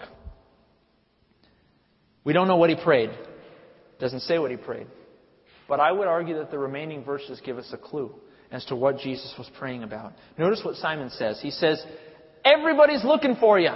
We 2.23 2.33
don't 2.33 2.47
know 2.47 2.57
what 2.57 2.69
he 2.69 2.75
prayed. 2.75 3.09
It 3.09 3.99
doesn't 3.99 4.21
say 4.21 4.39
what 4.39 4.51
he 4.51 4.57
prayed. 4.57 4.87
But 5.67 5.79
I 5.79 5.91
would 5.91 6.07
argue 6.07 6.37
that 6.37 6.51
the 6.51 6.59
remaining 6.59 7.03
verses 7.03 7.41
give 7.43 7.57
us 7.57 7.69
a 7.73 7.77
clue 7.77 8.13
as 8.51 8.65
to 8.65 8.75
what 8.75 8.99
Jesus 8.99 9.33
was 9.37 9.49
praying 9.57 9.83
about. 9.83 10.13
Notice 10.37 10.61
what 10.63 10.75
Simon 10.75 11.09
says. 11.09 11.39
He 11.41 11.51
says, 11.51 11.83
Everybody's 12.45 13.03
looking 13.03 13.35
for 13.35 13.59
you. 13.59 13.71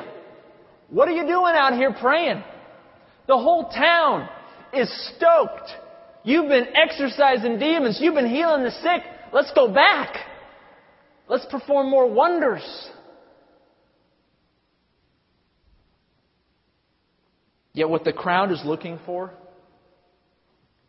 What 0.90 1.08
are 1.08 1.14
you 1.14 1.24
doing 1.24 1.54
out 1.56 1.74
here 1.74 1.94
praying? 1.94 2.44
The 3.28 3.38
whole 3.38 3.70
town 3.70 4.30
is 4.74 4.90
stoked. 5.16 5.70
You've 6.24 6.50
been 6.50 6.68
exorcising 6.76 7.60
demons. 7.60 8.00
You've 8.02 8.16
been 8.16 8.30
healing 8.30 8.64
the 8.64 8.72
sick. 8.72 9.02
Let's 9.34 9.52
go 9.54 9.74
back. 9.74 10.16
Let's 11.28 11.46
perform 11.46 11.90
more 11.90 12.10
wonders. 12.10 12.64
Yet, 17.78 17.90
what 17.90 18.04
the 18.04 18.12
crowd 18.12 18.52
is 18.52 18.60
looking 18.66 18.98
for, 19.06 19.32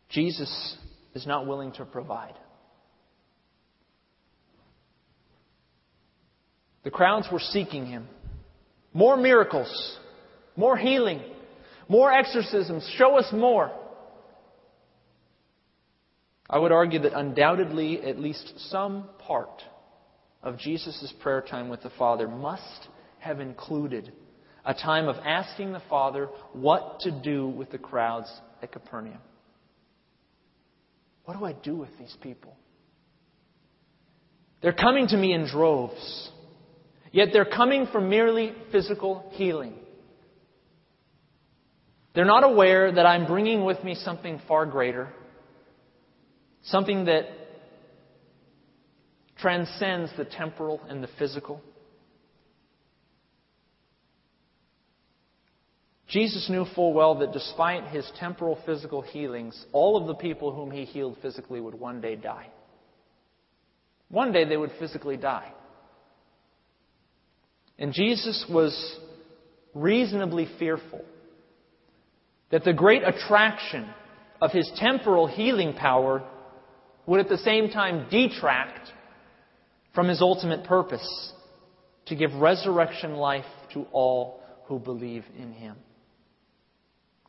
Jesus 0.08 0.78
is 1.14 1.26
not 1.26 1.46
willing 1.46 1.72
to 1.72 1.84
provide. 1.84 2.32
The 6.84 6.90
crowds 6.90 7.28
were 7.30 7.40
seeking 7.40 7.84
him. 7.84 8.08
More 8.94 9.18
miracles, 9.18 9.98
more 10.56 10.78
healing, 10.78 11.20
more 11.90 12.10
exorcisms. 12.10 12.90
Show 12.96 13.18
us 13.18 13.30
more. 13.34 13.70
I 16.48 16.58
would 16.58 16.72
argue 16.72 17.00
that 17.00 17.12
undoubtedly 17.12 18.00
at 18.00 18.18
least 18.18 18.54
some 18.70 19.10
part 19.18 19.62
of 20.42 20.56
Jesus' 20.56 21.12
prayer 21.20 21.42
time 21.42 21.68
with 21.68 21.82
the 21.82 21.92
Father 21.98 22.26
must 22.26 22.88
have 23.18 23.40
included 23.40 24.10
a 24.68 24.74
time 24.74 25.08
of 25.08 25.16
asking 25.24 25.72
the 25.72 25.82
Father 25.90 26.28
what 26.52 27.00
to 27.00 27.10
do 27.10 27.48
with 27.48 27.70
the 27.72 27.78
crowds 27.78 28.30
at 28.62 28.70
Capernaum. 28.70 29.18
What 31.24 31.36
do 31.36 31.44
I 31.44 31.54
do 31.54 31.74
with 31.74 31.90
these 31.98 32.16
people? 32.20 32.54
They're 34.62 34.72
coming 34.72 35.08
to 35.08 35.16
me 35.16 35.32
in 35.32 35.46
droves, 35.46 36.30
yet 37.10 37.30
they're 37.32 37.44
coming 37.44 37.88
for 37.90 38.00
merely 38.00 38.54
physical 38.70 39.30
healing. 39.32 39.74
They're 42.14 42.24
not 42.24 42.44
aware 42.44 42.92
that 42.92 43.06
I'm 43.06 43.26
bringing 43.26 43.64
with 43.64 43.82
me 43.82 43.96
something 43.96 44.40
far 44.46 44.66
greater 44.66 45.08
Something 46.64 47.06
that 47.06 47.24
transcends 49.38 50.10
the 50.16 50.24
temporal 50.24 50.80
and 50.88 51.02
the 51.02 51.08
physical. 51.18 51.62
Jesus 56.08 56.48
knew 56.48 56.64
full 56.74 56.94
well 56.94 57.16
that 57.18 57.32
despite 57.32 57.88
his 57.88 58.10
temporal 58.18 58.58
physical 58.64 59.02
healings, 59.02 59.66
all 59.72 59.96
of 59.96 60.06
the 60.06 60.14
people 60.14 60.52
whom 60.54 60.70
he 60.70 60.84
healed 60.84 61.18
physically 61.20 61.60
would 61.60 61.74
one 61.74 62.00
day 62.00 62.16
die. 62.16 62.48
One 64.08 64.32
day 64.32 64.44
they 64.44 64.56
would 64.56 64.72
physically 64.78 65.18
die. 65.18 65.52
And 67.78 67.92
Jesus 67.92 68.46
was 68.50 68.98
reasonably 69.74 70.48
fearful 70.58 71.04
that 72.50 72.64
the 72.64 72.72
great 72.72 73.02
attraction 73.06 73.86
of 74.40 74.50
his 74.50 74.70
temporal 74.76 75.26
healing 75.26 75.74
power 75.74 76.24
would 77.06 77.20
at 77.20 77.28
the 77.28 77.38
same 77.38 77.68
time 77.68 78.06
detract 78.10 78.90
from 79.94 80.08
his 80.08 80.22
ultimate 80.22 80.64
purpose 80.64 81.32
to 82.06 82.16
give 82.16 82.32
resurrection 82.34 83.14
life 83.14 83.44
to 83.74 83.84
all 83.92 84.40
who 84.64 84.78
believe 84.78 85.24
in 85.38 85.52
him. 85.52 85.76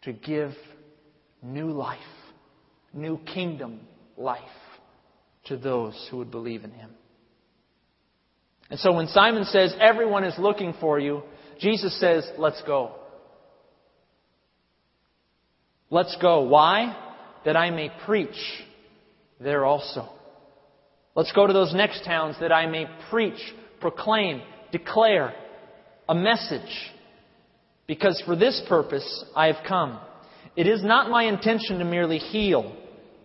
To 0.04 0.14
give 0.14 0.52
new 1.42 1.72
life, 1.72 2.00
new 2.94 3.18
kingdom 3.18 3.82
life 4.18 4.40
to 5.46 5.58
those 5.58 6.08
who 6.10 6.18
would 6.18 6.32
believe 6.32 6.64
in 6.64 6.72
him. 6.72 6.92
And 8.70 8.80
so 8.80 8.94
when 8.94 9.08
Simon 9.08 9.46
says, 9.46 9.74
Everyone 9.80 10.24
is 10.24 10.38
looking 10.38 10.74
for 10.80 11.00
you, 11.00 11.24
Jesus 11.60 12.00
says, 12.00 12.30
Let's 12.38 12.62
go. 12.66 12.96
Let's 15.90 16.16
go. 16.22 16.42
Why? 16.42 16.96
That 17.46 17.58
I 17.58 17.72
may 17.72 17.92
preach 18.06 18.38
there 19.40 19.66
also. 19.66 20.08
Let's 21.16 21.32
go 21.32 21.48
to 21.48 21.54
those 21.54 21.74
next 21.74 22.06
towns 22.06 22.36
that 22.40 22.52
I 22.52 22.68
may 22.68 22.86
preach, 23.10 23.40
proclaim, 23.82 24.42
declare 24.72 25.34
a 26.08 26.16
message. 26.16 26.70
Because 27.90 28.22
for 28.24 28.36
this 28.36 28.62
purpose 28.70 29.26
I 29.36 29.48
have 29.48 29.66
come. 29.68 30.00
It 30.56 30.68
is 30.68 30.84
not 30.84 31.10
my 31.10 31.24
intention 31.24 31.80
to 31.80 31.86
merely 31.86 32.20
heal 32.20 32.76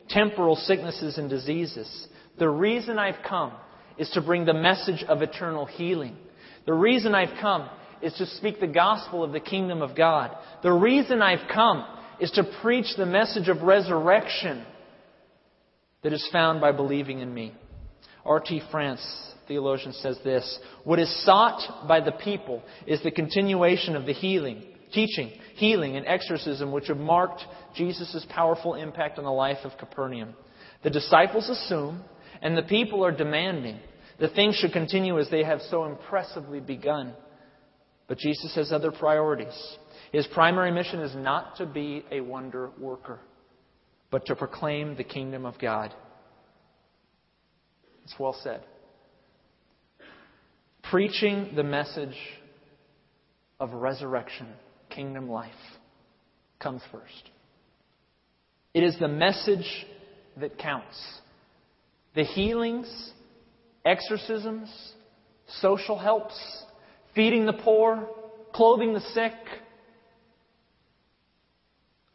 temporal 0.09 0.57
sicknesses 0.57 1.19
and 1.19 1.29
diseases. 1.29 2.09
The 2.39 2.49
reason 2.49 2.99
I've 2.99 3.23
come 3.29 3.53
is 3.99 4.09
to 4.15 4.23
bring 4.23 4.47
the 4.47 4.55
message 4.55 5.05
of 5.07 5.21
eternal 5.21 5.67
healing. 5.67 6.17
The 6.65 6.73
reason 6.73 7.15
I've 7.15 7.39
come 7.43 7.69
is 8.01 8.15
to 8.15 8.25
speak 8.25 8.59
the 8.59 8.67
gospel 8.67 9.23
of 9.23 9.33
the 9.33 9.41
kingdom 9.41 9.83
of 9.83 9.95
God. 9.95 10.35
The 10.63 10.73
reason 10.73 11.21
I've 11.21 11.47
come 11.53 11.85
is 12.19 12.31
to 12.31 12.51
preach 12.63 12.97
the 12.97 13.05
message 13.05 13.51
of 13.51 13.61
resurrection 13.61 14.65
that 16.03 16.15
is 16.15 16.27
found 16.33 16.63
by 16.63 16.73
believing 16.73 17.19
in 17.21 17.35
me. 17.35 17.53
R.T. 18.25 18.63
France, 18.71 19.34
theologian, 19.47 19.93
says 19.93 20.19
this 20.25 20.59
What 20.85 20.99
is 20.99 21.25
sought 21.25 21.87
by 21.89 22.01
the 22.01 22.13
people 22.13 22.63
is 22.87 23.03
the 23.03 23.11
continuation 23.11 23.97
of 23.97 24.07
the 24.07 24.13
healing, 24.13 24.63
teaching, 24.93 25.31
healing, 25.57 25.97
and 25.97 26.07
exorcism 26.07 26.73
which 26.73 26.89
have 26.89 26.97
marked 26.97 27.43
Jesus' 27.75 28.27
powerful 28.31 28.75
impact 28.75 29.19
on 29.19 29.25
the 29.25 29.31
life 29.31 29.59
of 29.65 29.79
Capernaum. 29.79 30.35
The 30.83 30.91
disciples 30.91 31.49
assume, 31.49 32.03
and 32.43 32.57
the 32.57 32.63
people 32.63 33.05
are 33.05 33.13
demanding, 33.13 33.79
that 34.21 34.35
things 34.35 34.55
should 34.57 34.73
continue 34.73 35.19
as 35.19 35.31
they 35.31 35.43
have 35.43 35.61
so 35.71 35.85
impressively 35.85 36.61
begun. 36.61 37.15
But 38.07 38.19
Jesus 38.19 38.55
has 38.55 38.71
other 38.71 38.93
priorities. 38.93 39.77
His 40.13 40.27
primary 40.29 40.71
mission 40.71 41.01
is 41.01 41.15
not 41.17 41.57
to 41.57 41.67
be 41.67 42.05
a 42.11 42.21
wonder 42.21 42.71
worker, 42.79 43.19
but 44.11 44.27
to 44.27 44.37
proclaim 44.37 44.97
the 44.97 45.05
kingdom 45.05 45.45
of 45.45 45.59
God. 45.59 45.93
It's 48.05 48.15
well 48.19 48.37
said. 48.43 48.63
Preaching 50.91 51.53
the 51.57 51.63
message 51.63 52.17
of 53.59 53.73
resurrection, 53.73 54.47
kingdom 54.91 55.29
life, 55.29 55.53
comes 56.61 56.83
first. 56.93 57.31
It 58.75 58.83
is 58.83 58.97
the 58.99 59.09
message 59.09 59.87
that 60.39 60.59
counts. 60.59 60.97
The 62.15 62.25
healings, 62.25 63.13
exorcisms, 63.85 64.71
social 65.61 65.99
helps, 65.99 66.39
feeding 67.15 67.47
the 67.47 67.53
poor, 67.53 68.09
clothing 68.53 68.93
the 68.93 69.01
sick, 69.01 69.33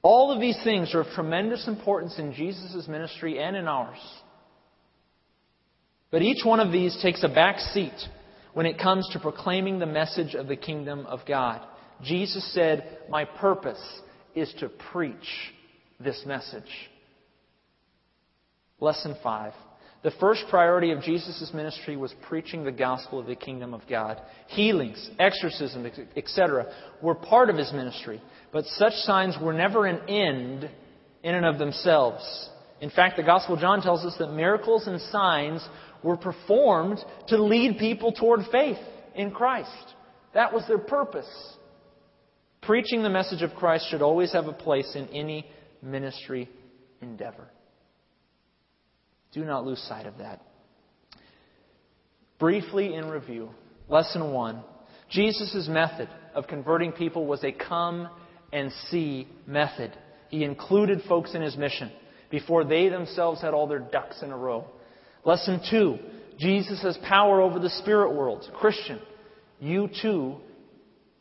all 0.02 0.32
of 0.32 0.40
these 0.40 0.58
things 0.64 0.96
are 0.96 1.02
of 1.02 1.08
tremendous 1.14 1.68
importance 1.68 2.18
in 2.18 2.34
Jesus' 2.34 2.88
ministry 2.88 3.40
and 3.40 3.56
in 3.56 3.68
ours. 3.68 4.00
But 6.12 6.22
each 6.22 6.44
one 6.44 6.60
of 6.60 6.72
these 6.72 6.98
takes 7.02 7.24
a 7.24 7.28
back 7.28 7.60
seat 7.60 7.94
when 8.54 8.66
it 8.66 8.80
comes 8.80 9.08
to 9.14 9.20
proclaiming 9.20 9.80
the 9.80 9.86
message 9.86 10.36
of 10.36 10.48
the 10.48 10.56
kingdom 10.56 11.06
of 11.06 11.20
God. 11.28 11.62
Jesus 12.04 12.54
said, 12.54 13.00
My 13.10 13.26
purpose 13.26 13.82
is 14.36 14.54
to 14.60 14.70
preach 14.70 15.16
this 16.00 16.24
message. 16.26 16.70
Lesson 18.80 19.16
5. 19.22 19.54
The 20.02 20.12
first 20.12 20.46
priority 20.50 20.92
of 20.92 21.02
Jesus' 21.02 21.52
ministry 21.54 21.98
was 21.98 22.14
preaching 22.30 22.64
the 22.64 22.72
gospel 22.72 23.20
of 23.20 23.26
the 23.26 23.36
kingdom 23.36 23.74
of 23.74 23.82
God. 23.90 24.22
Healings, 24.48 25.10
exorcism, 25.20 25.86
etc., 26.16 26.74
were 27.02 27.16
part 27.16 27.50
of 27.50 27.58
his 27.58 27.74
ministry, 27.74 28.22
but 28.54 28.66
such 28.66 28.94
signs 28.94 29.36
were 29.42 29.52
never 29.52 29.86
an 29.86 30.08
end 30.08 30.70
in 31.22 31.36
and 31.36 31.46
of 31.46 31.60
themselves. 31.60 32.50
In 32.80 32.90
fact, 32.90 33.18
the 33.18 33.24
Gospel 33.24 33.56
of 33.56 33.62
John 33.62 33.82
tells 33.82 34.06
us 34.06 34.16
that 34.20 34.32
miracles 34.32 34.88
and 34.88 35.02
signs 35.02 35.68
were 36.04 36.18
performed 36.18 37.00
to 37.28 37.42
lead 37.42 37.78
people 37.78 38.12
toward 38.12 38.42
faith 38.52 38.78
in 39.16 39.32
Christ. 39.32 39.96
That 40.34 40.54
was 40.54 40.66
their 40.68 40.78
purpose. 40.78 41.30
Preaching 42.62 43.04
the 43.04 43.10
message 43.10 43.42
of 43.42 43.56
Christ 43.56 43.88
should 43.90 44.02
always 44.02 44.34
have 44.34 44.48
a 44.48 44.54
place 44.54 44.96
in 44.96 45.08
any 45.10 45.46
ministry 45.82 46.50
endeavor. 47.02 47.48
Do 49.32 49.46
not 49.46 49.66
lose 49.66 49.80
sight 49.88 50.06
of 50.06 50.18
that. 50.18 50.42
Briefly 52.40 52.96
in 52.96 53.10
review, 53.10 53.50
lesson 53.88 54.32
one 54.32 54.64
Jesus' 55.10 55.68
method 55.68 56.08
of 56.36 56.48
converting 56.48 56.92
people 56.92 57.26
was 57.26 57.44
a 57.44 57.52
come 57.52 58.08
and 58.54 58.72
see 58.90 59.28
method. 59.48 59.96
He 60.30 60.44
included 60.44 61.02
folks 61.08 61.34
in 61.34 61.42
his 61.42 61.58
mission 61.58 61.92
before 62.30 62.64
they 62.64 62.90
themselves 62.90 63.42
had 63.42 63.54
all 63.54 63.68
their 63.68 63.80
ducks 63.80 64.22
in 64.22 64.32
a 64.32 64.38
row. 64.38 64.66
Lesson 65.26 65.62
two 65.70 65.98
Jesus 66.40 66.82
has 66.84 66.98
power 67.08 67.42
over 67.42 67.60
the 67.60 67.70
spirit 67.70 68.14
world. 68.14 68.50
Christian, 68.56 69.00
you 69.60 69.90
too, 70.02 70.38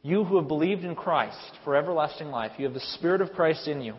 you 0.03 0.25
who 0.25 0.37
have 0.37 0.47
believed 0.47 0.85
in 0.85 0.95
Christ 0.95 1.59
for 1.65 1.75
everlasting 1.75 2.29
life, 2.29 2.53
you 2.57 2.65
have 2.65 2.75
the 2.75 2.81
Spirit 2.81 3.21
of 3.21 3.33
Christ 3.33 3.67
in 3.67 3.81
you. 3.81 3.95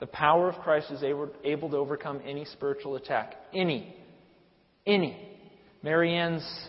The 0.00 0.06
power 0.06 0.48
of 0.48 0.56
Christ 0.56 0.90
is 0.90 1.02
able, 1.02 1.30
able 1.44 1.70
to 1.70 1.76
overcome 1.76 2.20
any 2.26 2.44
spiritual 2.44 2.96
attack. 2.96 3.34
Any. 3.54 3.96
Any. 4.86 5.38
Marianne's 5.82 6.68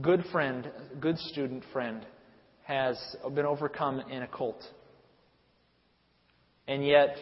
good 0.00 0.24
friend, 0.32 0.70
good 1.00 1.18
student 1.18 1.62
friend, 1.72 2.04
has 2.64 2.98
been 3.34 3.46
overcome 3.46 4.00
in 4.10 4.22
a 4.22 4.26
cult. 4.26 4.60
And 6.66 6.84
yet, 6.84 7.16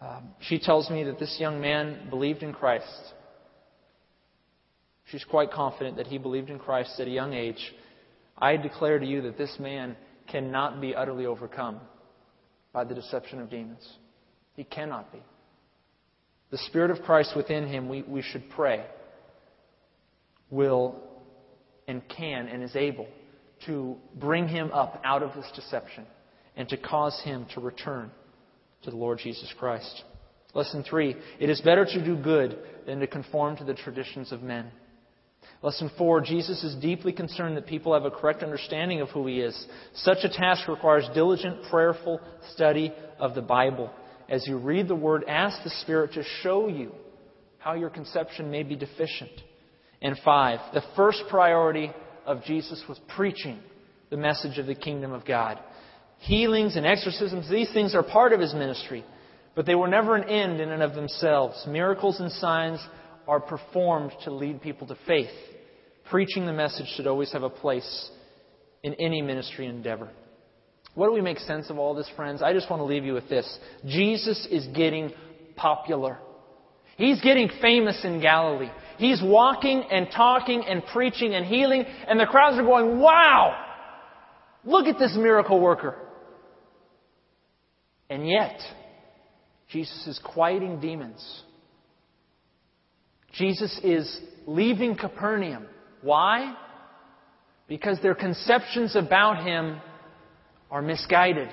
um, 0.00 0.30
she 0.40 0.58
tells 0.58 0.88
me 0.88 1.04
that 1.04 1.18
this 1.18 1.36
young 1.38 1.60
man 1.60 2.08
believed 2.08 2.42
in 2.42 2.52
Christ. 2.54 2.86
She's 5.06 5.24
quite 5.24 5.50
confident 5.50 5.96
that 5.96 6.06
he 6.06 6.18
believed 6.18 6.50
in 6.50 6.58
Christ 6.58 6.98
at 7.00 7.06
a 7.06 7.10
young 7.10 7.34
age. 7.34 7.74
I 8.38 8.56
declare 8.56 8.98
to 8.98 9.06
you 9.06 9.22
that 9.22 9.36
this 9.36 9.56
man 9.60 9.96
cannot 10.28 10.80
be 10.80 10.94
utterly 10.94 11.26
overcome 11.26 11.80
by 12.72 12.84
the 12.84 12.94
deception 12.94 13.40
of 13.40 13.50
demons. 13.50 13.86
He 14.54 14.64
cannot 14.64 15.12
be. 15.12 15.20
The 16.50 16.58
Spirit 16.58 16.90
of 16.90 17.02
Christ 17.02 17.34
within 17.36 17.66
him, 17.66 17.88
we, 17.88 18.02
we 18.02 18.22
should 18.22 18.48
pray, 18.50 18.84
will 20.50 20.96
and 21.88 22.02
can 22.08 22.48
and 22.48 22.62
is 22.62 22.76
able 22.76 23.06
to 23.66 23.96
bring 24.16 24.48
him 24.48 24.70
up 24.72 25.00
out 25.04 25.22
of 25.22 25.34
this 25.34 25.50
deception 25.54 26.04
and 26.56 26.68
to 26.68 26.76
cause 26.76 27.18
him 27.24 27.46
to 27.54 27.60
return 27.60 28.10
to 28.82 28.90
the 28.90 28.96
Lord 28.96 29.18
Jesus 29.18 29.52
Christ. 29.58 30.04
Lesson 30.54 30.84
three 30.88 31.16
it 31.40 31.48
is 31.48 31.60
better 31.62 31.84
to 31.84 32.04
do 32.04 32.16
good 32.16 32.58
than 32.86 33.00
to 33.00 33.06
conform 33.06 33.56
to 33.56 33.64
the 33.64 33.74
traditions 33.74 34.32
of 34.32 34.42
men. 34.42 34.70
Lesson 35.62 35.90
four 35.96 36.20
Jesus 36.20 36.62
is 36.64 36.74
deeply 36.76 37.12
concerned 37.12 37.56
that 37.56 37.66
people 37.66 37.94
have 37.94 38.04
a 38.04 38.10
correct 38.10 38.42
understanding 38.42 39.00
of 39.00 39.10
who 39.10 39.26
he 39.26 39.40
is. 39.40 39.66
Such 39.94 40.18
a 40.24 40.28
task 40.28 40.68
requires 40.68 41.08
diligent, 41.14 41.64
prayerful 41.70 42.20
study 42.54 42.92
of 43.18 43.34
the 43.34 43.42
Bible. 43.42 43.90
As 44.28 44.46
you 44.46 44.58
read 44.58 44.88
the 44.88 44.94
Word, 44.94 45.24
ask 45.28 45.62
the 45.62 45.70
Spirit 45.82 46.12
to 46.14 46.24
show 46.42 46.68
you 46.68 46.92
how 47.58 47.74
your 47.74 47.90
conception 47.90 48.50
may 48.50 48.62
be 48.62 48.76
deficient. 48.76 49.30
And 50.00 50.16
five, 50.24 50.58
the 50.74 50.82
first 50.96 51.22
priority 51.30 51.92
of 52.26 52.42
Jesus 52.44 52.82
was 52.88 53.00
preaching 53.14 53.58
the 54.10 54.16
message 54.16 54.58
of 54.58 54.66
the 54.66 54.74
kingdom 54.74 55.12
of 55.12 55.24
God 55.24 55.58
healings 56.22 56.76
and 56.76 56.86
exorcisms, 56.86 57.50
these 57.50 57.72
things 57.72 57.94
are 57.94 58.02
part 58.02 58.32
of 58.32 58.40
his 58.40 58.54
ministry, 58.54 59.04
but 59.54 59.66
they 59.66 59.74
were 59.74 59.88
never 59.88 60.16
an 60.16 60.28
end 60.28 60.60
in 60.60 60.70
and 60.70 60.82
of 60.82 60.94
themselves. 60.94 61.64
Miracles 61.68 62.20
and 62.20 62.30
signs 62.32 62.80
are 63.26 63.40
performed 63.40 64.12
to 64.24 64.32
lead 64.32 64.60
people 64.60 64.86
to 64.88 64.96
faith. 65.06 65.30
Preaching 66.10 66.46
the 66.46 66.52
message 66.52 66.86
should 66.96 67.06
always 67.06 67.32
have 67.32 67.42
a 67.42 67.50
place 67.50 68.10
in 68.82 68.94
any 68.94 69.22
ministry 69.22 69.66
endeavor. 69.66 70.10
What 70.94 71.06
do 71.06 71.14
we 71.14 71.20
make 71.20 71.38
sense 71.38 71.70
of 71.70 71.78
all 71.78 71.94
this, 71.94 72.10
friends? 72.16 72.42
I 72.42 72.52
just 72.52 72.68
want 72.68 72.80
to 72.80 72.84
leave 72.84 73.04
you 73.04 73.14
with 73.14 73.28
this. 73.28 73.58
Jesus 73.86 74.46
is 74.50 74.66
getting 74.74 75.12
popular. 75.56 76.18
He's 76.96 77.20
getting 77.22 77.48
famous 77.60 78.04
in 78.04 78.20
Galilee. 78.20 78.70
He's 78.98 79.22
walking 79.22 79.84
and 79.90 80.08
talking 80.14 80.64
and 80.68 80.84
preaching 80.92 81.34
and 81.34 81.46
healing, 81.46 81.84
and 82.06 82.20
the 82.20 82.26
crowds 82.26 82.58
are 82.58 82.62
going, 82.62 83.00
Wow! 83.00 83.56
Look 84.64 84.86
at 84.86 84.98
this 84.98 85.16
miracle 85.16 85.60
worker. 85.60 85.96
And 88.10 88.28
yet, 88.28 88.60
Jesus 89.70 90.06
is 90.06 90.20
quieting 90.22 90.80
demons. 90.80 91.42
Jesus 93.32 93.78
is 93.82 94.20
leaving 94.46 94.96
Capernaum. 94.96 95.66
Why? 96.02 96.54
Because 97.68 97.98
their 98.02 98.14
conceptions 98.14 98.96
about 98.96 99.44
him 99.44 99.80
are 100.70 100.82
misguided. 100.82 101.48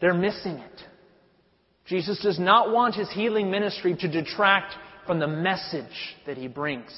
They're 0.00 0.14
missing 0.14 0.58
it. 0.58 0.82
Jesus 1.86 2.20
does 2.22 2.38
not 2.38 2.72
want 2.72 2.94
his 2.94 3.10
healing 3.10 3.50
ministry 3.50 3.96
to 4.00 4.08
detract 4.08 4.74
from 5.06 5.18
the 5.20 5.28
message 5.28 6.16
that 6.26 6.36
he 6.36 6.48
brings. 6.48 6.90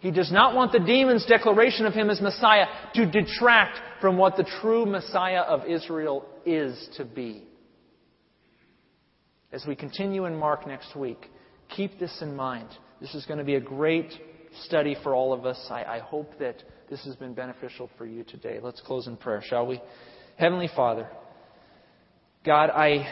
He 0.00 0.10
does 0.10 0.32
not 0.32 0.54
want 0.54 0.72
the 0.72 0.80
demon's 0.80 1.24
declaration 1.26 1.86
of 1.86 1.94
him 1.94 2.10
as 2.10 2.20
Messiah 2.20 2.66
to 2.94 3.06
detract 3.06 3.78
from 4.00 4.18
what 4.18 4.36
the 4.36 4.44
true 4.60 4.84
Messiah 4.84 5.42
of 5.42 5.66
Israel 5.66 6.26
is 6.44 6.88
to 6.96 7.04
be. 7.04 7.44
As 9.52 9.64
we 9.64 9.76
continue 9.76 10.24
in 10.24 10.36
Mark 10.36 10.66
next 10.66 10.96
week, 10.96 11.30
keep 11.76 11.98
this 11.98 12.16
in 12.20 12.34
mind. 12.34 12.68
This 13.00 13.14
is 13.14 13.26
going 13.26 13.38
to 13.38 13.44
be 13.44 13.54
a 13.54 13.60
great 13.60 14.12
study 14.64 14.96
for 15.02 15.14
all 15.14 15.32
of 15.32 15.46
us. 15.46 15.58
I, 15.70 15.84
I 15.84 15.98
hope 16.00 16.38
that 16.38 16.62
this 16.90 17.04
has 17.04 17.16
been 17.16 17.34
beneficial 17.34 17.90
for 17.96 18.06
you 18.06 18.24
today. 18.24 18.58
Let's 18.62 18.80
close 18.80 19.06
in 19.06 19.16
prayer, 19.16 19.42
shall 19.44 19.66
we? 19.66 19.80
Heavenly 20.36 20.68
Father, 20.74 21.08
God, 22.44 22.70
I, 22.70 23.08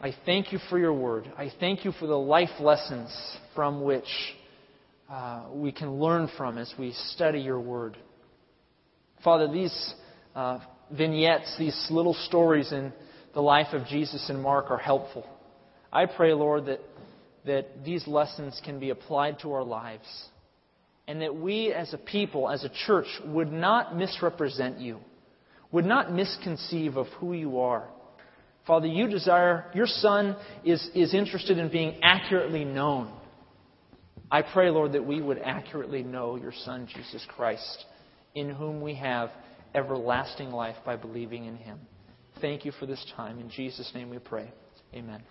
I 0.00 0.14
thank 0.24 0.52
you 0.52 0.58
for 0.70 0.78
your 0.78 0.92
word. 0.92 1.30
I 1.36 1.50
thank 1.58 1.84
you 1.84 1.92
for 1.92 2.06
the 2.06 2.18
life 2.18 2.60
lessons 2.60 3.10
from 3.54 3.82
which 3.82 4.08
uh, 5.10 5.46
we 5.52 5.72
can 5.72 5.98
learn 5.98 6.28
from 6.36 6.58
as 6.58 6.72
we 6.78 6.92
study 7.10 7.40
your 7.40 7.60
word. 7.60 7.96
Father, 9.22 9.50
these 9.50 9.94
uh, 10.34 10.58
vignettes, 10.90 11.54
these 11.58 11.86
little 11.90 12.14
stories 12.14 12.72
in 12.72 12.92
the 13.32 13.40
life 13.40 13.72
of 13.72 13.86
Jesus 13.86 14.28
and 14.28 14.42
Mark 14.42 14.70
are 14.70 14.78
helpful. 14.78 15.26
I 15.92 16.06
pray, 16.06 16.32
Lord, 16.32 16.66
that 16.66 16.80
that 17.44 17.84
these 17.84 18.06
lessons 18.06 18.60
can 18.64 18.78
be 18.78 18.90
applied 18.90 19.38
to 19.40 19.52
our 19.52 19.64
lives. 19.64 20.06
And 21.06 21.20
that 21.20 21.34
we 21.34 21.72
as 21.72 21.92
a 21.92 21.98
people, 21.98 22.48
as 22.48 22.64
a 22.64 22.70
church, 22.86 23.06
would 23.26 23.52
not 23.52 23.96
misrepresent 23.96 24.78
you, 24.78 25.00
would 25.70 25.84
not 25.84 26.12
misconceive 26.12 26.96
of 26.96 27.06
who 27.18 27.34
you 27.34 27.60
are. 27.60 27.86
Father, 28.66 28.86
you 28.86 29.08
desire, 29.08 29.70
your 29.74 29.86
Son 29.86 30.36
is, 30.64 30.88
is 30.94 31.12
interested 31.12 31.58
in 31.58 31.70
being 31.70 32.00
accurately 32.02 32.64
known. 32.64 33.12
I 34.30 34.40
pray, 34.40 34.70
Lord, 34.70 34.92
that 34.92 35.04
we 35.04 35.20
would 35.20 35.38
accurately 35.38 36.02
know 36.02 36.36
your 36.36 36.52
Son, 36.64 36.88
Jesus 36.92 37.26
Christ, 37.36 37.84
in 38.34 38.48
whom 38.48 38.80
we 38.80 38.94
have 38.94 39.30
everlasting 39.74 40.50
life 40.50 40.76
by 40.86 40.96
believing 40.96 41.44
in 41.44 41.56
him. 41.56 41.78
Thank 42.40 42.64
you 42.64 42.72
for 42.72 42.86
this 42.86 43.04
time. 43.16 43.38
In 43.38 43.50
Jesus' 43.50 43.90
name 43.94 44.08
we 44.08 44.18
pray. 44.18 44.50
Amen. 44.94 45.22